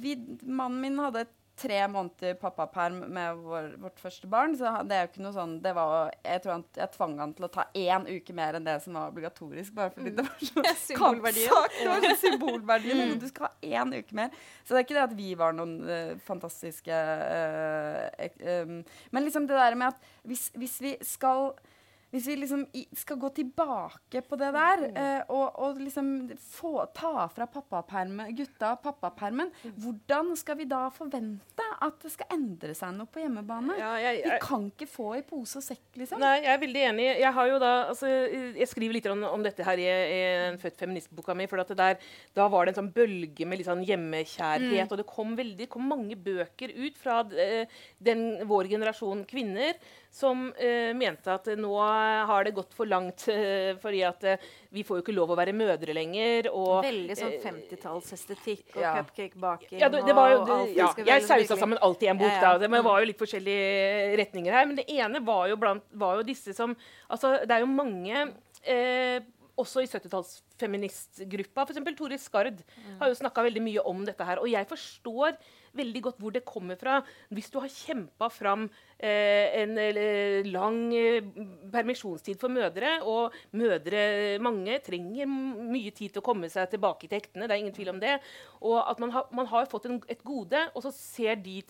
vi, 0.00 0.14
Mannen 0.46 0.80
min 0.80 1.02
hadde 1.02 1.26
et 1.26 1.34
tre 1.56 1.88
måneder 1.88 2.34
pappaperm 2.34 2.98
med 3.14 3.36
vår, 3.36 3.68
vårt 3.78 4.00
første 4.00 4.26
barn. 4.26 4.56
Så 4.58 4.70
det 4.88 4.96
er 4.96 5.04
jo 5.04 5.10
ikke 5.12 5.24
noe 5.24 5.34
sånn 5.36 5.54
det 5.62 5.74
var, 5.76 6.10
Jeg 6.24 6.42
tror 6.42 6.52
han, 6.56 6.64
jeg 6.78 6.92
tvang 6.96 7.14
han 7.22 7.34
til 7.36 7.46
å 7.46 7.50
ta 7.54 7.66
én 7.78 8.08
uke 8.08 8.34
mer 8.36 8.58
enn 8.58 8.66
det 8.66 8.76
som 8.84 8.98
var 8.98 9.12
obligatorisk. 9.12 9.74
Bare 9.76 9.92
fordi 9.94 10.12
mm. 10.12 10.16
det 10.18 10.26
var 10.28 10.48
så 10.48 10.64
Symbolverdien. 10.88 11.68
Det 11.78 11.90
var 11.92 12.16
symbolverdien. 12.24 13.04
Mm. 13.12 13.20
Du 13.22 13.28
skal 13.30 13.48
ha 13.48 13.52
én 13.84 13.94
uke 13.94 14.18
mer. 14.18 14.34
Så 14.64 14.74
det 14.74 14.80
er 14.80 14.88
ikke 14.88 14.98
det 14.98 15.06
at 15.06 15.16
vi 15.18 15.30
var 15.38 15.54
noen 15.56 15.76
uh, 15.86 16.16
fantastiske 16.26 16.98
uh, 16.98 18.26
um, 18.64 18.80
Men 19.14 19.26
liksom 19.28 19.46
det 19.50 19.60
der 19.60 19.78
med 19.78 19.94
at 19.94 20.10
hvis, 20.24 20.48
hvis 20.58 20.80
vi 20.82 20.96
skal 21.06 21.52
hvis 22.14 22.28
vi 22.30 22.36
liksom 22.38 22.60
skal 22.94 23.18
gå 23.18 23.28
tilbake 23.34 24.20
på 24.22 24.36
det 24.38 24.50
der, 24.54 24.82
mm. 24.84 24.98
eh, 25.02 25.22
og, 25.34 25.56
og, 25.58 25.80
liksom 25.82 26.10
få, 26.38 26.84
ta 26.94 27.26
fra 27.34 27.48
pappapermen, 27.50 28.30
gutta 28.38 28.74
pappapermen, 28.78 29.50
mm. 29.50 29.72
hvordan 29.82 30.30
skal 30.38 30.60
vi 30.60 30.68
da 30.70 30.84
forvente 30.94 31.66
at 31.82 31.98
det 32.04 32.12
skal 32.14 32.30
endre 32.36 32.76
seg 32.78 32.94
noe 32.94 33.10
på 33.10 33.24
hjemmebane? 33.24 33.74
Ja, 33.80 33.96
jeg, 33.98 34.20
jeg, 34.20 34.30
vi 34.30 34.38
kan 34.44 34.68
ikke 34.70 34.88
få 34.90 35.08
i 35.18 35.24
pose 35.26 35.58
og 35.58 35.66
sekk, 35.66 35.82
liksom. 35.98 36.22
Nei, 36.22 36.36
jeg 36.44 36.52
er 36.52 36.62
veldig 36.62 36.84
enig. 36.92 37.08
Jeg 37.24 37.34
har 37.40 37.50
jo 37.50 37.58
da, 37.62 37.72
altså, 37.90 38.12
jeg 38.60 38.70
skriver 38.70 38.98
litt 39.00 39.10
om, 39.10 39.26
om 39.32 39.42
dette 39.42 39.66
her 39.66 39.82
i, 39.82 39.88
i 39.88 40.20
en 40.52 40.60
Født 40.62 40.78
feministboka 40.78 41.34
mi. 41.34 41.48
for 41.50 41.74
der, 41.74 41.98
Da 42.36 42.46
var 42.52 42.64
det 42.64 42.74
en 42.74 42.80
sånn 42.84 42.92
bølge 42.94 43.48
med 43.48 43.58
litt 43.58 43.68
sånn 43.68 43.82
hjemmekjærhet. 43.84 44.86
Mm. 44.86 44.92
Og 44.92 45.02
det 45.02 45.08
kom, 45.10 45.34
veldig, 45.38 45.68
kom 45.72 45.90
mange 45.90 46.14
bøker 46.14 46.70
ut 46.78 46.96
fra 47.00 47.24
eh, 47.34 47.66
den, 47.98 48.46
vår 48.46 48.70
generasjon 48.70 49.26
kvinner 49.28 49.74
som 50.14 50.46
uh, 50.54 50.92
mente 50.94 51.32
at 51.32 51.48
nå 51.58 51.72
har 51.74 52.46
det 52.46 52.54
gått 52.54 52.74
for 52.76 52.86
langt. 52.86 53.26
Uh, 53.26 53.74
fordi 53.82 54.04
at 54.06 54.26
uh, 54.28 54.46
vi 54.74 54.84
får 54.86 55.00
jo 55.00 55.04
ikke 55.04 55.16
lov 55.16 55.34
å 55.34 55.38
være 55.38 55.54
mødre 55.56 55.96
lenger. 55.96 56.50
Og, 56.52 56.84
Veldig 56.86 57.18
sånn 57.18 57.34
50-tallsestetikk 57.42 58.76
og 58.76 58.82
ja. 58.84 58.94
cupcake-baking. 59.00 59.78
Ja, 59.82 59.90
det, 59.92 60.04
det 60.06 60.16
var 60.16 60.30
jo, 60.36 60.40
det, 60.48 60.58
ja, 60.78 60.90
jeg 61.10 61.26
sausa 61.26 61.58
sammen 61.58 61.82
alt 61.82 62.04
i 62.06 62.12
en 62.12 62.20
bok. 62.20 62.30
Ja, 62.30 62.54
da. 62.54 62.62
Det 62.62 62.84
var 62.86 63.02
jo 63.02 63.10
litt 63.10 63.20
forskjellige 63.20 64.18
retninger 64.22 64.58
her. 64.60 64.70
Men 64.70 64.78
det 64.78 64.86
ene 64.94 65.22
var 65.26 65.48
jo, 65.50 65.58
blant, 65.60 65.86
var 65.98 66.20
jo 66.20 66.28
disse 66.30 66.54
som 66.54 66.76
altså, 67.08 67.40
Det 67.42 67.56
er 67.56 67.64
jo 67.64 67.72
mange 67.74 68.28
også 69.60 69.84
i 69.84 69.88
70-tallsfeministgruppa, 69.90 71.66
f.eks. 71.66 71.82
Tore 71.98 72.18
Skard, 72.18 72.62
mm. 72.62 72.96
har 73.02 73.10
jo 73.10 73.18
snakka 73.18 73.44
veldig 73.46 73.62
mye 73.62 73.84
om 73.86 74.02
dette 74.06 74.26
her. 74.26 74.40
Og 74.42 74.50
jeg 74.50 74.66
forstår 74.70 75.36
veldig 75.76 76.02
godt 76.06 76.20
hvor 76.22 76.34
det 76.34 76.44
kommer 76.46 76.78
fra. 76.80 77.00
Hvis 77.34 77.50
du 77.52 77.58
har 77.62 77.72
kjempa 77.72 78.28
fram 78.32 78.66
eh, 78.98 79.60
en 79.62 79.76
eh, 79.80 80.46
lang 80.48 80.80
eh, 80.96 81.26
permisjonstid 81.72 82.40
for 82.40 82.52
mødre, 82.52 82.96
og 83.02 83.34
mødre, 83.58 84.04
mange, 84.44 84.78
trenger 84.84 85.28
mye 85.28 85.94
tid 85.94 86.14
til 86.14 86.22
å 86.22 86.26
komme 86.26 86.50
seg 86.52 86.70
tilbake 86.72 87.08
til 87.08 87.18
hektene, 87.18 87.48
det 87.48 87.56
er 87.56 87.64
ingen 87.64 87.76
tvil 87.76 87.94
om 87.94 88.02
det, 88.02 88.18
og 88.64 88.78
at 88.82 89.02
man 89.02 89.14
har, 89.14 89.28
man 89.34 89.50
har 89.50 89.70
fått 89.70 89.88
en, 89.90 90.00
et 90.10 90.22
gode, 90.26 90.66
og 90.74 90.86
så 90.86 90.94
ser 90.94 91.40
de 91.42 91.60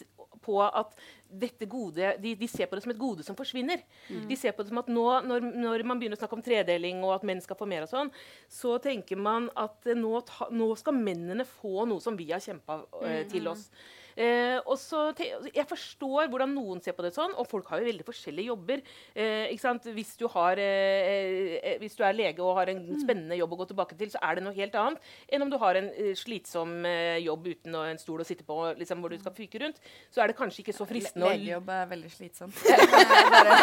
på 0.43 0.59
at 0.65 0.95
dette 1.35 1.67
gode, 1.71 2.13
de, 2.23 2.35
de, 2.39 2.49
ser 2.51 2.69
på 2.71 2.77
det 2.77 2.85
som 2.85 2.93
et 2.93 3.01
gode 3.01 3.25
som 3.27 3.37
forsvinner. 3.39 3.83
Mm. 4.09 4.27
De 4.31 4.37
ser 4.39 4.55
på 4.55 4.63
det 4.63 4.71
som 4.71 4.81
at 4.83 4.91
nå, 4.93 5.07
når, 5.27 5.49
når, 5.55 5.85
man 5.87 6.01
begynner 6.01 6.19
å 6.19 6.23
snakke 6.23 6.39
om 6.39 6.45
tredeling 6.47 7.03
og 7.03 7.17
at 7.17 7.27
menn 7.27 7.43
skal 7.43 7.59
få 7.59 7.69
mer, 7.71 7.87
og 7.87 7.91
sånn, 7.91 8.13
så 8.51 8.77
tenker 8.83 9.19
man 9.21 9.51
at 9.59 9.91
nå, 9.99 10.15
ta, 10.29 10.49
nå 10.55 10.71
skal 10.79 10.97
mennene 10.99 11.47
få 11.49 11.89
noe 11.91 12.03
som 12.05 12.19
vi 12.19 12.31
har 12.31 12.43
kjempa 12.45 12.83
mm. 12.87 13.21
til 13.33 13.51
oss. 13.51 13.69
Eh, 14.17 14.59
og 14.65 14.79
så 14.79 15.11
Jeg 15.17 15.67
forstår 15.67 16.29
hvordan 16.31 16.53
noen 16.55 16.81
ser 16.83 16.95
på 16.95 17.03
det 17.05 17.13
sånn, 17.15 17.35
og 17.39 17.49
folk 17.51 17.69
har 17.73 17.83
jo 17.83 17.89
veldig 17.89 18.07
forskjellige 18.07 18.51
jobber. 18.53 18.83
Eh, 19.15 19.51
hvis, 19.95 20.15
du 20.21 20.27
har, 20.31 20.59
eh, 20.59 21.59
eh, 21.59 21.79
hvis, 21.81 21.97
du 21.99 22.05
er 22.05 22.15
lege 22.15 22.43
og 22.43 22.59
har 22.61 22.71
en 22.73 22.83
mm. 22.83 23.01
spennende 23.03 23.39
jobb 23.39 23.55
å 23.57 23.61
gå 23.63 23.69
tilbake 23.73 23.99
til, 23.99 24.13
så 24.13 24.23
er 24.23 24.39
det 24.39 24.45
noe 24.47 24.55
helt 24.55 24.75
annet 24.79 25.13
enn 25.29 25.43
om 25.45 25.51
du 25.51 25.59
har 25.59 25.79
en 25.79 25.91
eh, 25.91 26.13
slitsom 26.19 26.85
eh, 26.89 27.19
jobb 27.25 27.49
uten 27.51 27.75
en 27.81 28.01
stol 28.01 28.23
å 28.23 28.27
sitte 28.27 28.47
på 28.47 28.57
liksom, 28.79 29.03
hvor 29.03 29.13
du 29.13 29.19
skal 29.19 29.35
fyke 29.37 29.61
rundt. 29.63 29.81
Så 30.15 30.23
er 30.23 30.31
det 30.31 30.39
kanskje 30.39 30.63
ikke 30.65 30.77
så 30.77 30.87
fristende 30.89 31.29
å 31.29 31.35
Legejobb 31.35 31.71
er 31.75 31.89
veldig 31.91 32.13
slitsomt. 32.13 32.61
jeg 32.69 32.89
bare, 33.35 33.59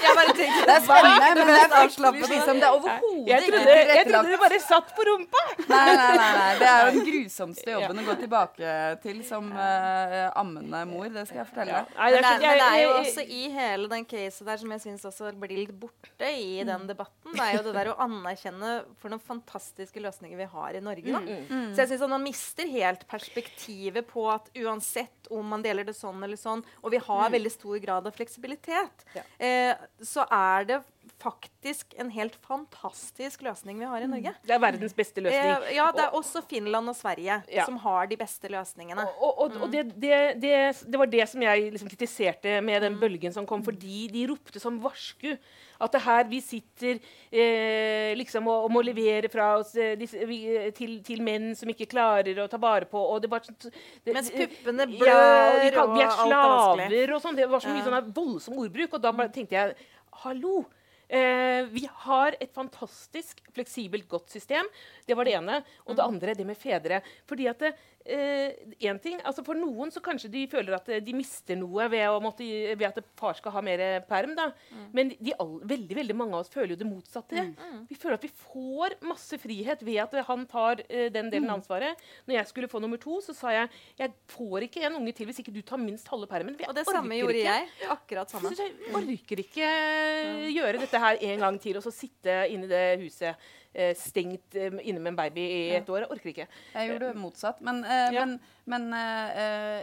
jeg 0.00 0.16
bare 0.16 0.36
tenker, 0.36 0.64
det 0.70 0.76
er 0.76 0.84
spennende, 0.86 1.44
men 1.44 1.52
det 1.52 1.58
er 1.60 1.76
avslappende. 1.82 2.30
Liksom. 2.34 2.60
Det 2.62 2.68
er 2.68 2.78
overhodet 2.78 3.36
ikke 3.36 3.52
tilrettelagt. 3.58 3.96
Jeg 4.00 4.08
trodde 4.10 4.32
du 4.32 4.44
bare 4.44 4.60
satt 4.64 4.94
på 4.96 5.08
rumpa! 5.10 5.44
Nei, 5.60 5.84
nei, 5.90 5.96
nei, 6.00 6.30
nei. 6.38 6.50
Det 6.60 6.70
er 6.70 6.80
jo 6.80 6.94
den 6.96 7.06
grusomste 7.10 7.76
jobben 7.76 8.02
å 8.02 8.06
gå 8.08 8.16
tilbake 8.24 8.74
til 9.04 9.22
som 9.26 9.50
uh, 9.52 9.89
ammende 10.38 10.82
mor, 10.90 11.08
det 11.12 11.26
skal 11.28 11.42
jeg 11.42 11.48
fortelle 11.50 11.80
deg. 11.80 11.94
Ja. 11.94 12.10
Men, 12.14 12.26
men, 12.26 12.58
det 12.60 12.66
er 12.66 12.80
jo 12.82 12.92
også 12.98 13.24
i 13.24 13.42
hele 13.54 13.90
den 13.92 14.06
casen 14.10 14.50
der 14.50 14.60
som 14.62 14.74
jeg 14.74 14.84
syns 14.84 15.06
også 15.10 15.32
blir 15.40 15.56
litt 15.62 15.74
borte 15.80 16.30
i 16.30 16.60
den 16.66 16.86
debatten, 16.88 17.34
det 17.34 17.46
er 17.46 17.58
jo 17.58 17.64
det 17.68 17.74
der 17.76 17.92
å 17.92 17.96
anerkjenne 18.04 18.72
for 19.00 19.12
noen 19.12 19.24
fantastiske 19.24 20.02
løsninger 20.02 20.40
vi 20.40 20.48
har 20.54 20.78
i 20.78 20.84
Norge. 20.84 21.06
Da. 21.10 21.22
Mm. 21.24 21.48
mm. 21.48 21.66
Så 21.74 21.84
jeg 21.84 21.92
syns 21.92 22.06
man 22.10 22.26
mister 22.26 22.70
helt 22.70 23.06
perspektivet 23.10 24.08
på 24.10 24.26
at 24.32 24.50
uansett 24.58 25.30
om 25.30 25.46
man 25.54 25.64
deler 25.64 25.86
det 25.86 25.96
sånn 25.96 26.22
eller 26.26 26.38
sånn, 26.40 26.64
og 26.82 26.94
vi 26.94 27.02
har 27.02 27.26
mm. 27.28 27.34
veldig 27.36 27.52
stor 27.54 27.82
grad 27.82 28.08
av 28.08 28.16
fleksibilitet, 28.16 29.04
ja. 29.14 29.26
eh, 29.38 29.74
så 30.02 30.26
er 30.26 30.72
det 30.72 30.80
faktisk 31.20 31.94
en 32.00 32.10
helt 32.14 32.36
fantastisk 32.46 33.42
løsning 33.44 33.78
vi 33.80 33.88
har 33.88 34.02
i 34.02 34.08
Norge. 34.08 34.32
Det 34.46 34.54
er 34.54 34.62
verdens 34.62 34.94
beste 34.96 35.22
løsning. 35.22 35.52
Eh, 35.68 35.74
ja, 35.76 35.88
det 35.94 36.04
er 36.06 36.16
også 36.16 36.42
Finland 36.48 36.92
og 36.92 36.96
Sverige 36.96 37.40
ja. 37.52 37.66
som 37.68 37.76
har 37.82 38.08
de 38.10 38.18
beste 38.20 38.50
løsningene. 38.52 39.04
Og, 39.20 39.42
og, 39.44 39.58
og 39.64 39.72
det, 39.72 39.86
det, 39.94 40.20
det, 40.42 40.54
det, 40.86 41.00
var 41.00 41.10
det 41.12 41.26
som 41.30 41.44
jeg 41.44 41.66
liksom 41.74 41.90
kritiserte 41.92 42.60
med 42.64 42.82
den 42.86 42.96
mm. 42.96 43.02
bølgen 43.02 43.36
som 43.36 43.48
kom, 43.48 43.64
fordi 43.66 44.06
de 44.12 44.24
ropte 44.30 44.62
som 44.62 44.80
varsku. 44.82 45.34
At 45.80 45.94
det 45.94 46.02
her 46.04 46.26
vi 46.28 46.42
sitter 46.44 46.98
eh, 47.32 48.10
liksom 48.18 48.48
og, 48.50 48.66
og, 48.66 48.72
må 48.74 48.82
levere 48.84 49.30
fra 49.32 49.54
oss 49.62 49.72
eh, 49.80 49.94
vi, 49.96 50.40
til, 50.76 50.98
til, 51.06 51.22
menn 51.24 51.54
som 51.56 51.70
ikke 51.72 51.88
klarer 51.88 52.36
å 52.44 52.48
ta 52.52 52.60
vare 52.60 52.84
på 52.90 53.00
og 53.00 53.22
det 53.24 53.30
var 53.32 53.46
sånt, 53.46 53.70
Mens 54.04 54.28
puppene 54.34 54.84
blør, 54.90 55.08
ja, 55.08 55.46
vi, 55.62 55.70
kan, 55.72 55.94
vi 55.94 56.04
er 56.04 56.12
slaver 56.18 57.14
og 57.16 57.24
sånn. 57.24 57.38
Det 57.38 57.48
var 57.48 57.64
så 57.64 57.72
mye 57.72 57.86
sånn 57.86 58.12
voldsom 58.16 58.60
ordbruk. 58.60 58.98
Og 58.98 59.02
da 59.02 59.14
bare 59.16 59.32
tenkte 59.32 59.56
jeg 59.56 59.90
hallo! 60.24 60.64
Eh, 61.10 61.64
vi 61.74 61.88
har 62.04 62.36
et 62.38 62.52
fantastisk 62.54 63.42
fleksibelt, 63.54 64.06
godt 64.08 64.30
system. 64.30 64.68
Det 65.06 65.16
var 65.18 65.26
det 65.26 65.34
ene. 65.34 65.56
Og 65.88 65.96
det 65.96 66.04
mm. 66.04 66.14
andre, 66.14 66.34
det 66.38 66.46
med 66.46 66.58
fedre. 66.58 67.00
Fordi 67.26 67.48
at 67.50 67.64
det, 67.64 67.72
eh, 68.04 68.96
ting, 69.02 69.20
altså 69.24 69.44
For 69.46 69.58
noen 69.58 69.92
så 69.92 70.02
kanskje 70.04 70.30
de 70.32 70.44
føler 70.50 70.76
at 70.76 70.88
de 71.04 71.14
mister 71.16 71.58
noe 71.58 71.88
ved, 71.92 72.06
måtte, 72.24 72.46
ved 72.74 72.86
at 72.88 73.00
far 73.18 73.36
skal 73.38 73.54
ha 73.54 73.62
mer 73.64 73.82
perm. 74.08 74.34
da. 74.38 74.50
Mm. 74.70 74.86
Men 74.96 75.12
de, 75.18 75.34
all, 75.40 75.58
veldig 75.68 75.98
veldig 76.00 76.16
mange 76.16 76.36
av 76.36 76.44
oss 76.44 76.52
føler 76.52 76.74
jo 76.74 76.80
det 76.82 76.88
motsatte. 76.88 77.46
Mm. 77.50 77.54
mm. 77.58 77.84
Vi 77.90 77.98
føler 78.00 78.18
at 78.18 78.26
vi 78.26 78.32
får 78.32 78.96
masse 79.06 79.40
frihet 79.42 79.84
ved 79.86 80.00
at 80.04 80.18
han 80.30 80.46
tar 80.50 80.82
uh, 80.84 81.06
den 81.12 81.30
delen 81.32 81.48
av 81.48 81.56
mm. 81.56 81.60
ansvaret. 81.60 82.04
Når 82.26 82.38
jeg 82.38 82.50
skulle 82.52 82.70
få 82.72 82.82
nummer 82.82 83.00
to, 83.00 83.20
så 83.24 83.36
sa 83.36 83.54
jeg 83.54 83.70
jeg 84.00 84.14
får 84.32 84.66
ikke 84.66 84.84
en 84.88 84.98
unge 85.00 85.14
til 85.16 85.28
hvis 85.28 85.40
ikke 85.42 85.54
du 85.54 85.62
tar 85.66 85.80
minst 85.80 86.08
halve 86.10 86.28
permen. 86.30 86.56
og 86.66 86.74
det 86.76 86.86
samme 86.88 87.18
gjorde 87.18 87.40
ikke. 87.40 87.56
jeg. 87.56 87.90
Akkurat 87.92 88.32
samme. 88.32 88.54
Så 88.56 88.66
jeg 88.66 88.94
orker 88.96 89.44
ikke 89.44 89.70
mm. 89.70 90.44
gjøre 90.56 90.84
dette 90.84 91.04
her 91.06 91.24
en 91.30 91.46
gang 91.46 91.60
til 91.62 91.80
og 91.80 91.84
så 91.84 91.92
sitte 91.94 92.42
inne 92.50 92.68
i 92.68 92.70
det 92.70 92.84
huset. 93.04 93.50
Eh, 93.70 93.92
stengt 93.94 94.56
eh, 94.58 94.72
inne 94.82 94.98
med 94.98 95.12
en 95.12 95.18
baby 95.20 95.42
i 95.46 95.58
et 95.78 95.90
år. 95.90 96.02
Jeg 96.02 96.10
orker 96.10 96.30
ikke. 96.32 96.46
Jeg 96.74 96.88
gjorde 96.90 97.10
det 97.12 97.22
motsatt. 97.22 97.60
Men, 97.62 97.84
eh, 97.84 98.08
ja. 98.16 98.24
men, 98.24 98.38
men 98.66 98.88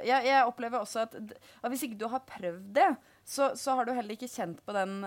jeg, 0.03 0.25
jeg, 0.27 0.41
opplever 0.43 0.83
også 0.83 1.05
at, 1.05 1.15
at, 1.15 1.69
hvis 1.71 1.85
ikke 1.87 1.99
du 2.01 2.09
har 2.11 2.25
prøvd 2.27 2.65
det, 2.75 2.89
så, 3.23 3.53
så 3.55 3.77
har 3.79 3.87
du 3.87 3.93
heller 3.95 4.17
ikke 4.17 4.31
kjent 4.31 4.59
på 4.65 4.75
den 4.75 5.05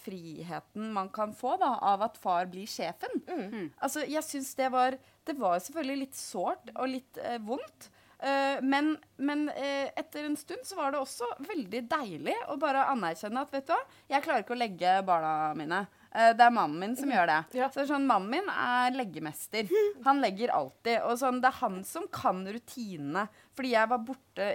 friheten 0.00 0.92
man 0.92 1.08
kan 1.12 1.32
få 1.36 1.56
da, 1.60 1.74
av 1.92 2.04
at 2.06 2.18
far 2.20 2.48
blir 2.50 2.68
sjefen. 2.68 3.22
Mm. 3.28 3.46
mm. 3.46 3.66
Altså, 3.78 4.04
jeg 4.08 4.24
syns 4.26 4.54
det 4.58 4.70
var 4.72 4.98
Det 5.26 5.36
var 5.38 5.58
selvfølgelig 5.60 6.04
litt 6.04 6.16
sårt 6.16 6.70
og 6.74 6.88
litt 6.88 7.20
eh, 7.22 7.38
vondt. 7.44 7.90
Uh, 8.20 8.60
men, 8.60 8.92
men 9.16 9.46
uh, 9.48 9.86
etter 9.96 10.26
en 10.28 10.36
stund 10.36 10.66
så 10.68 10.76
var 10.76 10.92
det 10.92 11.00
også 11.00 11.24
veldig 11.48 11.80
deilig 11.88 12.34
å 12.52 12.58
bare 12.60 12.84
anerkjenne 12.92 13.46
at 13.46 13.54
vet 13.54 13.70
du 13.70 13.72
hva, 13.72 13.80
jeg 14.12 14.24
klarer 14.26 14.44
ikke 14.44 14.52
å 14.52 14.60
legge 14.60 14.98
barna 15.08 15.32
mine. 15.56 15.78
Uh, 16.12 16.32
det 16.36 16.44
er 16.44 16.52
mannen 16.52 16.76
min 16.82 16.98
som 16.98 17.08
mm. 17.08 17.14
gjør 17.16 17.30
det. 17.30 17.38
Ja. 17.62 17.70
Så 17.72 17.86
sånn, 17.88 18.04
Mannen 18.10 18.28
min 18.34 18.52
er 18.52 18.92
leggemester. 18.98 19.72
Han 20.04 20.20
legger 20.20 20.52
alltid. 20.52 21.00
Og 21.08 21.16
sånn, 21.22 21.40
det 21.40 21.48
er 21.48 21.60
han 21.62 21.80
som 21.88 22.06
kan 22.12 22.44
rutinene. 22.44 23.24
Fordi 23.56 23.72
jeg 23.72 23.92
var 23.94 24.06
borte 24.10 24.52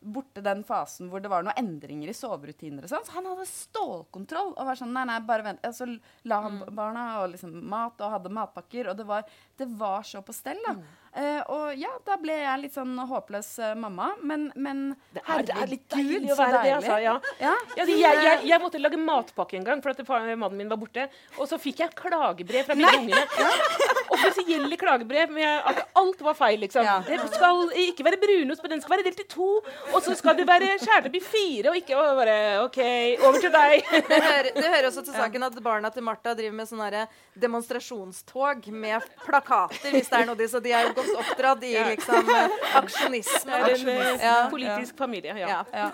borte 0.00 0.42
den 0.44 0.62
fasen 0.66 1.08
hvor 1.10 1.22
det 1.22 1.30
var 1.30 1.44
noen 1.44 1.58
endringer 1.58 2.10
i 2.10 2.16
soverutiner. 2.16 2.84
og 2.84 2.90
sånn, 2.90 3.04
Så 3.06 3.16
han 3.16 3.26
hadde 3.26 3.46
stålkontroll. 3.50 4.54
og 4.56 4.66
var 4.66 4.78
sånn, 4.78 4.92
nei, 4.94 5.04
nei, 5.04 5.18
bare 5.26 5.46
vent. 5.46 5.66
Så 5.74 5.88
la 6.24 6.40
han 6.46 6.60
mm. 6.62 6.74
barna 6.74 7.06
og 7.22 7.32
liksom 7.34 7.54
mat 7.68 8.00
og 8.00 8.14
hadde 8.14 8.34
matpakker. 8.34 8.90
Og 8.90 8.96
det 8.96 9.06
var, 9.06 9.26
det 9.58 9.68
var 9.78 10.06
så 10.06 10.22
på 10.22 10.34
stell. 10.36 10.60
da. 10.66 10.76
Mm. 10.78 10.84
Uh, 11.18 11.40
og 11.50 11.78
ja, 11.80 11.90
da 12.06 12.14
ble 12.20 12.34
jeg 12.36 12.60
litt 12.62 12.76
sånn 12.76 12.92
håpløs 13.10 13.48
uh, 13.58 13.72
mamma, 13.74 14.12
men, 14.22 14.44
men 14.54 14.82
det 15.10 15.22
er, 15.24 15.42
det 15.48 15.54
er 15.56 15.70
litt 15.72 15.86
deilig 15.90 16.30
å 16.30 16.36
være 16.38 16.60
det, 16.62 16.74
altså. 16.76 16.98
Ja. 17.02 17.14
Ja? 17.42 17.54
Ja, 17.74 17.86
jeg, 17.90 18.20
jeg, 18.22 18.44
jeg, 18.46 18.60
måtte 18.62 18.78
lage 18.78 19.00
matpakke 19.02 19.58
en 19.58 19.66
gang, 19.66 19.82
for 19.82 19.90
at 19.90 20.02
mannen 20.06 20.54
min 20.60 20.70
var 20.70 20.78
borte. 20.78 21.08
Og 21.40 21.48
så 21.50 21.58
fikk 21.58 21.82
jeg 21.82 21.96
klagebrev 21.98 22.68
fra 22.68 22.76
mine 22.78 22.92
ungene. 23.00 23.24
Offisielle 24.14 24.78
klagebrev 24.78 25.32
med 25.34 25.66
at 25.72 25.80
alt 25.98 26.22
var 26.22 26.36
feil, 26.38 26.62
liksom. 26.62 26.86
Det 27.08 27.18
skal 27.34 27.64
ikke 27.88 28.06
være 28.06 28.20
brunost, 28.22 28.62
men 28.62 28.76
den 28.76 28.84
skal 28.84 28.94
være 28.94 29.08
delt 29.08 29.24
i 29.24 29.26
to. 29.34 29.48
Og 29.90 29.98
så 30.06 30.14
skal 30.18 30.38
det 30.38 30.46
være 30.48 30.70
skjært 30.84 31.10
opp 31.10 31.18
i 31.18 31.24
fire, 31.24 31.72
og 31.72 31.80
ikke 31.80 31.98
og 31.98 32.22
bare 32.22 32.38
OK, 32.62 32.80
over 33.24 33.40
til 33.42 33.54
deg. 33.54 33.90
det, 34.12 34.22
hører, 34.28 34.52
det 34.54 34.68
hører 34.68 34.90
også 34.92 35.02
til 35.08 35.18
saken 35.18 35.48
at 35.50 35.58
barna 35.66 35.90
til 35.94 36.06
Martha 36.06 36.36
driver 36.38 36.56
med 36.62 36.70
sånne 36.70 37.04
demonstrasjonstog 37.38 38.70
med 38.70 39.02
plakater, 39.26 39.92
hvis 39.94 40.10
det 40.10 40.22
er 40.22 40.26
noe 40.28 40.38
de 40.38 40.48
Så 40.48 40.62
de 40.62 40.72
er 40.74 40.92
godt 40.94 41.07
oppdratt 41.16 41.64
i 41.64 41.72
liksom 41.90 42.30
eh, 42.34 42.56
aksjonisme. 42.80 43.58
En 43.68 43.88
eh, 43.88 44.22
ja. 44.22 44.36
politisk 44.50 44.96
familie, 44.96 45.34
ja. 45.38 45.64
ja. 45.72 45.88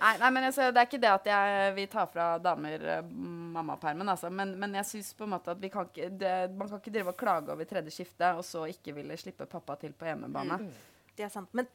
Nei, 0.00 0.12
nei, 0.20 0.30
men 0.30 0.48
altså, 0.48 0.70
det 0.72 0.82
er 0.82 0.88
ikke 0.88 1.00
det 1.02 1.12
at 1.12 1.30
jeg 1.30 1.72
vil 1.76 1.88
ta 1.92 2.04
fra 2.10 2.26
damer 2.42 2.84
uh, 2.98 3.08
mammapermen, 3.56 4.08
altså. 4.12 4.30
Men, 4.30 4.54
men 4.60 4.76
jeg 4.80 4.88
syns 4.90 5.12
på 5.16 5.26
en 5.26 5.34
måte 5.36 5.54
at 5.54 5.62
vi 5.62 5.70
kan 5.72 5.88
ikke 5.88 6.10
det, 6.20 6.34
Man 6.56 6.68
kan 6.68 6.82
ikke 6.82 6.94
drive 6.98 7.14
og 7.14 7.18
klage 7.20 7.54
over 7.54 7.68
tredje 7.68 7.94
skifte, 7.94 8.34
og 8.36 8.44
så 8.46 8.66
ikke 8.70 8.94
ville 8.96 9.16
slippe 9.20 9.48
pappa 9.50 9.78
til 9.80 9.96
på 9.96 10.08
hjemmebane. 10.08 10.60
Mm. 10.62 10.70
Det 11.16 11.26
er 11.26 11.32
sant. 11.32 11.52
Men 11.56 11.68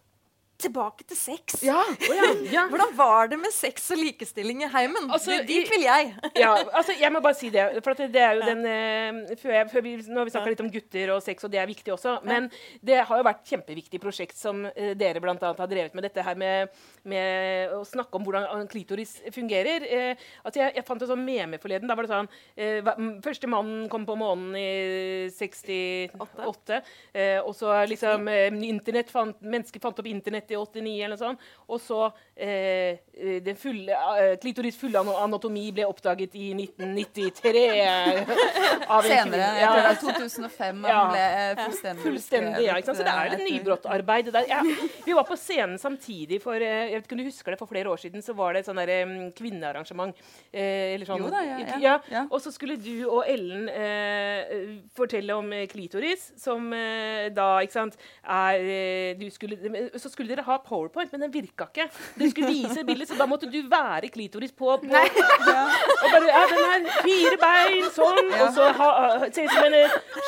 tilbake 0.62 1.06
til 1.08 1.18
sex. 1.18 1.62
Ja. 1.66 1.82
Oh, 1.82 2.16
ja. 2.16 2.30
Ja. 2.52 2.66
Hvordan 2.68 2.92
var 2.98 3.30
det 3.32 3.38
med 3.40 3.54
sex 3.54 3.86
og 3.94 4.00
likestilling 4.02 4.64
i 4.66 4.70
heimen? 4.72 5.08
Altså, 5.12 5.32
det, 5.32 5.48
dit 5.48 5.70
vil 5.72 5.86
jeg. 5.86 6.12
ja, 6.36 6.52
altså, 6.74 6.96
jeg 7.00 7.12
må 7.14 7.22
bare 7.24 7.38
si 7.38 7.50
det. 7.54 7.64
For 7.84 7.98
det 7.98 8.22
er 8.22 8.38
jo 8.38 8.48
den 8.48 8.66
uh, 8.66 9.36
før 9.40 9.56
jeg, 9.56 9.70
før 9.72 9.86
vi, 9.86 9.94
Nå 10.08 10.20
har 10.20 10.28
vi 10.28 10.34
snakka 10.34 10.52
litt 10.54 10.64
om 10.64 10.72
gutter 10.74 11.14
og 11.16 11.22
sex, 11.24 11.46
og 11.48 11.54
det 11.54 11.62
er 11.62 11.70
viktig 11.70 11.94
også. 11.96 12.18
Men 12.28 12.50
det 12.84 13.00
har 13.08 13.22
jo 13.22 13.28
vært 13.28 13.46
kjempeviktig 13.48 14.02
prosjekt 14.04 14.38
som 14.40 14.66
uh, 14.68 14.92
dere 14.98 15.24
bl.a. 15.24 15.36
har 15.40 15.72
drevet 15.72 15.96
med. 15.96 16.06
Dette 16.08 16.26
her 16.26 16.40
med, 16.40 16.82
med, 17.08 17.76
å 17.78 17.84
snakke 17.88 18.20
om 18.20 18.28
hvordan 18.28 18.68
klitoris 18.72 19.18
fungerer. 19.34 19.88
Uh, 19.88 20.28
altså, 20.44 20.64
jeg, 20.64 20.76
jeg, 20.80 20.88
fant 20.88 21.06
en 21.06 21.14
sånn 21.14 21.26
meme 21.26 21.62
forleden. 21.62 21.90
Da 21.90 21.98
var 21.98 22.08
det 22.08 22.14
sånn 22.14 22.30
Første 23.24 23.48
mannen 23.50 23.88
kom 23.92 24.04
på 24.06 24.16
månen 24.20 24.56
i 24.58 25.30
68. 25.34 26.80
og 27.46 27.52
så 27.58 27.74
liksom 27.90 28.28
internett 28.66 29.12
fant, 29.14 29.38
Mennesker 29.42 29.82
fant 29.84 29.98
opp 30.02 30.10
internett 30.10 30.51
88-89 30.60 30.98
eller 30.98 31.16
noe 31.16 31.22
sånt. 31.22 31.48
Og 31.72 31.82
så 31.82 32.02
eh, 32.36 33.00
den 33.46 33.58
fulle, 33.60 33.96
eh, 34.20 34.34
klitoris 34.42 34.78
fulle 34.80 35.02
anatomi 35.02 35.68
ble 35.76 35.86
oppdaget 35.88 36.36
i 36.36 36.52
1993. 36.58 37.66
Senere. 39.12 39.48
Jeg 39.58 39.68
tror 39.68 39.82
det 39.82 39.92
er 39.92 40.00
2005 40.02 40.86
ja. 40.88 41.00
ble 41.12 41.22
eh, 41.26 41.52
fullstendig 41.62 42.06
Fullstendig, 42.06 42.64
ja. 42.66 42.78
Ikke 42.78 42.92
sant? 42.92 43.00
Så 43.02 43.08
det 43.08 43.14
er 43.16 43.36
et 43.36 43.44
nybrottarbeid. 43.46 44.32
Ja, 44.50 44.62
vi 45.06 45.16
var 45.18 45.28
på 45.28 45.38
scenen 45.40 45.78
samtidig 45.82 46.42
for 46.44 46.58
eh, 46.58 46.92
jeg 46.92 47.00
vet 47.00 47.08
ikke 47.08 47.18
om 47.18 47.24
du 47.24 47.30
husker 47.30 47.54
det, 47.54 47.60
for 47.62 47.72
flere 47.72 47.92
år 47.92 48.02
siden 48.02 48.26
så 48.26 48.36
var 48.38 48.56
det 48.56 48.64
et 48.64 48.70
sånn 48.70 48.82
der, 48.82 48.94
um, 49.08 49.16
kvinnearrangement. 49.38 50.22
Eh, 50.52 50.96
eller 50.96 51.10
sånn, 51.10 51.26
jo 51.26 51.32
da, 51.34 51.44
ja, 51.46 51.60
ja. 51.82 51.98
ja. 52.12 52.26
Og 52.30 52.42
så 52.44 52.54
skulle 52.54 52.78
du 52.82 52.94
og 53.08 53.24
Ellen 53.30 53.68
eh, 53.72 54.56
fortelle 54.98 55.38
om 55.38 55.52
klitoris, 55.72 56.32
som 56.42 56.72
da, 56.72 57.48
ikke 57.64 57.74
sant 57.74 57.98
er, 58.22 59.20
skulle, 59.34 59.58
Så 60.00 60.10
skulle 60.12 60.32
dere 60.32 60.41
ha 60.46 60.58
powerpoint, 60.66 61.12
men 61.14 61.26
den 61.26 61.34
virka 61.34 61.68
ikke. 61.70 61.88
Du 62.16 62.26
skulle 62.30 62.52
vise 62.52 62.84
bildet, 62.88 63.10
så 63.10 63.18
da 63.20 63.28
måtte 63.30 63.50
du 63.52 63.60
være 63.70 64.10
klitoris 64.14 64.54
på, 64.56 64.72
på 64.82 64.92
ja. 64.92 65.04
Og 66.02 66.08
bare 66.08 66.30
Ja, 66.32 66.42
den 66.52 66.64
her 66.66 67.02
fire 67.06 67.38
bein, 67.42 67.88
sånn, 67.96 68.32
ja. 68.32 68.46
og 68.46 68.56
så 68.56 68.68
se 69.34 69.46
ut 69.46 69.54
som 69.54 69.68
en 69.68 69.78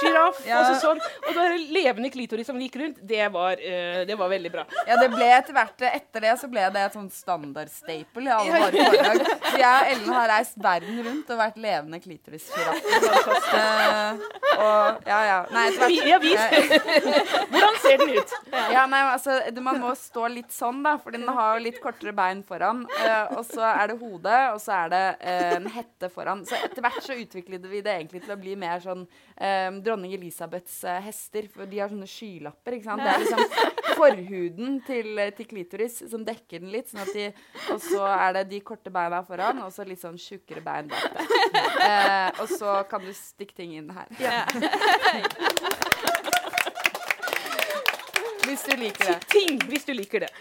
sjiraff, 0.02 0.42
ja. 0.48 0.60
og 0.60 0.70
så 0.70 0.80
sånn. 0.82 1.02
Og 1.28 1.38
da 1.38 1.48
levende 1.78 2.12
klitoris 2.14 2.50
som 2.50 2.60
gikk 2.62 2.78
rundt, 2.82 3.02
det 3.10 3.28
var, 3.34 3.60
uh, 3.60 4.02
det 4.08 4.18
var 4.20 4.32
veldig 4.34 4.54
bra. 4.54 4.66
Ja, 4.90 5.00
det 5.02 5.10
ble 5.14 5.30
etter 5.38 5.56
hvert 5.56 5.86
Etter 5.94 6.24
det 6.24 6.34
så 6.40 6.48
ble 6.50 6.64
det 6.74 6.82
et 6.88 6.96
sånn 6.96 7.10
standardstaple 7.14 8.26
i 8.28 8.34
alle 8.34 8.62
våre 8.64 8.86
foredrag. 8.88 9.32
Så 9.50 9.60
jeg 9.60 9.74
og 9.74 9.92
Ellen 9.94 10.14
har 10.18 10.30
reist 10.32 10.58
verden 10.64 11.02
rundt 11.08 11.32
og 11.34 11.40
vært 11.40 11.60
levende 11.62 12.00
klitorissjiraffer. 12.04 13.08
Uh, 13.54 14.24
og 14.54 15.10
ja, 15.10 15.20
ja. 15.28 15.40
Nei, 15.54 15.66
etter 15.70 15.84
hvert 15.84 16.10
Ja, 16.14 16.20
vis. 16.24 16.42
Hvordan 17.54 17.80
ser 17.84 18.02
den 18.02 18.14
ut? 18.18 18.36
Ja, 18.74 18.86
nei, 18.90 19.02
altså, 19.14 19.40
Man 19.64 19.80
må 19.82 19.93
stå 19.98 20.28
litt 20.32 20.54
sånn, 20.54 20.82
da, 20.86 20.96
for 21.02 21.16
den 21.16 21.28
har 21.28 21.58
jo 21.58 21.64
litt 21.66 21.80
kortere 21.84 22.14
bein 22.16 22.44
foran. 22.46 22.84
Uh, 22.92 23.38
og 23.40 23.44
så 23.48 23.64
er 23.68 23.92
det 23.92 23.98
hodet, 24.02 24.40
og 24.54 24.60
så 24.64 24.76
er 24.82 24.92
det 24.94 25.02
uh, 25.20 25.54
en 25.58 25.70
hette 25.76 26.10
foran. 26.14 26.44
Så 26.48 26.58
etter 26.60 26.84
hvert 26.86 27.00
så 27.06 27.18
utviklet 27.18 27.68
vi 27.72 27.84
det 27.86 27.96
egentlig 27.96 28.24
til 28.26 28.36
å 28.36 28.40
bli 28.40 28.56
mer 28.60 28.84
sånn 28.84 29.06
um, 29.06 29.80
dronning 29.86 30.16
Elisabeths 30.18 30.82
hester. 31.06 31.48
For 31.54 31.70
de 31.70 31.82
har 31.84 31.94
sånne 31.94 32.10
skylapper, 32.10 32.78
ikke 32.78 32.90
sant. 32.90 33.04
Det 33.04 33.14
er 33.14 33.24
liksom 33.24 33.96
forhuden 34.00 34.78
til, 34.88 35.24
til 35.38 35.50
klitoris 35.50 36.02
som 36.12 36.26
dekker 36.28 36.64
den 36.64 36.74
litt. 36.74 36.92
Sånn 36.92 37.04
at 37.06 37.14
de, 37.16 37.30
og 37.74 37.82
så 37.84 38.06
er 38.10 38.40
det 38.40 38.48
de 38.54 38.62
korte 38.66 38.94
beina 38.94 39.24
foran, 39.28 39.64
og 39.66 39.74
så 39.76 39.88
litt 39.88 40.04
sånn 40.04 40.20
tjukkere 40.22 40.64
bein 40.66 40.92
bak 40.92 41.10
der. 41.18 42.40
og 42.42 42.48
så 42.52 42.80
kan 42.90 43.04
du 43.06 43.14
stikke 43.18 43.58
ting 43.58 43.78
inn 43.78 43.92
her. 43.94 44.10
Ja. 44.22 45.50
Hvis 48.54 48.70
du 48.70 48.78
liker 48.78 49.10
det. 49.10 49.20
Ting, 49.34 49.60
hvis 49.66 49.86
du 49.88 49.94
liker 49.98 50.28
det. 50.28 50.32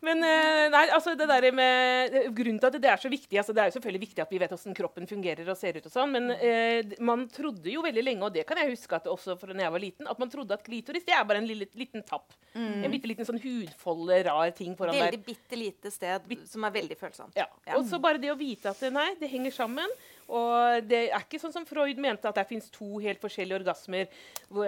Men 0.00 0.22
eh, 0.24 0.66
nei, 0.72 0.86
altså 0.94 1.12
det 1.18 1.26
der 1.28 1.46
med 1.52 2.14
Grunnen 2.36 2.56
til 2.60 2.68
at 2.70 2.76
det 2.80 2.88
er 2.88 3.00
så 3.00 3.10
viktig 3.12 3.36
altså 3.36 3.52
Det 3.52 3.60
er 3.60 3.68
jo 3.68 3.74
selvfølgelig 3.74 4.02
viktig 4.06 4.22
at 4.24 4.30
vi 4.32 4.38
vet 4.40 4.54
hvordan 4.54 4.76
kroppen 4.78 5.08
fungerer 5.10 5.50
og 5.52 5.58
ser 5.60 5.76
ut, 5.76 5.88
og 5.90 5.92
sånn, 5.92 6.14
men 6.14 6.32
eh, 6.38 6.94
man 7.04 7.26
trodde 7.32 7.68
jo 7.68 7.82
veldig 7.84 8.04
lenge, 8.06 8.24
og 8.24 8.32
det 8.32 8.46
kan 8.48 8.62
jeg 8.62 8.72
huske 8.72 8.96
at 8.96 9.10
også 9.12 9.36
fra 9.40 9.52
da 9.52 9.66
jeg 9.66 9.74
var 9.74 9.82
liten, 9.82 10.08
at 10.08 10.22
man 10.22 10.32
trodde 10.32 10.56
at 10.56 10.64
klitoris 10.64 11.04
det 11.04 11.12
er 11.16 11.26
bare 11.28 11.42
en 11.42 11.48
lille, 11.48 11.68
liten 11.76 12.04
tapp. 12.06 12.32
Mm. 12.54 12.86
En 12.86 12.94
bitte 12.94 13.10
liten 13.10 13.28
sånn 13.28 13.42
hudfolde, 13.42 14.22
rar 14.30 14.54
ting 14.56 14.72
foran 14.78 14.96
veldig 14.96 15.04
der. 15.04 15.18
Veldig 15.18 15.26
bitte 15.28 15.60
lite 15.60 15.92
sted 15.92 16.32
som 16.48 16.64
er 16.64 16.74
veldig 16.80 16.96
følsomt. 17.00 17.36
Ja. 17.36 17.44
ja. 17.68 17.76
Og 17.76 17.84
så 17.90 18.00
bare 18.00 18.22
det 18.22 18.32
å 18.32 18.38
vite 18.40 18.72
at 18.72 18.80
nei, 18.94 19.10
det 19.20 19.28
henger 19.28 19.52
sammen. 19.54 20.00
Og 20.30 20.86
det 20.86 21.00
er 21.08 21.24
ikke 21.24 21.40
sånn 21.42 21.54
som 21.54 21.66
Freud 21.66 21.98
mente, 22.00 22.28
at 22.28 22.38
det 22.38 22.46
fins 22.48 22.70
to 22.72 23.00
helt 23.02 23.20
forskjellige 23.22 23.60
orgasmer. 23.60 24.08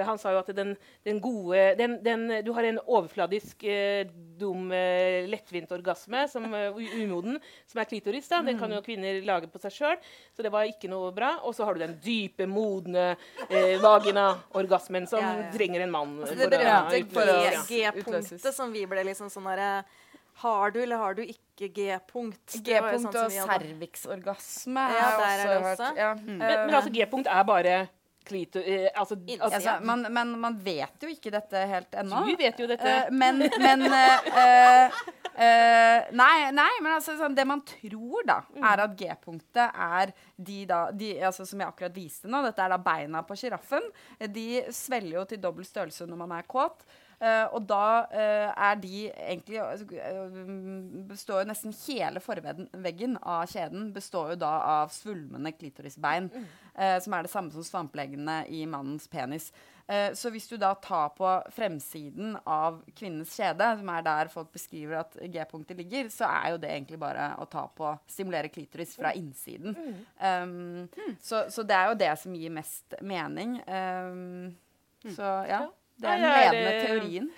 han 0.02 0.18
sa 0.18 0.32
jo 0.34 0.40
at 0.42 0.50
den, 0.56 0.74
den 1.04 1.20
gode 1.22 1.74
den, 1.78 1.98
den, 2.02 2.44
Du 2.44 2.52
har 2.52 2.64
en 2.64 2.80
overfladisk, 2.82 3.64
eh, 3.64 4.06
dum, 4.38 4.72
eh, 4.72 5.28
lettvint 5.30 5.70
orgasme, 5.72 6.26
som 6.28 6.44
uh, 6.50 6.74
umoden, 6.98 7.38
som 7.66 7.80
er 7.80 7.88
klitoris. 7.90 8.28
da, 8.28 8.42
Den 8.42 8.58
kan 8.58 8.72
jo 8.72 8.82
kvinner 8.82 9.22
lage 9.24 9.50
på 9.50 9.60
seg 9.62 9.72
sjøl, 9.72 9.96
så 10.34 10.42
det 10.42 10.52
var 10.52 10.66
ikke 10.66 10.90
noe 10.90 11.12
bra. 11.14 11.36
Og 11.46 11.54
så 11.54 11.64
har 11.64 11.74
du 11.74 11.84
den 11.84 11.98
dype, 12.02 12.46
modne 12.50 13.12
eh, 13.48 13.78
vagina-orgasmen 13.82 15.06
som 15.06 15.22
ja, 15.22 15.34
ja. 15.44 15.50
trenger 15.54 15.86
en 15.86 15.94
mann. 15.94 16.18
Altså, 16.22 16.36
det 16.36 16.50
berømte 16.50 17.66
G-punktet 17.68 18.54
som 18.54 18.72
vi 18.74 18.84
ble 18.90 19.06
liksom 19.06 19.30
sånn 19.32 19.46
herre 19.52 19.70
har 20.40 20.70
du 20.70 20.82
eller 20.82 20.96
har 20.96 21.14
du 21.14 21.22
ikke 21.22 21.68
G-punkt? 21.68 22.56
G-punkt 22.64 23.12
sånn 23.12 23.24
og 23.26 23.50
cervixorgasme. 23.50 24.86
Ja, 24.96 25.08
der 25.20 25.32
er 25.32 25.42
det 25.42 25.58
også. 25.60 25.90
Ja. 25.98 26.12
Mm. 26.18 26.38
Men, 26.38 26.46
men, 26.46 26.78
altså, 26.78 26.94
G-punkt 26.94 27.28
er 27.30 27.44
bare 27.46 27.74
klito... 28.24 28.60
Eh, 28.60 28.88
altså, 28.94 29.16
altså, 29.40 29.60
ja. 29.64 29.80
man, 29.80 30.06
men 30.10 30.32
man 30.40 30.56
vet 30.62 31.02
jo 31.02 31.10
ikke 31.10 31.32
dette 31.34 31.64
helt 31.68 31.94
ennå. 32.02 32.22
Du 32.26 32.36
vet 32.38 32.62
jo 32.62 32.68
dette. 32.70 32.94
Uh, 33.06 33.12
men, 33.14 33.42
men 33.60 33.84
uh, 33.86 34.98
uh, 35.36 36.10
nei, 36.22 36.36
nei, 36.54 36.70
men 36.80 36.90
altså, 36.94 37.16
sånn, 37.18 37.36
det 37.36 37.46
man 37.48 37.64
tror, 37.66 38.22
da, 38.28 38.40
mm. 38.48 38.66
er 38.72 38.84
at 38.86 38.96
G-punktet 38.98 39.82
er 39.86 40.14
de 40.36 40.62
da 40.70 40.82
de, 40.96 41.12
altså, 41.22 41.46
Som 41.48 41.62
jeg 41.62 41.70
akkurat 41.70 41.96
viste 41.96 42.30
nå, 42.30 42.42
dette 42.46 42.64
er 42.64 42.74
da 42.74 42.80
beina 42.82 43.24
på 43.26 43.36
sjiraffen. 43.38 43.86
De 44.32 44.64
svelger 44.74 45.18
jo 45.20 45.28
til 45.30 45.42
dobbel 45.42 45.66
størrelse 45.68 46.08
når 46.08 46.22
man 46.24 46.36
er 46.38 46.48
kåt. 46.50 46.86
Uh, 47.22 47.46
og 47.54 47.68
da 47.70 47.86
uh, 48.10 48.48
er 48.50 48.78
de 48.82 49.04
egentlig 49.12 49.60
uh, 49.62 50.32
består 51.06 51.44
jo 51.44 51.50
Nesten 51.52 51.74
hele 51.84 52.18
forveggen 52.22 53.14
av 53.22 53.44
kjeden 53.52 53.92
består 53.94 54.32
jo 54.32 54.38
da 54.42 54.50
av 54.80 54.90
svulmende 54.94 55.52
klitorisbein. 55.54 56.30
Mm. 56.32 56.50
som 57.04 57.12
er 57.12 57.26
det 57.26 57.28
samme 57.28 57.52
som 57.52 57.64
svampleggene 57.64 58.46
i 58.48 58.62
mannens 58.66 59.04
penis. 59.12 59.50
så 60.16 60.30
hvis 60.32 60.46
du 60.48 60.54
da 60.56 60.70
tar 60.80 61.10
på 61.12 61.28
fremsiden 61.52 62.38
av 62.48 62.78
kvinnens 62.96 63.34
kjede, 63.36 63.66
som 63.76 63.90
er 63.92 64.06
der 64.06 64.30
folk 64.32 64.48
beskriver 64.54 65.02
at 65.02 65.18
G-punktet 65.34 65.76
ligger, 65.76 66.08
så 66.08 66.30
er 66.30 66.54
jo 66.54 66.62
det 66.62 66.70
egentlig 66.72 66.98
bare 67.02 67.26
å 67.36 67.44
ta 67.44 67.66
på 67.68 67.92
stimulere 68.08 68.48
klitoris 68.48 68.96
fra 68.96 69.12
innsiden. 69.12 69.76
Um, 70.16 70.88
så, 71.20 71.44
så, 71.52 71.66
det 71.68 71.76
er 71.76 71.92
jo 71.92 72.00
det 72.06 72.12
som 72.24 72.40
gir 72.40 72.56
mest 72.56 72.96
mening. 73.04 73.58
Um, 73.68 74.56
så 75.12 75.36
ja. 75.50 75.66
Det 75.96 76.08
er 76.08 76.22
den 76.22 76.32
ledende 76.32 76.72
teorien. 76.86 77.28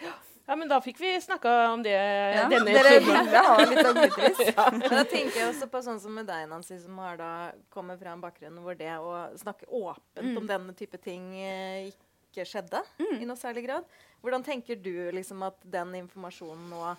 Ja, 0.45 0.57
men 0.61 0.69
da 0.69 0.77
fikk 0.85 0.99
vi 1.01 1.15
snakka 1.25 1.53
om 1.73 1.83
det 1.83 1.95
ja, 1.95 2.45
denne 2.53 2.69
dere 2.69 2.99
ville 3.01 3.45
ha 3.47 3.55
litt 3.65 4.43
ja. 4.51 4.67
Da 4.77 5.05
tenker 5.09 5.39
jeg 5.39 5.47
også 5.49 5.71
på 5.73 5.81
sånn 5.87 6.01
som 6.03 6.13
med 6.13 6.29
deg, 6.29 6.45
Nancy, 6.51 6.77
som 6.83 6.99
har 7.01 7.17
da 7.17 7.31
kommet 7.73 7.97
fra 8.03 8.13
en 8.13 8.21
bakgrunn 8.21 8.59
hvor 8.61 8.77
det 8.77 8.93
å 9.01 9.15
snakke 9.41 9.71
åpent 9.71 10.35
mm. 10.35 10.37
om 10.43 10.51
denne 10.51 10.77
type 10.77 11.01
ting 11.01 11.31
eh, 11.41 11.89
ikke 11.89 12.45
skjedde 12.51 12.83
mm. 13.01 13.23
i 13.23 13.31
noe 13.31 13.41
særlig 13.41 13.65
grad. 13.71 13.89
Hvordan 14.21 14.45
tenker 14.45 14.77
du 14.77 14.93
liksom 15.17 15.47
at 15.49 15.57
den 15.65 15.97
informasjonen 16.05 16.71
nå 16.73 16.95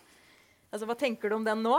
Altså, 0.74 0.90
Hva 0.90 0.96
tenker 1.00 1.32
du 1.32 1.38
om 1.38 1.44
den 1.46 1.62
nå? 1.64 1.78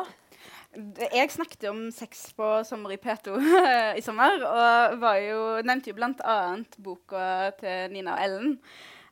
Jeg 1.13 1.33
snakket 1.35 1.67
om 1.69 1.81
sex 1.93 2.31
på 2.33 2.47
Sommer 2.65 2.95
i 2.95 2.97
P2 3.01 3.35
i 3.99 4.05
sommer, 4.05 4.41
og 4.41 4.95
var 5.03 5.19
jo, 5.21 5.41
nevnte 5.67 5.91
jo 5.91 5.97
bl.a. 5.99 6.37
boka 6.81 7.27
til 7.61 7.93
Nina 7.93 8.15
og 8.15 8.23
Ellen. 8.25 8.55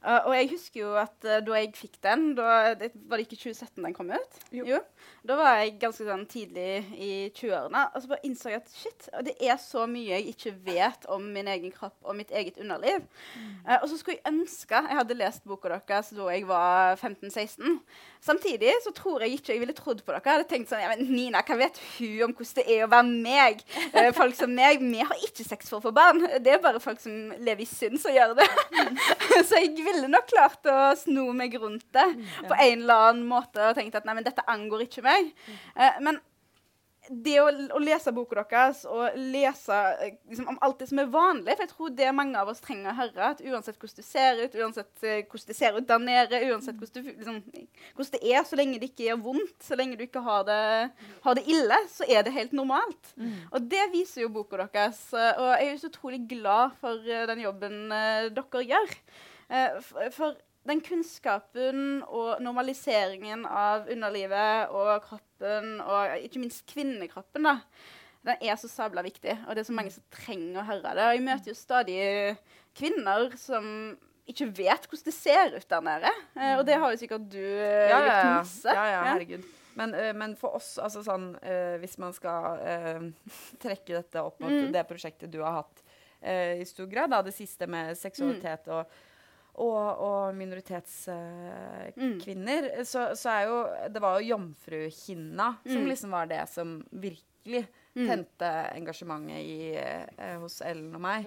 Uh, 0.04 0.20
og 0.28 0.34
jeg 0.36 0.50
husker 0.50 0.80
jo 0.82 0.90
at 1.00 1.14
uh, 1.24 1.38
da 1.40 1.56
jeg 1.56 1.70
fikk 1.78 1.94
den 2.04 2.34
da, 2.36 2.74
det, 2.76 2.90
Var 3.08 3.16
det 3.16 3.24
ikke 3.24 3.38
2017 3.40 3.86
den 3.86 3.94
kom 3.96 4.10
ut? 4.12 4.42
Jo. 4.52 4.66
jo. 4.68 4.80
Da 5.24 5.38
var 5.38 5.60
jeg 5.62 5.78
ganske 5.80 6.04
sånn 6.04 6.26
tidlig 6.28 6.84
i 7.00 7.10
20-årene. 7.32 7.86
Og 7.94 8.02
så 8.02 8.10
bare 8.10 8.26
innså 8.28 8.50
jeg 8.52 8.60
at 8.60 8.72
shit, 8.76 9.06
det 9.24 9.34
er 9.40 9.56
så 9.60 9.86
mye 9.88 10.18
jeg 10.18 10.34
ikke 10.34 10.52
vet 10.66 11.06
om 11.12 11.24
min 11.32 11.48
egen 11.48 11.72
kropp 11.72 11.96
og 12.04 12.18
mitt 12.18 12.32
eget 12.34 12.58
underliv. 12.60 13.06
Mm. 13.32 13.54
Uh, 13.64 13.78
og 13.78 13.86
så 13.88 13.96
skulle 14.00 14.18
jeg 14.18 14.34
ønske 14.34 14.82
jeg 14.84 14.98
hadde 14.98 15.16
lest 15.16 15.44
boka 15.48 15.70
deres 15.72 16.10
da 16.12 16.28
jeg 16.28 16.44
var 16.48 16.98
15-16. 16.98 17.78
Samtidig 18.24 18.72
så 18.84 18.92
tror 18.96 19.24
jeg 19.24 19.38
ikke 19.38 19.52
jeg 19.52 19.62
ville 19.62 19.76
trodd 19.76 20.02
på 20.04 20.12
dere. 20.12 20.22
Jeg 20.24 20.38
hadde 20.38 20.48
tenkt 20.50 20.70
sånn 20.72 20.80
ja, 20.80 20.90
men 20.92 21.08
Nina, 21.08 21.42
hva 21.44 21.56
vet 21.60 21.80
hun 21.96 22.28
om 22.28 22.36
hvordan 22.36 22.60
det 22.60 22.64
er 22.76 22.84
å 22.84 22.90
være 22.92 23.16
meg? 23.24 23.64
folk 24.16 24.36
som 24.36 24.52
meg, 24.54 24.80
vi 24.80 25.02
har 25.04 25.24
ikke 25.26 25.44
sex 25.46 25.68
for 25.70 25.80
å 25.80 25.84
få 25.86 25.92
barn. 25.96 26.20
Det 26.44 26.52
er 26.52 26.62
bare 26.62 26.80
folk 26.82 27.00
som 27.02 27.32
lever 27.44 27.64
i 27.64 27.68
synd, 27.68 27.98
som 28.00 28.14
gjør 28.14 28.36
det. 28.38 28.48
Mm. 28.74 29.00
så 29.48 29.60
jeg 29.60 29.72
ville 29.78 30.08
nok 30.10 30.28
klart 30.30 30.68
å 30.70 30.78
sno 30.98 31.26
meg 31.36 31.56
rundt 31.60 31.86
det 31.94 32.06
mm, 32.12 32.24
ja. 32.24 32.46
på 32.50 32.58
en 32.58 32.84
eller 32.84 33.08
annen 33.08 33.28
måte 33.28 33.62
og 33.68 33.76
tenkt 33.78 33.96
at 33.98 34.08
nei, 34.08 34.16
men 34.18 34.26
dette 34.26 34.44
angår 34.50 34.86
ikke 34.86 35.04
meg. 35.04 35.13
Mm. 35.22 35.58
Uh, 35.74 35.98
men 36.08 36.22
det 37.04 37.34
å, 37.36 37.50
å, 37.76 37.78
lese 37.84 38.12
boka 38.16 38.38
deres 38.48 38.78
og 38.88 39.16
lese 39.18 39.76
eh, 40.00 40.14
liksom, 40.30 40.46
om 40.54 40.56
alt 40.64 40.78
det 40.80 40.86
som 40.88 41.02
er 41.02 41.10
vanlig 41.12 41.52
For 41.52 41.64
jeg 41.66 41.70
tror 41.74 41.90
det 41.98 42.12
mange 42.16 42.40
av 42.40 42.48
oss 42.48 42.62
trenger 42.64 42.94
å 42.94 42.96
høre. 42.96 43.26
At 43.34 43.42
uansett 43.44 43.76
hvordan 43.76 43.98
du 43.98 44.06
ser 44.06 44.40
ut, 44.40 44.56
uansett 44.56 45.04
uh, 45.04 45.18
hvordan 45.28 45.50
det 45.50 45.58
ser 45.58 45.76
ut 45.76 45.90
der 45.90 46.00
nede, 46.06 46.40
uansett 46.48 46.80
hvordan, 46.80 47.04
du, 47.04 47.10
liksom, 47.10 47.42
hvordan, 47.98 48.14
det 48.14 48.22
er, 48.32 48.40
så 48.48 48.60
lenge 48.60 48.80
det 48.80 48.88
ikke 48.88 49.08
gjør 49.10 49.20
vondt, 49.26 49.58
så 49.66 49.76
lenge 49.76 50.00
du 50.00 50.06
ikke 50.06 50.24
har 50.24 50.48
det, 50.48 50.62
har 51.26 51.36
det 51.36 51.44
ille, 51.52 51.82
så 51.92 52.08
er 52.08 52.24
det 52.24 52.32
helt 52.38 52.56
normalt. 52.56 53.12
Mm. 53.20 53.36
Og 53.50 53.68
det 53.74 53.84
viser 53.92 54.24
jo 54.24 54.32
boka 54.38 54.64
deres. 54.64 55.04
Og 55.12 55.52
jeg 55.52 55.68
er 55.68 55.78
så 55.82 55.92
utrolig 55.92 56.24
glad 56.30 56.72
for 56.80 57.04
den 57.04 57.44
jobben 57.44 57.78
dere 57.92 58.64
gjør. 58.64 58.98
Eh, 59.48 59.80
for 60.14 60.36
den 60.64 60.80
kunnskapen 60.84 62.00
og 62.06 62.40
normaliseringen 62.42 63.44
av 63.48 63.90
underlivet 63.92 64.72
og 64.72 64.94
kroppen, 65.04 65.76
og 65.84 66.16
ikke 66.24 66.40
minst 66.40 66.64
kvinnekroppen, 66.70 67.44
da, 67.44 67.58
den 68.24 68.40
er 68.40 68.56
så 68.56 68.70
sabla 68.72 69.04
viktig. 69.04 69.36
Og 69.44 69.54
det 69.54 69.64
er 69.64 69.68
så 69.68 69.76
mange 69.76 69.92
som 69.92 70.04
trenger 70.14 70.62
å 70.62 70.66
høre 70.70 70.94
det. 70.96 71.04
Og 71.04 71.18
jeg 71.18 71.26
møter 71.26 71.52
jo 71.52 71.58
stadig 71.58 72.00
kvinner 72.78 73.28
som 73.40 73.66
ikke 74.30 74.48
vet 74.56 74.86
hvordan 74.88 75.04
det 75.04 75.14
ser 75.16 75.52
ut 75.52 75.68
der 75.68 75.84
nede. 75.84 76.12
Uh, 76.32 76.54
og 76.58 76.64
det 76.68 76.78
har 76.80 76.94
jo 76.94 77.00
sikkert 77.00 77.28
du 77.32 77.42
uh, 77.42 77.90
ja, 77.90 77.98
gjort 77.98 78.08
ja, 78.08 78.32
masse. 78.38 78.76
Ja, 78.78 78.84
ja, 78.88 79.02
herregud. 79.10 79.48
Men, 79.74 79.94
uh, 79.98 80.10
men 80.16 80.36
for 80.38 80.56
oss, 80.56 80.76
altså 80.78 81.02
sånn 81.02 81.32
Hvis 81.82 81.96
man 81.98 82.14
skal 82.14 82.62
trekke 83.64 83.98
dette 83.98 84.22
opp 84.22 84.38
mot 84.40 84.52
mm. 84.52 84.70
det 84.74 84.84
prosjektet 84.88 85.32
du 85.32 85.42
har 85.44 85.64
hatt 85.64 85.82
i 86.24 86.64
stor 86.64 86.86
grad, 86.88 87.10
da, 87.12 87.18
det 87.20 87.34
siste 87.36 87.66
med 87.68 87.90
seksualitet 88.00 88.64
mm. 88.64 88.70
og 88.72 88.94
og, 89.54 90.00
og 90.02 90.34
minoritetskvinner, 90.34 92.64
uh, 92.64 92.78
mm. 92.78 92.84
så, 92.88 93.16
så, 93.18 93.30
er 93.30 93.42
jo 93.46 93.66
Det 93.94 94.00
var 94.02 94.18
jo 94.18 94.28
jomfruhinna 94.32 95.48
mm. 95.60 95.72
som 95.72 95.86
liksom 95.86 96.10
var 96.16 96.26
det 96.30 96.44
som 96.50 96.68
virkelig 96.90 97.66
mm. 97.94 98.06
tente 98.08 98.50
engasjementet 98.74 99.38
i, 99.38 99.78
uh, 99.78 100.42
hos 100.42 100.62
Ellen 100.66 100.94
og 100.96 101.00
meg. 101.06 101.20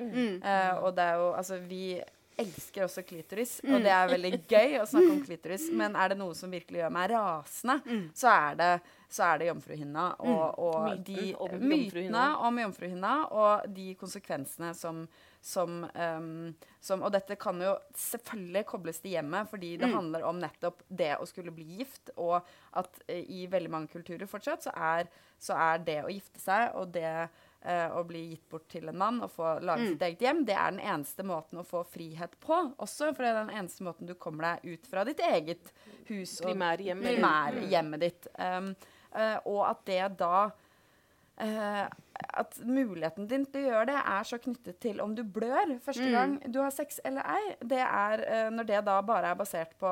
Uh, 0.43 0.73
og 0.83 0.89
det 0.97 1.03
er 1.07 1.15
jo 1.21 1.27
Altså, 1.37 1.55
vi 1.63 2.03
elsker 2.37 2.85
også 2.85 3.01
klitoris, 3.01 3.63
mm. 3.63 3.73
og 3.73 3.81
det 3.81 3.91
er 3.93 4.11
veldig 4.11 4.39
gøy 4.45 4.77
å 4.77 4.85
snakke 4.85 5.13
om 5.15 5.23
klitoris, 5.25 5.71
men 5.73 5.95
er 5.97 6.13
det 6.13 6.19
noe 6.19 6.35
som 6.37 6.51
virkelig 6.53 6.83
gjør 6.83 6.91
meg 6.93 7.09
rasende, 7.15 7.81
mm. 7.87 8.05
så 8.13 8.27
er 8.35 8.59
det 8.59 8.73
så 9.09 9.23
er 9.23 9.37
det 9.39 9.47
jomfruhinna 9.47 10.15
og, 10.19 10.59
og 10.59 10.99
de 11.07 11.33
om 11.39 11.61
mytene 11.63 12.35
om 12.43 12.57
jomfruhinna 12.59 13.13
og 13.31 13.63
de 13.71 13.95
konsekvensene 13.99 14.73
som 14.75 15.07
som, 15.47 15.87
um, 15.95 16.53
som, 16.83 17.03
Og 17.03 17.11
dette 17.15 17.37
kan 17.39 17.61
jo 17.63 17.73
selvfølgelig 17.95 18.65
kobles 18.67 18.99
til 18.99 19.13
hjemmet, 19.15 19.47
fordi 19.47 19.75
det 19.79 19.87
mm. 19.87 19.95
handler 19.95 20.25
om 20.27 20.41
nettopp 20.41 20.83
det 20.87 21.13
å 21.15 21.27
skulle 21.29 21.53
bli 21.55 21.79
gift, 21.79 22.11
og 22.19 22.41
at 22.75 22.99
uh, 23.07 23.15
i 23.15 23.45
veldig 23.47 23.71
mange 23.71 23.91
kulturer 23.93 24.27
fortsatt 24.27 24.67
så 24.67 24.73
er, 24.75 25.07
så 25.39 25.55
er 25.69 25.85
det 25.87 26.01
å 26.03 26.11
gifte 26.11 26.43
seg 26.43 26.75
og 26.75 26.91
det 26.97 27.13
uh, 27.29 27.95
å 27.95 28.03
bli 28.09 28.25
gitt 28.33 28.43
bort 28.51 28.67
til 28.73 28.91
en 28.91 28.99
mann 28.99 29.23
og 29.23 29.31
få 29.37 29.55
lage 29.63 29.85
mm. 29.85 29.89
sitt 29.93 30.05
eget 30.09 30.27
hjem, 30.27 30.43
det 30.49 30.59
er 30.59 30.75
den 30.75 30.83
eneste 30.83 31.27
måten 31.27 31.63
å 31.63 31.67
få 31.67 31.85
frihet 31.87 32.35
på 32.43 32.59
også. 32.75 33.13
For 33.13 33.23
det 33.23 33.31
er 33.31 33.41
den 33.45 33.55
eneste 33.61 33.87
måten 33.87 34.11
du 34.11 34.17
kommer 34.19 34.51
deg 34.51 34.75
ut 34.75 34.91
fra 34.91 35.07
ditt 35.07 35.23
eget 35.23 35.71
hus 36.11 36.41
og 36.41 36.51
primærhjemmet, 36.51 38.03
ditt. 38.03 38.27
Um, 38.35 38.73
uh, 39.15 39.37
og 39.47 39.63
at 39.71 39.87
det 39.87 40.03
da 40.19 40.49
Uh, 41.37 41.85
at 42.41 42.55
muligheten 42.65 43.27
din 43.29 43.43
til 43.45 43.67
å 43.67 43.69
gjøre 43.69 43.89
det 43.91 43.97
er 43.99 44.23
så 44.25 44.39
knyttet 44.41 44.79
til 44.81 45.01
om 45.03 45.11
du 45.13 45.19
blør 45.21 45.75
første 45.85 46.07
mm. 46.07 46.13
gang 46.15 46.31
du 46.49 46.57
har 46.63 46.71
sex 46.73 46.97
eller 47.05 47.27
ei. 47.29 47.51
Det 47.61 47.81
er, 47.83 48.23
uh, 48.25 48.47
når 48.55 48.69
det 48.71 48.79
da 48.87 48.95
bare 49.05 49.33
er 49.33 49.37
basert 49.37 49.75
på 49.77 49.91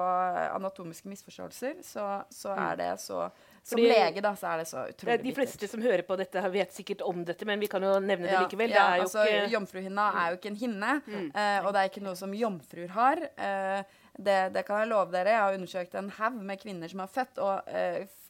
anatomiske 0.55 1.11
misforståelser, 1.11 1.83
så, 1.85 2.07
så 2.33 2.55
mm. 2.55 2.63
er 2.63 2.79
det 2.81 2.89
så 3.03 3.27
som 3.65 3.79
Fordi, 3.79 3.85
lege 3.89 4.21
da, 4.21 4.31
så 4.37 4.49
er 4.51 4.61
det 4.61 4.65
så 4.69 4.87
utrolig 4.89 5.19
bittert. 5.19 5.23
De 5.25 5.35
fleste 5.37 5.57
bittert. 5.57 5.71
som 5.73 5.85
hører 5.85 6.05
på 6.05 6.17
dette, 6.21 6.43
vet 6.53 6.73
sikkert 6.73 7.05
om 7.05 7.21
dette, 7.25 7.47
men 7.49 7.61
vi 7.61 7.69
kan 7.69 7.85
jo 7.85 7.93
nevne 7.97 8.29
det 8.29 8.41
likevel. 8.43 8.73
Ja, 8.73 8.89
det 8.93 9.05
altså, 9.05 9.23
ikke... 9.25 9.47
Jomfruhinna 9.55 10.09
er 10.21 10.27
jo 10.33 10.41
ikke 10.41 10.51
en 10.51 10.59
hinne, 10.59 10.91
mm. 11.05 11.31
uh, 11.33 11.61
og 11.63 11.71
det 11.73 11.81
er 11.81 11.93
ikke 11.93 12.05
noe 12.05 12.17
som 12.19 12.33
jomfruer 12.37 12.93
har. 12.97 13.25
Det, 14.15 14.37
det, 14.55 14.61
kan 14.65 14.79
jeg 14.79 14.89
love 14.93 15.11
dere. 15.13 15.33
Jeg 15.33 15.45
har 15.45 15.57
undersøkt 15.57 15.97
en 15.97 16.13
haug 16.17 16.37
med 16.45 16.61
kvinner 16.61 16.89
som 16.89 17.01
har 17.03 17.09
født, 17.11 17.41
og 17.41 17.73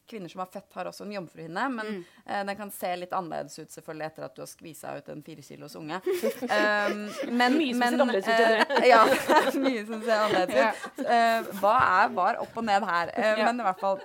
kvinner 0.06 0.28
som 0.28 0.38
har 0.38 0.46
fett, 0.46 0.68
har 0.72 0.88
også 0.90 1.04
en 1.04 1.12
jomfruhinne, 1.12 1.68
men 1.68 1.86
mm. 1.86 2.04
eh, 2.26 2.44
den 2.46 2.56
kan 2.56 2.70
se 2.70 2.92
litt 2.96 3.12
annerledes 3.16 3.58
ut 3.58 3.74
selvfølgelig 3.74 4.06
etter 4.06 4.26
at 4.26 4.36
du 4.36 4.42
har 4.42 4.50
skvisa 4.50 4.94
ut 4.98 5.10
en 5.12 5.22
fire 5.26 5.44
kilos 5.44 5.76
unge. 5.78 6.00
Um, 6.06 7.02
men, 7.40 7.58
mye 7.58 7.74
som 7.74 7.82
men, 7.82 7.90
ser 7.90 8.04
annerledes 8.04 8.30
ut 8.30 8.32
enn 8.36 8.56
det. 8.72 8.80
ja, 8.90 9.02
mye 9.66 9.84
som 9.90 10.06
ser 10.06 10.24
annerledes 10.28 10.56
ut. 10.56 11.04
Uh, 11.04 11.52
hva 11.60 11.74
er 11.82 12.16
var 12.16 12.40
opp 12.44 12.56
og 12.56 12.66
ned 12.68 12.88
her? 12.92 13.12
Uh. 13.16 13.44
Men 13.44 13.62
i 13.62 13.68
hvert 13.68 13.84
fall 13.86 14.02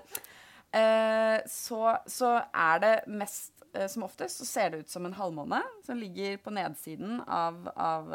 så, 1.52 1.98
så, 2.08 2.30
er 2.56 2.78
det 2.80 2.92
mest 3.12 3.58
som 3.92 4.06
oftest 4.06 4.40
så 4.40 4.46
ser 4.48 4.70
det 4.72 4.86
ut 4.86 4.94
som 4.94 5.04
en 5.04 5.16
halvmåne 5.18 5.60
som 5.84 6.00
ligger 6.00 6.38
på 6.40 6.54
nedsiden 6.56 7.18
av, 7.28 7.58
av 7.76 8.08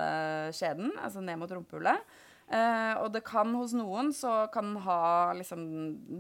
skjeden, 0.56 0.88
altså 1.04 1.20
ned 1.20 1.36
mot 1.42 1.52
rumpehullet. 1.52 2.16
Uh, 2.46 2.94
og 3.02 3.08
det 3.10 3.24
kan 3.26 3.50
hos 3.58 3.72
noen 3.74 4.12
så 4.14 4.44
kan 4.54 4.68
den 4.68 4.82
ha 4.84 5.32
liksom, 5.34 5.64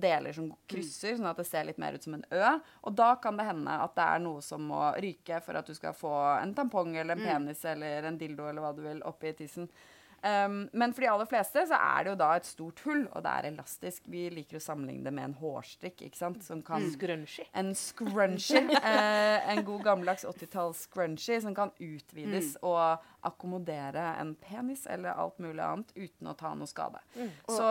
deler 0.02 0.34
som 0.34 0.48
krysser, 0.66 1.14
sånn 1.14 1.28
at 1.30 1.38
det 1.38 1.46
ser 1.46 1.68
litt 1.68 1.78
mer 1.78 1.94
ut 1.94 2.02
som 2.02 2.16
en 2.16 2.24
Ø. 2.34 2.54
Og 2.88 2.96
da 2.98 3.12
kan 3.22 3.38
det 3.38 3.46
hende 3.46 3.76
at 3.84 3.94
det 3.94 4.06
er 4.16 4.24
noe 4.24 4.42
som 4.42 4.64
må 4.72 4.88
ryke 4.98 5.38
for 5.46 5.58
at 5.60 5.70
du 5.70 5.76
skal 5.78 5.94
få 5.94 6.14
en 6.40 6.54
tampong 6.56 6.96
eller 6.96 7.14
en 7.14 7.22
mm. 7.22 7.28
penis 7.30 7.62
mm. 7.62 7.70
eller 7.76 8.10
en 8.10 8.18
dildo 8.18 8.48
eller 8.50 8.64
hva 8.64 8.72
du 8.74 8.82
vil 8.88 9.04
oppi 9.06 9.36
tissen. 9.38 9.70
Um, 10.22 10.68
men 10.72 10.94
for 10.94 11.04
de 11.04 11.10
aller 11.12 11.28
fleste 11.28 11.62
så 11.68 11.78
er 11.78 12.04
det 12.04 12.12
jo 12.14 12.18
da 12.20 12.30
et 12.38 12.48
stort 12.48 12.80
hull, 12.86 13.04
og 13.12 13.22
det 13.24 13.32
er 13.32 13.48
elastisk. 13.50 14.06
Vi 14.10 14.26
liker 14.32 14.58
å 14.58 14.62
sammenligne 14.64 15.06
det 15.06 15.14
med 15.14 15.30
en 15.30 15.36
hårstrikk. 15.40 16.06
ikke 16.08 16.18
sant? 16.18 16.42
Som 16.46 16.62
kan, 16.66 16.82
mm. 16.82 16.94
Scrunchie. 16.96 17.48
En 17.54 17.74
scrunchy. 17.78 18.62
uh, 18.76 19.48
en 19.52 19.62
god 19.66 19.84
gammeldags 19.86 20.26
80-talls 20.26 20.86
scrunchie 20.88 21.40
som 21.44 21.54
kan 21.56 21.74
utvides 21.78 22.56
mm. 22.56 22.66
og 22.66 23.12
akkommodere 23.26 24.12
en 24.20 24.34
penis 24.38 24.86
eller 24.86 25.16
alt 25.18 25.38
mulig 25.42 25.62
annet 25.62 25.92
uten 25.96 26.30
å 26.30 26.34
ta 26.38 26.52
noe 26.54 26.70
skade. 26.70 27.00
Mm. 27.16 27.30
Så, 27.48 27.70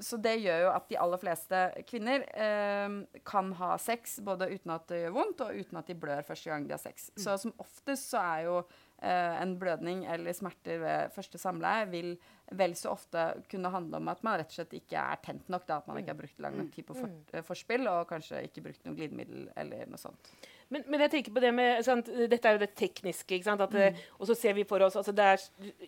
så, 0.00 0.18
det 0.22 0.34
gjør 0.40 0.64
jo 0.64 0.72
at 0.72 0.88
de 0.90 0.98
aller 1.00 1.20
fleste 1.20 1.60
kvinner 1.88 2.24
eh, 2.32 2.96
kan 3.26 3.52
ha 3.58 3.74
sex 3.82 4.18
både 4.24 4.48
uten 4.52 4.74
at 4.74 4.86
det 4.90 5.02
gjør 5.04 5.16
vondt, 5.16 5.44
og 5.44 5.60
uten 5.60 5.80
at 5.80 5.90
de 5.90 5.96
blør 5.98 6.26
første 6.26 6.50
gang 6.52 6.66
de 6.66 6.74
har 6.76 6.82
sex. 6.82 7.10
Mm. 7.14 7.22
Så 7.24 7.36
som 7.44 7.54
oftest 7.62 8.10
så 8.12 8.22
er 8.22 8.46
jo 8.46 8.56
eh, 8.62 9.36
en 9.42 9.56
blødning 9.60 10.04
eller 10.12 10.36
smerter 10.36 10.80
ved 10.82 11.14
første 11.16 11.40
samleie 11.40 11.86
vil 11.92 12.12
vel 12.56 12.76
så 12.78 12.92
ofte 12.94 13.28
kunne 13.50 13.72
handle 13.74 13.98
om 13.98 14.12
at 14.12 14.22
man 14.26 14.38
rett 14.40 14.52
og 14.52 14.60
slett 14.60 14.76
ikke 14.78 15.00
er 15.02 15.22
tent 15.24 15.48
nok. 15.52 15.66
Da, 15.68 15.80
at 15.80 15.88
man 15.90 16.00
ikke 16.00 16.14
har 16.14 16.20
brukt 16.20 16.44
lang 16.44 16.58
nok 16.60 16.74
tid 16.74 16.88
på 16.88 16.98
for, 16.98 17.10
mm. 17.10 17.24
eh, 17.32 17.46
forspill 17.46 17.90
og 17.90 18.04
kanskje 18.10 18.44
ikke 18.48 18.68
brukt 18.68 18.86
noe 18.86 18.98
glidemiddel 18.98 19.50
eller 19.58 19.90
noe 19.90 20.00
sånt. 20.00 20.34
Men, 20.68 20.82
men, 20.90 21.02
jeg 21.04 21.12
tenker 21.12 21.34
på 21.34 21.42
det 21.42 21.52
med, 21.54 21.82
sant, 21.86 22.08
Dette 22.30 22.48
er 22.48 22.56
jo 22.56 22.62
det 22.64 22.72
tekniske. 22.78 23.38
At, 23.52 23.60
mm. 23.70 23.82
Eh, 23.84 24.00
og 24.18 24.30
så 24.30 24.34
ser 24.38 24.56
vi 24.56 24.64
for 24.66 24.82
oss 24.82 24.96
altså 24.98 25.14
er, 25.22 25.42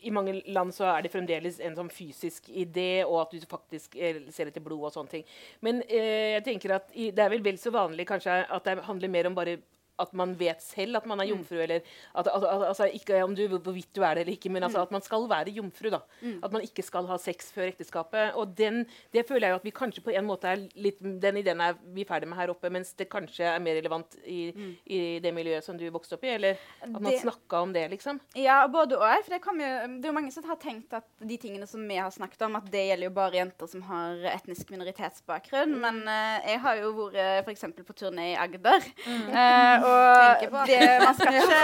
I 0.07 0.13
mange 0.15 0.37
land 0.55 0.75
så 0.75 0.87
er 0.93 1.03
det 1.03 1.13
fremdeles 1.13 1.59
en 1.65 1.75
sånn 1.79 1.91
fysisk 1.91 2.51
idé, 2.51 3.05
og 3.07 3.25
at 3.25 3.35
du 3.35 3.49
faktisk 3.51 3.97
eh, 3.97 4.23
ser 4.35 4.53
etter 4.53 4.63
blod 4.63 4.87
og 4.87 4.95
sånne 4.95 5.17
ting. 5.17 5.27
Men 5.67 5.83
eh, 5.89 6.39
jeg 6.39 6.47
tenker 6.53 6.77
at 6.79 6.95
i, 6.95 7.11
det 7.11 7.25
er 7.25 7.35
vel 7.35 7.43
vel 7.45 7.59
så 7.59 7.75
vanlig 7.75 8.07
kanskje 8.09 8.45
at 8.47 8.69
det 8.71 8.79
handler 8.87 9.13
mer 9.13 9.31
om 9.31 9.37
bare 9.39 9.59
at 9.99 10.15
man 10.17 10.35
vet 10.39 10.63
selv 10.63 11.01
at 11.01 11.07
man 11.09 11.21
er 11.21 11.29
mm. 11.29 11.33
jomfru, 11.33 11.57
mm. 11.59 11.65
eller 11.67 11.81
at, 12.15 12.31
at, 12.31 12.47
altså, 12.69 12.89
ikke 12.95 13.23
om 13.25 13.35
du, 13.37 13.45
hvorvidt 13.57 13.91
du 13.97 14.03
er 14.03 14.15
det 14.15 14.25
eller 14.25 14.37
ikke, 14.37 14.53
men 14.53 14.63
altså, 14.63 14.79
mm. 14.79 14.89
at 14.89 14.95
man 14.97 15.05
skal 15.05 15.29
være 15.31 15.55
jomfru. 15.57 15.91
da. 15.91 16.01
Mm. 16.21 16.39
At 16.45 16.53
man 16.53 16.67
ikke 16.67 16.85
skal 16.87 17.09
ha 17.11 17.19
sex 17.23 17.53
før 17.55 17.71
ekteskapet. 17.73 18.35
Og 18.39 18.55
den, 18.59 18.85
det 19.15 19.27
føler 19.29 19.49
jeg 19.49 19.57
jo 19.57 19.61
at 19.63 19.69
vi 19.69 19.75
kanskje 19.75 20.05
på 20.05 20.15
en 20.15 20.29
måte 20.29 20.51
er 20.51 20.65
litt 20.79 20.99
Den 20.99 21.39
ideen 21.41 21.61
er 21.63 21.77
vi 21.95 22.05
ferdig 22.09 22.29
med 22.29 22.39
her 22.39 22.53
oppe, 22.53 22.71
mens 22.73 22.93
det 22.99 23.09
kanskje 23.11 23.47
er 23.49 23.63
mer 23.63 23.79
relevant 23.79 24.19
i, 24.25 24.51
mm. 24.55 24.73
i 24.95 25.01
det 25.23 25.33
miljøet 25.35 25.65
som 25.65 25.79
du 25.79 25.87
vokste 25.95 26.19
opp 26.19 26.27
i? 26.27 26.35
Eller 26.37 26.59
at 26.83 26.91
man 26.95 27.11
det, 27.11 27.19
snakka 27.23 27.63
om 27.67 27.75
det, 27.75 27.87
liksom? 27.95 28.21
Ja, 28.39 28.61
både 28.71 28.99
og. 28.99 29.07
For 29.25 29.35
det, 29.35 29.41
jo, 29.43 29.55
det 29.99 30.07
er 30.07 30.13
jo 30.13 30.17
mange 30.17 30.33
som 30.35 30.47
har 30.49 30.61
tenkt 30.63 30.95
at 30.97 31.07
de 31.19 31.39
tingene 31.41 31.67
som 31.69 31.83
vi 31.89 31.99
har 31.99 32.11
snakket 32.15 32.47
om, 32.47 32.59
at 32.59 32.69
det 32.73 32.85
gjelder 32.91 33.09
jo 33.09 33.15
bare 33.17 33.41
jenter 33.41 33.71
som 33.71 33.85
har 33.89 34.27
etnisk 34.33 34.71
minoritetsbakgrunn. 34.75 35.77
Mm. 35.77 35.85
Men 35.85 36.01
uh, 36.07 36.49
jeg 36.49 36.63
har 36.65 36.83
jo 36.83 36.93
vært 36.99 37.49
f.eks. 37.49 37.67
på 37.83 37.99
turné 37.99 38.33
i 38.33 38.39
Agder. 38.39 38.85
Uh, 39.07 39.88
og 39.89 40.67
det, 40.69 40.79
man, 41.03 41.15
skal 41.19 41.35
ikke, 41.39 41.59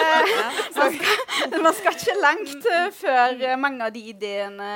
man, 0.77 0.97
skal, 0.97 1.63
man, 1.63 1.77
skal, 1.79 1.99
ikke, 1.99 2.17
langt 2.23 2.69
uh, 2.69 2.89
før 2.97 3.57
mange 3.61 3.89
av 3.89 3.95
de 3.95 4.05
ideene 4.13 4.71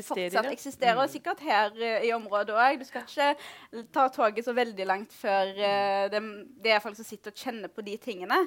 fortsatt 0.00 0.50
eksisterer. 0.52 0.98
Og 0.98 1.06
mm. 1.06 1.14
sikkert 1.14 1.44
her 1.44 1.72
uh, 1.78 2.04
i 2.06 2.12
området 2.16 2.56
òg. 2.56 2.82
Du 2.82 2.88
skal 2.88 3.06
ikke 3.06 3.86
ta 3.94 4.08
toget 4.12 4.46
så 4.46 4.56
veldig 4.56 4.88
langt 4.88 5.16
før 5.16 5.54
uh, 5.54 6.04
det, 6.12 6.22
det, 6.64 6.74
er 6.74 6.84
folk 6.84 6.98
som 6.98 7.08
sitter 7.08 7.34
og 7.34 7.44
kjenner 7.46 7.72
på 7.72 7.84
de 7.86 7.98
tingene. 8.02 8.44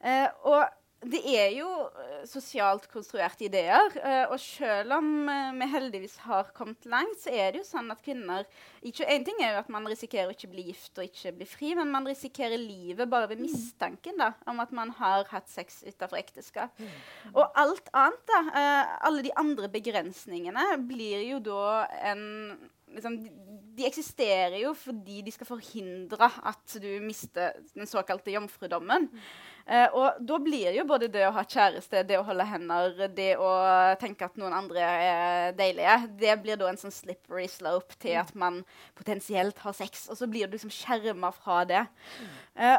Uh, 0.00 0.28
og 0.52 0.66
det 1.06 1.20
er 1.30 1.52
jo 1.54 1.68
uh, 1.68 2.22
sosialt 2.26 2.88
konstruerte 2.90 3.46
ideer. 3.46 3.92
Uh, 4.00 4.32
og 4.34 4.40
selv 4.42 4.96
om 4.98 5.08
uh, 5.30 5.54
vi 5.54 5.68
heldigvis 5.70 6.16
har 6.24 6.50
kommet 6.56 6.86
langt, 6.90 7.20
så 7.22 7.30
er 7.30 7.52
det 7.52 7.62
jo 7.62 7.68
sånn 7.68 7.92
at 7.94 8.02
kvinner 8.04 8.46
ikke, 8.86 9.06
En 9.10 9.24
ting 9.26 9.40
er 9.42 9.54
jo 9.54 9.62
at 9.64 9.70
man 9.72 9.86
risikerer 9.90 10.30
å 10.30 10.34
ikke 10.34 10.50
bli 10.52 10.68
gift 10.68 10.98
og 10.98 11.06
ikke 11.08 11.34
bli 11.38 11.48
fri, 11.48 11.72
men 11.78 11.90
man 11.90 12.06
risikerer 12.06 12.60
livet 12.60 13.10
bare 13.10 13.30
ved 13.32 13.42
mistanken 13.42 14.18
da, 14.20 14.32
om 14.46 14.62
at 14.62 14.70
man 14.74 14.92
har 14.98 15.26
hatt 15.32 15.50
sex 15.50 15.80
utenfor 15.86 16.20
ekteskap. 16.20 16.76
Mm. 16.78 17.32
Og 17.32 17.58
alt 17.58 17.90
annet, 17.96 18.22
da, 18.30 18.62
alle 19.08 19.26
de 19.26 19.34
andre 19.38 19.70
begrensningene, 19.72 20.68
blir 20.86 21.26
jo 21.26 21.42
da 21.42 21.66
en 22.12 22.22
liksom, 22.94 23.18
de, 23.24 23.32
de, 23.76 23.86
eksisterer 23.88 24.58
jo 24.62 24.72
fordi 24.78 25.20
de 25.26 25.34
skal 25.34 25.48
forhindre 25.48 26.30
at 26.46 26.78
du 26.82 26.88
mister 27.04 27.58
den 27.74 27.90
såkalte 27.90 28.34
jomfrudommen. 28.34 29.10
Mm. 29.10 29.26
Uh, 29.66 29.88
og 29.98 30.18
da 30.22 30.36
blir 30.38 30.76
jo 30.76 30.84
både 30.86 31.08
det 31.10 31.24
å 31.26 31.32
ha 31.34 31.42
kjæreste, 31.42 32.04
det 32.06 32.20
å 32.20 32.24
holde 32.26 32.44
hender, 32.46 33.00
det 33.10 33.32
å 33.42 33.50
tenke 33.98 34.28
at 34.28 34.36
noen 34.38 34.54
andre 34.54 34.84
er 34.86 35.56
deilige, 35.58 35.96
det 36.20 36.36
blir 36.44 36.60
da 36.60 36.68
en 36.70 36.78
sånn 36.78 36.94
slippery 36.94 37.48
slope 37.50 37.98
til 38.02 38.14
at 38.20 38.30
man 38.38 38.60
potensielt 38.98 39.58
har 39.64 39.74
sex. 39.74 40.06
Og 40.12 40.20
så 40.20 40.30
blir 40.30 40.46
du 40.46 40.54
liksom 40.54 40.70
skjerma 40.70 41.32
fra 41.34 41.64
det. 41.66 41.82
Eh, 42.54 42.78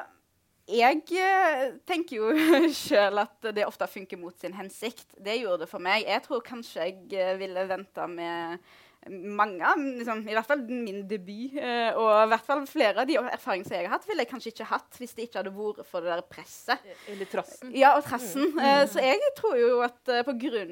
jeg 0.77 1.03
uh, 1.11 1.75
tenker 1.87 2.21
jo 2.21 2.31
sjøl 2.85 3.19
at 3.25 3.51
det 3.51 3.67
ofte 3.67 3.87
funker 3.91 4.19
mot 4.23 4.39
sin 4.39 4.55
hensikt. 4.55 5.09
Det 5.19 5.41
gjorde 5.41 5.65
det 5.65 5.71
for 5.71 5.83
meg. 5.83 6.07
Jeg 6.07 6.23
tror 6.23 6.43
kanskje 6.45 6.87
jeg 7.11 7.39
ville 7.43 7.67
venta 7.67 8.07
med 8.07 8.63
mange 9.09 9.73
liksom, 9.99 10.23
I 10.27 10.35
hvert 10.35 10.47
fall 10.49 10.63
min 10.67 11.03
debut, 11.07 11.55
eh, 11.61 11.95
og 11.95 12.09
i 12.25 12.29
hvert 12.31 12.45
fall 12.47 12.63
flere 12.69 13.03
av 13.03 13.09
de 13.09 13.17
erfaringene 13.19 13.67
som 13.67 13.75
jeg 13.77 13.87
har 13.87 13.95
hatt, 13.95 14.07
ville 14.09 14.23
jeg 14.23 14.31
kanskje 14.31 14.51
ikke 14.53 14.69
hatt 14.71 14.99
hvis 14.99 15.13
det 15.15 15.27
ikke 15.27 15.41
hadde 15.41 15.53
vært 15.55 15.87
for 15.87 16.03
det 16.03 16.11
der 16.11 16.23
presset. 16.27 16.83
Eller 17.11 17.29
trassen. 17.31 17.71
Ja, 17.77 17.93
og 17.97 18.03
trassen. 18.07 18.49
Mm. 18.55 18.61
Eh, 18.63 18.83
så 18.91 19.03
jeg 19.03 19.31
tror 19.37 19.55
jo 19.59 19.69
at 19.85 20.11
eh, 20.11 20.25
pga. 20.27 20.65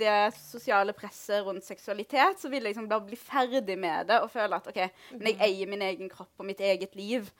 det 0.00 0.16
sosiale 0.38 0.94
presset 0.96 1.44
rundt 1.46 1.66
seksualitet, 1.66 2.40
så 2.40 2.50
vil 2.50 2.60
jeg 2.60 2.70
liksom 2.70 2.88
bare 2.90 3.06
bli 3.06 3.18
ferdig 3.20 3.76
med 3.78 4.10
det 4.10 4.20
og 4.24 4.30
føle 4.32 4.58
at 4.58 4.70
OK, 4.70 4.80
men 5.18 5.30
jeg 5.30 5.40
eier 5.46 5.70
min 5.70 5.84
egen 5.86 6.10
kropp 6.10 6.32
og 6.40 6.48
mitt 6.48 6.60
eget 6.60 6.96
liv. 6.98 7.30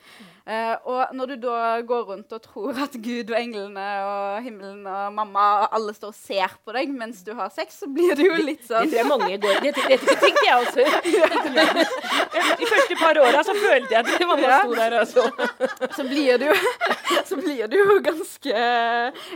Eh, 0.46 0.76
og 0.84 1.14
når 1.16 1.34
du 1.34 1.36
da 1.48 1.80
går 1.86 2.06
rundt 2.12 2.36
og 2.36 2.44
tror 2.44 2.78
at 2.86 2.94
Gud 3.00 3.32
og 3.32 3.38
englene 3.40 3.88
og 4.06 4.44
himmelen 4.44 4.84
og 4.86 5.14
mamma 5.16 5.46
og 5.64 5.78
alle 5.80 5.96
står 5.96 6.14
og 6.14 6.18
ser 6.18 6.56
på 6.64 6.74
deg 6.76 6.92
mens 6.94 7.24
du 7.26 7.32
har 7.38 7.50
sex, 7.54 7.80
så 7.82 7.90
blir 7.90 8.14
det 8.18 8.28
jo 8.28 8.38
litt 8.38 8.64
sånn 8.66 8.90
Det, 8.90 9.00
det 9.00 9.00
tror 9.00 9.00
jeg 9.00 9.10
mange 9.10 9.40
går 9.40 9.69
Det, 9.70 9.84
det, 9.88 9.98
det 10.06 10.16
tenkte 10.20 10.44
jeg 10.46 10.56
også. 10.56 10.82
De 12.60 12.66
første 12.66 12.96
par 13.00 13.18
åra 13.22 13.42
så 13.46 13.54
følte 13.56 13.94
jeg 13.94 14.00
at 14.00 14.26
mamma 14.26 14.60
sto 14.60 14.74
der 14.74 14.96
og 15.00 15.06
så. 15.14 15.24
Blir 16.10 16.38
du 16.40 16.48
så 17.28 17.36
blir 17.36 17.66
du 17.70 17.76
jo 17.78 18.00
ganske 18.04 18.54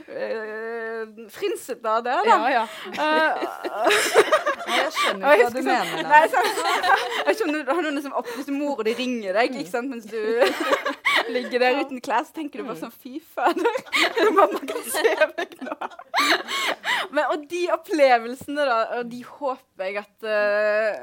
øh, 0.09 1.07
frynsete 1.30 1.89
av 1.91 2.05
det, 2.05 2.16
da. 2.26 2.35
Ja, 2.35 2.39
ja. 2.55 2.64
Uh, 2.87 3.32
jeg 4.74 4.91
skjønner 4.97 5.35
ikke 5.35 5.45
hva 5.45 5.51
du 5.55 5.62
mener. 5.68 6.03
Nei, 6.09 6.22
jeg 7.28 7.39
skjønner, 7.39 7.91
liksom 7.99 8.16
opp, 8.18 8.30
Hvis 8.37 8.51
mora 8.55 8.87
di 8.87 8.97
ringer 8.99 9.37
deg 9.39 9.55
ikke 9.61 9.70
sant, 9.70 9.91
mens 9.93 10.07
du 10.11 10.18
ligger 11.32 11.62
der 11.62 11.80
uten 11.82 12.00
klær, 12.04 12.26
så 12.26 12.34
tenker 12.36 12.60
du 12.60 12.68
bare 12.68 12.80
sånn 12.82 12.94
Fy 12.94 13.18
fader, 13.22 13.80
mamma 14.38 14.60
kan 14.66 14.84
se 14.90 15.04
meg 15.34 15.56
nå. 15.64 15.78
Men, 17.14 17.24
og 17.30 17.46
de 17.50 17.64
opplevelsene, 17.74 18.66
da, 18.68 18.78
og 18.98 19.10
de 19.10 19.20
håper 19.28 19.88
jeg 19.88 20.00
at 20.02 20.28
uh, 20.28 20.94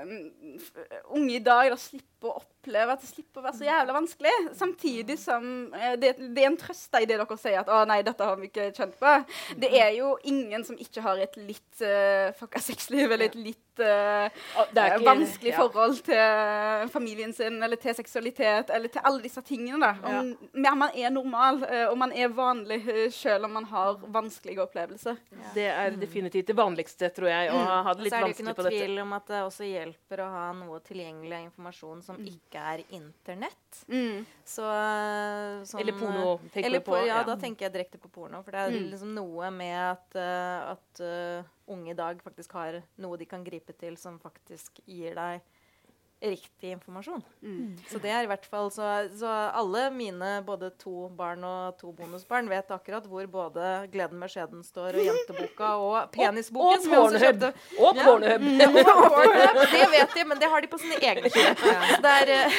unge 1.16 1.38
i 1.38 1.44
dag 1.44 1.72
da 1.72 1.80
slipper 1.80 2.11
å 2.30 2.42
oppleve 2.62 2.94
at 2.94 3.02
det 3.02 3.10
slipper 3.10 3.42
å 3.42 3.46
være 3.48 3.58
så 3.58 3.66
jævla 3.66 3.96
vanskelig. 3.96 4.34
Samtidig 4.58 5.18
som 5.20 5.46
uh, 5.74 5.94
det, 5.98 6.14
det, 6.22 6.44
er 6.44 6.52
en 6.52 6.60
trøst 6.60 6.94
i 7.00 7.08
det 7.10 7.18
dere 7.18 7.38
sier 7.40 7.62
at 7.64 7.72
'Å 7.72 7.82
nei, 7.90 8.02
dette 8.06 8.28
har 8.28 8.38
vi 8.38 8.50
ikke 8.52 8.70
kjent 8.78 8.98
på'. 9.02 9.16
Det 9.62 9.72
er 9.80 9.96
jo 9.98 10.14
ingen 10.30 10.66
som 10.68 10.78
ikke 10.78 11.04
har 11.06 11.22
et 11.22 11.38
litt 11.40 11.82
uh, 11.82 12.30
fucka 12.38 12.62
sexliv 12.62 13.10
eller 13.10 13.32
et 13.32 13.40
litt 13.40 13.82
uh, 13.82 14.28
ikke, 14.70 15.02
vanskelig 15.06 15.54
ja. 15.54 15.58
forhold 15.58 16.02
til 16.06 16.92
familien 16.94 17.34
sin 17.34 17.58
eller 17.64 17.80
til 17.82 17.96
seksualitet 17.98 18.70
eller 18.70 18.92
til 18.92 19.02
alle 19.04 19.24
disse 19.24 19.42
tingene. 19.48 19.82
da. 19.82 19.94
Om, 20.22 20.32
ja. 20.54 20.76
Man 20.82 20.94
er 20.96 21.10
normal, 21.14 21.62
og 21.90 21.98
man 22.00 22.14
er 22.14 22.32
vanlig 22.34 22.82
selv 23.14 23.46
om 23.46 23.56
man 23.58 23.66
har 23.70 24.00
vanskelige 24.14 24.62
opplevelser. 24.64 25.18
Ja. 25.32 25.52
Det 25.56 25.68
er 25.72 25.98
definitivt 26.00 26.48
det 26.48 26.58
vanligste, 26.58 27.10
tror 27.16 27.32
jeg. 27.32 27.52
å 27.52 27.58
mm. 27.58 27.72
ha 27.88 27.96
det 27.96 28.08
litt 28.08 28.16
vanskelig 28.16 28.56
på 28.56 28.62
dette. 28.62 28.62
Så 28.62 28.68
er 28.68 28.72
det 28.72 28.78
ikke 28.78 28.86
noe 28.86 28.88
tvil 28.88 29.04
om 29.04 29.18
at 29.18 29.32
det 29.32 29.42
også 29.48 29.70
hjelper 29.70 30.24
å 30.26 30.30
ha 30.36 30.46
noe 30.58 30.80
tilgjengelig 30.86 31.42
informasjon 31.48 32.04
som 32.12 32.20
mm. 32.20 32.28
ikke 32.32 32.66
er 32.74 32.84
Internett. 32.98 33.82
Mm. 33.88 34.26
Så, 34.44 34.66
som, 35.66 35.80
eller 35.80 35.96
porno, 35.98 36.36
tenker 36.52 36.68
eller 36.70 36.84
på. 36.86 36.98
Ja, 37.00 37.08
ja, 37.14 37.24
da 37.28 37.38
tenker 37.40 37.68
jeg 37.68 37.76
direkte 37.78 38.02
på 38.02 38.12
porno. 38.12 38.44
For 38.46 38.56
det 38.56 38.66
er 38.66 38.76
mm. 38.76 38.90
liksom 38.92 39.16
noe 39.16 39.52
med 39.56 39.78
at, 39.80 40.20
uh, 40.20 40.74
at 40.76 41.04
uh, 41.06 41.52
unge 41.72 41.94
i 41.94 41.98
dag 41.98 42.22
faktisk 42.24 42.56
har 42.60 42.82
noe 43.02 43.20
de 43.20 43.30
kan 43.30 43.46
gripe 43.48 43.76
til 43.80 43.98
som 44.02 44.20
faktisk 44.22 44.84
gir 44.86 45.16
deg 45.18 45.42
riktig 46.22 46.72
informasjon. 46.72 47.24
Mm. 47.42 47.78
Så 47.90 48.00
det 48.02 48.12
er 48.14 48.26
i 48.26 48.30
hvert 48.30 48.46
fall 48.46 48.70
så, 48.72 48.88
så, 49.18 49.30
alle 49.58 49.88
mine 49.94 50.30
både 50.46 50.70
to 50.82 51.08
barn 51.18 51.44
og 51.48 51.80
to 51.80 51.92
bonusbarn 51.98 52.50
vet 52.52 52.70
akkurat 52.72 53.08
hvor 53.10 53.26
både 53.26 53.88
'Gleden 53.92 54.20
med 54.22 54.30
skjeden' 54.30 54.64
står, 54.64 55.00
og 55.00 55.08
'Jenteboka' 55.08 55.72
og 55.82 55.98
'Penisboken'. 56.14 56.94
Og 56.94 57.02
Pornhub! 57.02 57.48
Og 57.86 57.96
Pornhub! 58.04 58.42
Ja. 58.42 58.70
Mm. 59.32 59.58
det 59.72 59.88
vet 59.92 60.14
de, 60.16 60.24
men 60.26 60.40
det 60.40 60.48
har 60.50 60.62
de 60.62 60.68
på 60.68 60.78
sine 60.78 60.96
egne 61.02 61.30
sider. 61.30 62.52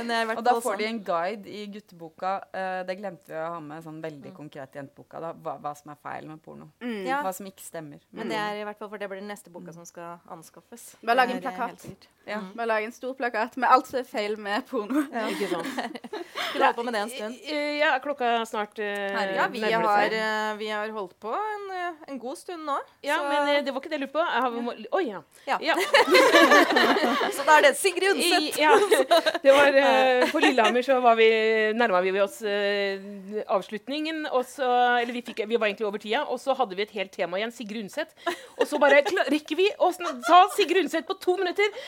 Eh, 0.00 0.36
og 0.36 0.42
da 0.44 0.54
får 0.60 0.76
de 0.80 0.86
en 0.86 1.00
guide 1.04 1.48
i 1.50 1.66
gutteboka. 1.72 2.34
Uh, 2.54 2.82
det 2.88 2.96
glemte 2.98 3.32
vi 3.32 3.38
å 3.38 3.48
ha 3.54 3.60
med 3.62 3.84
sånn 3.84 4.00
veldig 4.02 4.32
mm. 4.32 4.36
konkret 4.36 4.76
i 4.76 4.80
jenteboka. 4.80 5.20
Da, 5.22 5.32
hva, 5.32 5.56
hva, 5.62 5.74
som 5.78 5.92
er 5.94 6.00
feil 6.02 6.28
med 6.30 6.42
porno. 6.44 6.68
Mm. 6.82 7.04
Ja. 7.08 7.22
Hva 7.24 7.32
som 7.36 7.48
ikke 7.48 7.64
stemmer. 7.64 8.02
Men 8.10 8.32
det 8.32 8.40
er 8.40 8.60
i 8.60 8.66
hvert 8.68 8.80
fall 8.80 8.90
for 8.92 9.02
det 9.02 9.10
blir 9.10 9.22
den 9.22 9.30
neste 9.30 9.52
boka 9.52 9.70
mm. 9.70 9.78
som 9.80 9.88
skal 9.88 10.22
anskaffes. 10.32 10.92
Bare 11.02 11.20
lag 11.22 11.34
en 11.34 11.42
plakat. 11.44 12.08
Ja. 12.28 12.41
Mm. 12.42 12.62
å 12.62 12.68
lage 12.68 12.88
en 12.88 12.94
stor 12.94 13.14
plakat 13.18 13.56
med 13.60 13.70
alt 13.70 13.88
som 13.88 14.00
er 14.00 14.06
feil 14.08 14.36
med 14.40 14.66
porno. 14.68 15.04
Ja. 15.12 15.26
Ikke 15.32 15.48
sant. 15.50 16.12
Skal 16.52 16.66
holde 16.66 16.76
på 16.76 16.84
med 16.86 16.94
det 16.94 17.02
en 17.02 17.12
stund? 17.12 17.36
Ja, 17.78 17.92
klokka 18.02 18.30
snart 18.48 18.78
uh, 18.78 18.86
Ja, 18.86 19.46
vi 19.52 19.62
har, 19.64 20.14
uh, 20.14 20.58
vi 20.58 20.68
har, 20.68 20.90
holdt 20.92 21.14
på 21.22 21.32
en, 21.32 21.64
uh, 21.72 22.02
en, 22.08 22.18
god 22.20 22.36
stund 22.36 22.66
nå. 22.68 22.76
Ja, 23.04 23.18
så. 23.20 23.28
men 23.30 23.48
uh, 23.48 23.64
det 23.64 23.72
var 23.72 23.80
ikke 23.80 23.92
det 23.92 23.98
jeg 23.98 24.04
lurte 24.04 24.18
på. 24.18 24.24
Oi, 24.72 24.86
oh, 24.90 25.02
ja. 25.06 25.22
ja. 25.48 25.58
ja. 25.64 25.76
så 27.36 27.46
da 27.46 27.56
er 27.58 27.68
det 27.68 27.72
Sigrid 27.80 28.12
Undset. 28.12 28.60
ja. 28.60 28.74
Det 29.42 29.54
var 29.56 29.78
På 30.32 30.42
Lillehammer 30.42 30.84
så 30.84 30.98
var 31.02 31.16
vi, 31.18 31.28
nærma 31.76 32.02
vi 32.04 32.14
oss 32.22 32.40
avslutningen. 32.42 34.26
Og 34.32 34.44
så, 34.48 34.68
eller 35.00 35.14
vi, 35.14 35.24
fikk, 35.24 35.44
vi, 35.48 35.56
var 35.56 35.70
egentlig 35.70 35.88
over 35.88 36.02
tida, 36.02 36.24
og 36.28 36.40
så 36.42 36.56
hadde 36.58 36.76
vi 36.78 36.86
et 36.86 36.94
helt 36.98 37.14
tema 37.14 37.40
igjen. 37.40 37.54
Sigrid 37.54 37.86
Undset. 37.86 38.12
Og 38.58 38.66
så 38.68 38.80
bare 38.82 39.02
rekker 39.32 39.58
vi 39.58 39.70
å 39.80 39.90
ta 40.26 40.44
Sigrid 40.56 40.84
Undset 40.84 41.08
på 41.08 41.16
to 41.22 41.38
minutter. 41.40 41.80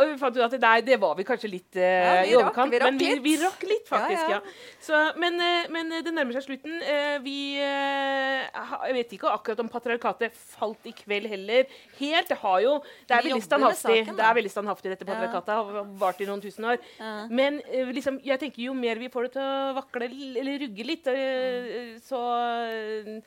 Og 0.00 0.10
vi 0.10 0.16
fant 0.20 0.36
ut 0.36 0.44
at 0.46 0.56
nei, 0.62 0.76
det 0.86 0.98
var 1.02 1.16
vi 1.18 1.26
kanskje 1.26 1.50
litt 1.50 1.78
uh, 1.78 2.22
i 2.26 2.34
overkant. 2.38 2.72
Vi 2.72 2.80
men 2.82 3.00
vi, 3.00 3.10
vi, 3.24 3.34
rakk 3.40 3.64
litt, 3.68 3.86
faktisk. 3.88 4.32
ja. 4.32 4.40
Så, 4.82 5.00
men, 5.22 5.38
uh, 5.40 5.66
men, 5.74 5.94
det 6.04 6.12
nærmer 6.14 6.36
seg 6.36 6.46
slutten. 6.46 6.78
Vi 7.24 7.36
Jeg 7.56 8.94
vet 8.96 9.14
ikke 9.16 9.32
akkurat 9.32 9.60
om 9.64 9.70
patriarkatet 9.72 10.36
falt 10.36 10.86
i 10.88 10.94
kveld 10.96 11.30
heller. 11.32 11.66
Helt. 11.98 12.30
Det 12.30 12.38
har 12.42 12.60
jo 12.64 12.76
Det 13.08 13.16
er 13.16 13.26
veldig 13.26 13.44
standhaftig. 13.44 13.98
Det 14.10 14.26
er 14.28 14.38
veldig 14.40 14.52
standhaftig, 14.52 14.92
dette 14.94 15.08
patriarkatet. 15.08 15.54
Har 15.56 15.90
vart 16.00 16.20
i 16.22 16.28
noen 16.28 16.42
tusen 16.44 16.68
år. 16.72 16.80
Men 17.30 17.60
liksom, 17.96 18.20
jeg 18.24 18.40
tenker 18.42 18.66
jo 18.68 18.76
mer 18.76 19.00
vi 19.00 19.10
får 19.12 19.28
det 19.28 19.34
til 19.36 19.44
å 19.44 19.74
vakle 19.76 20.08
eller 20.08 20.60
rugge 20.66 20.86
litt, 20.86 21.10
så 22.06 22.22
Eh, 22.66 23.20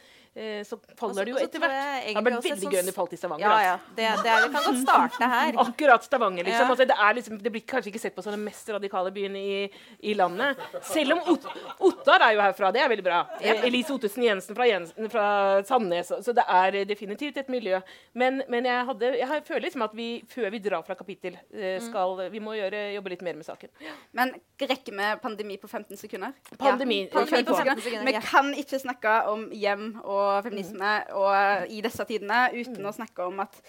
så 0.68 0.78
faller 1.00 1.28
det 1.28 1.34
jo 1.34 1.40
etter 1.42 1.62
hvert. 1.62 1.74
Det 1.74 2.14
hadde 2.16 2.32
vært 2.32 2.46
veldig 2.46 2.72
gøy 2.72 2.80
om 2.82 2.90
det 2.90 2.94
falt 2.96 3.14
i 3.16 3.20
Stavanger. 3.20 3.46
Ja, 3.46 3.58
ja. 3.66 3.76
Det, 3.90 4.06
det, 4.24 4.32
er, 4.32 4.46
det, 4.46 4.52
kan 4.54 4.68
godt 4.68 4.82
starte 4.84 5.30
her. 5.34 5.58
Akkurat 5.66 6.06
Stavanger, 6.06 6.48
liksom. 6.48 6.66
Ja. 6.66 6.76
Altså, 6.76 6.88
det, 6.90 6.98
liksom, 7.18 7.40
det, 7.44 7.54
blir 7.54 7.66
kanskje 7.68 7.92
ikke 7.92 8.02
sett 8.02 8.16
på 8.16 8.24
som 8.26 8.36
den 8.36 8.46
mest 8.46 8.70
radikale 8.72 9.12
byen 9.16 9.36
i, 9.40 9.68
i 10.00 10.16
landet. 10.18 10.62
Selv 10.88 11.18
om 11.18 11.34
Ot 11.34 11.48
Ottar 11.90 12.26
er 12.28 12.36
jo 12.38 12.44
herfra. 12.44 12.72
Det 12.76 12.84
er 12.84 12.92
veldig 12.92 13.06
bra. 13.06 13.22
Ja. 13.44 13.58
Elise 13.68 13.96
Ottesen 13.96 14.26
Jensen 14.28 14.58
fra, 14.58 14.68
Jensen 14.70 15.12
fra, 15.12 15.26
Sandnes. 15.68 16.14
Så 16.26 16.36
det 16.36 16.46
er 16.46 16.80
definitivt 16.90 17.42
et 17.42 17.52
miljø. 17.52 17.82
Men, 18.14 18.44
men 18.52 18.70
jeg, 18.70 18.86
hadde, 18.92 19.12
jeg, 19.20 19.44
føler 19.48 19.68
liksom 19.68 19.86
at 19.88 19.98
vi, 19.98 20.10
før 20.30 20.50
vi 20.56 20.64
drar 20.64 20.86
fra 20.88 20.98
kapittel, 21.00 21.38
eh, 21.54 21.78
mm. 21.80 21.90
skal 21.90 22.26
Vi 22.34 22.44
må 22.44 22.56
gjøre, 22.58 22.86
jobbe 22.96 23.16
litt 23.16 23.26
mer 23.26 23.40
med 23.40 23.48
saken. 23.48 23.74
Men 24.18 24.34
rekker 24.60 24.96
vi 24.96 25.12
pandemi 25.24 25.60
på 25.60 25.68
15 25.68 26.00
sekunder? 26.00 26.36
Pandemi. 26.56 27.04
Ja. 27.08 27.14
pandemi 27.20 27.44
på 27.44 27.58
15 27.60 27.84
sekunder. 27.84 28.08
Vi 28.10 28.26
kan 28.30 28.54
ikke 28.64 28.82
snakke 28.82 29.16
om 29.32 29.48
hjem 29.56 29.90
og 30.04 30.29
feminisme 30.46 30.94
og 31.18 31.70
i 31.72 31.82
disse 31.86 32.06
tidene, 32.10 32.48
uten 32.56 32.86
å 32.86 32.94
snakke 32.96 33.28
om 33.28 33.42
at 33.44 33.60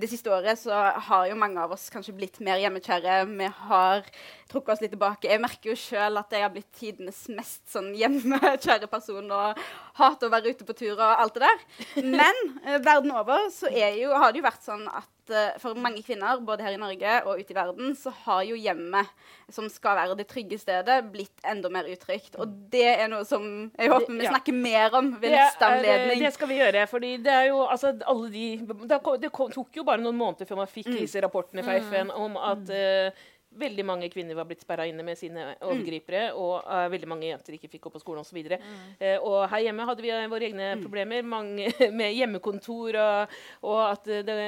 det 0.00 0.08
siste 0.08 0.32
året 0.32 0.58
så 0.60 0.74
har 1.08 1.26
jo 1.28 1.36
mange 1.38 1.60
av 1.60 1.74
oss 1.76 1.90
kanskje 1.92 2.14
blitt 2.16 2.38
mer 2.44 2.60
hjemmekjære. 2.62 3.18
Vi 3.28 3.48
har 3.68 4.06
trukket 4.50 4.74
oss 4.74 4.84
litt 4.84 4.94
tilbake. 4.94 5.28
Jeg 5.28 5.42
merker 5.44 5.72
jo 5.72 5.78
sjøl 5.78 6.20
at 6.20 6.32
jeg 6.32 6.44
har 6.46 6.52
blitt 6.54 6.70
tidenes 6.78 7.20
mest 7.34 7.62
sånn 7.72 7.92
hjemmekjære 7.98 8.88
person 8.92 9.28
og 9.34 9.60
hater 10.00 10.28
å 10.28 10.34
være 10.34 10.54
ute 10.54 10.68
på 10.68 10.78
tur 10.78 10.94
og 10.94 11.04
alt 11.08 11.36
det 11.36 11.44
der. 11.44 11.66
Men 12.04 12.40
eh, 12.64 12.80
verden 12.80 13.12
over 13.14 13.50
så 13.52 13.72
jo, 13.72 14.14
har 14.16 14.32
det 14.32 14.40
jo 14.40 14.48
vært 14.48 14.64
sånn 14.64 14.88
at 14.88 15.13
uh, 15.32 15.54
for 15.62 15.78
mange 15.78 16.02
kvinner, 16.04 16.40
både 16.44 16.64
her 16.66 16.76
i 16.76 16.80
Norge 16.80 17.14
og 17.24 17.40
ute 17.40 17.54
i 17.54 17.56
verden, 17.56 17.94
så 17.98 18.12
har 18.24 18.42
jo 18.48 18.58
hjemmet, 18.58 19.10
som 19.52 19.68
skal 19.72 19.98
være 19.98 20.16
det 20.18 20.26
trygge 20.30 20.58
stedet, 20.60 20.98
blitt 21.12 21.44
enda 21.48 21.70
mer 21.72 21.88
utrygt. 21.92 22.38
Og 22.40 22.50
det 22.72 22.86
er 22.94 23.08
noe 23.12 23.24
som 23.28 23.44
jeg 23.72 23.92
håper 23.92 24.18
vi 24.18 24.28
snakker 24.28 24.56
mer 24.56 24.98
om 25.00 25.12
ved 25.20 25.36
neste 25.36 25.68
anledning. 25.68 26.24
Det 26.24 26.34
skal 26.36 26.50
vi 26.50 26.60
gjøre. 26.60 26.86
fordi 26.90 27.16
det 27.24 27.32
er 27.32 27.50
jo 27.50 27.62
altså 27.64 27.94
alle 28.04 28.30
de 28.32 28.46
Det, 28.64 28.98
det 29.22 29.30
tok 29.34 29.76
jo 29.76 29.84
bare 29.86 30.02
noen 30.02 30.16
måneder 30.18 30.48
før 30.48 30.62
man 30.62 30.70
fikk 30.70 30.90
mm. 30.92 30.98
disse 31.00 31.20
rapportene 31.22 31.64
fra 31.64 31.78
mm. 31.78 31.88
FN 31.88 32.12
om 32.14 32.36
at 32.40 32.74
uh, 32.74 33.24
veldig 33.58 33.84
mange 33.86 34.08
kvinner 34.12 34.36
var 34.38 34.46
blitt 34.48 34.62
sperra 34.64 34.86
inne 34.88 35.04
med 35.06 35.18
sine 35.18 35.46
overgripere, 35.64 36.28
mm. 36.32 36.38
og 36.40 36.54
uh, 36.66 36.86
veldig 36.92 37.08
mange 37.10 37.28
jenter 37.28 37.56
ikke 37.56 37.70
fikk 37.72 37.86
gå 37.86 37.92
på 37.94 38.02
skolen 38.02 38.24
osv. 38.24 38.40
Mm. 38.50 38.78
uh, 39.00 39.26
og 39.26 39.38
her 39.52 39.64
hjemme 39.66 39.86
hadde 39.88 40.04
vi 40.04 40.12
uh, 40.12 40.24
våre 40.30 40.48
egne 40.48 40.70
mm. 40.74 40.84
problemer 40.84 41.28
mange, 41.34 41.70
med 42.00 42.14
hjemmekontor, 42.16 42.98
og, 43.04 43.36
og 43.70 43.80
at 43.86 44.10
det 44.26 44.38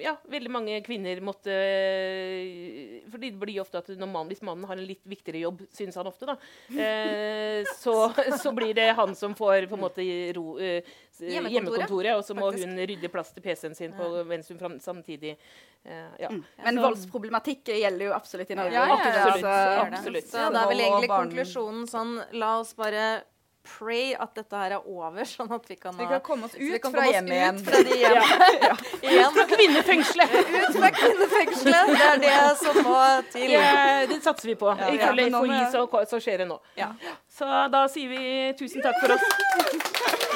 Ja, 0.00 0.14
veldig 0.30 0.50
mange 0.52 0.78
kvinner 0.84 1.20
måtte 1.24 1.52
fordi 3.10 3.30
det 3.30 3.40
blir 3.40 3.60
ofte 3.62 3.80
at 3.80 3.88
man, 4.00 4.28
Hvis 4.28 4.42
mannen 4.46 4.66
har 4.68 4.78
en 4.78 4.86
litt 4.86 5.02
viktigere 5.08 5.42
jobb, 5.44 5.62
synes 5.74 5.98
han 5.98 6.08
ofte, 6.08 6.28
da, 6.28 6.36
så, 7.82 7.94
så, 8.40 8.52
blir 8.56 8.74
det 8.76 8.90
han 8.98 9.14
som 9.18 9.34
får 9.38 9.68
på 9.70 9.78
en 9.78 9.84
måte 9.84 10.06
ro, 10.36 10.56
hjemmekontoret, 11.20 11.52
hjemmekontoret 11.56 12.18
og 12.18 12.24
så 12.26 12.36
må 12.38 12.50
faktisk. 12.50 12.68
hun 12.68 12.84
rydde 12.92 13.12
plass 13.12 13.34
til 13.36 13.44
PC-en 13.44 13.76
sin 13.78 13.96
på, 13.96 14.10
mens 14.28 14.48
hun 14.52 14.78
samtidig 14.80 15.36
ja. 15.84 16.28
Mm. 16.28 16.42
Men 16.64 16.76
så, 16.76 16.82
voldsproblematikk 16.84 17.70
gjelder 17.72 18.10
jo 18.10 18.12
absolutt 18.12 18.50
i 18.52 18.56
Norge. 18.58 18.74
Ja, 18.76 18.86
ja, 18.88 18.96
absolutt. 19.24 19.98
absolutt. 19.98 20.28
Så, 20.28 20.46
da 20.52 20.64
er 20.64 20.72
vel 20.74 20.82
egentlig 20.84 21.12
konklusjonen 21.12 21.86
sånn 21.88 22.18
La 22.36 22.58
oss 22.60 22.74
bare 22.76 23.22
pray 23.78 24.14
at 24.18 24.32
dette 24.34 24.56
her 24.56 24.74
er 24.78 24.86
over, 24.88 25.24
sånn 25.28 25.50
at 25.54 25.66
vi 25.68 25.76
kan, 25.80 25.96
vi 25.98 26.06
kan 26.08 26.22
komme 26.24 26.48
oss 26.48 26.56
ut 26.56 26.86
fra 26.86 27.06
hjemmet 27.10 27.36
igjen. 27.36 27.60
Fra 27.66 27.82
de 27.86 27.98
hjem. 28.00 28.20
ja. 28.64 28.76
Ut 29.30 29.36
fra 29.36 29.46
kvinnefengselet! 29.50 30.34
ut 30.40 30.76
fra 30.76 30.90
kvinnefengselet! 30.96 31.92
Det 31.92 32.08
er 32.08 32.22
det 32.24 32.38
som 32.60 32.80
må 32.86 32.96
til. 33.32 33.52
Det, 33.52 34.08
det 34.12 34.20
satser 34.24 34.52
vi 34.52 34.56
på. 34.60 34.72
Ja, 34.80 34.90
Ifølge 34.96 35.28
FHI 35.34 35.60
så, 35.74 35.86
så 36.14 36.22
skjer 36.22 36.44
det 36.44 36.50
nå. 36.50 36.60
Så 37.40 37.50
da 37.72 37.84
sier 37.92 38.12
vi 38.12 38.24
tusen 38.60 38.84
takk 38.84 39.00
for 39.02 39.16
oss. 39.18 40.26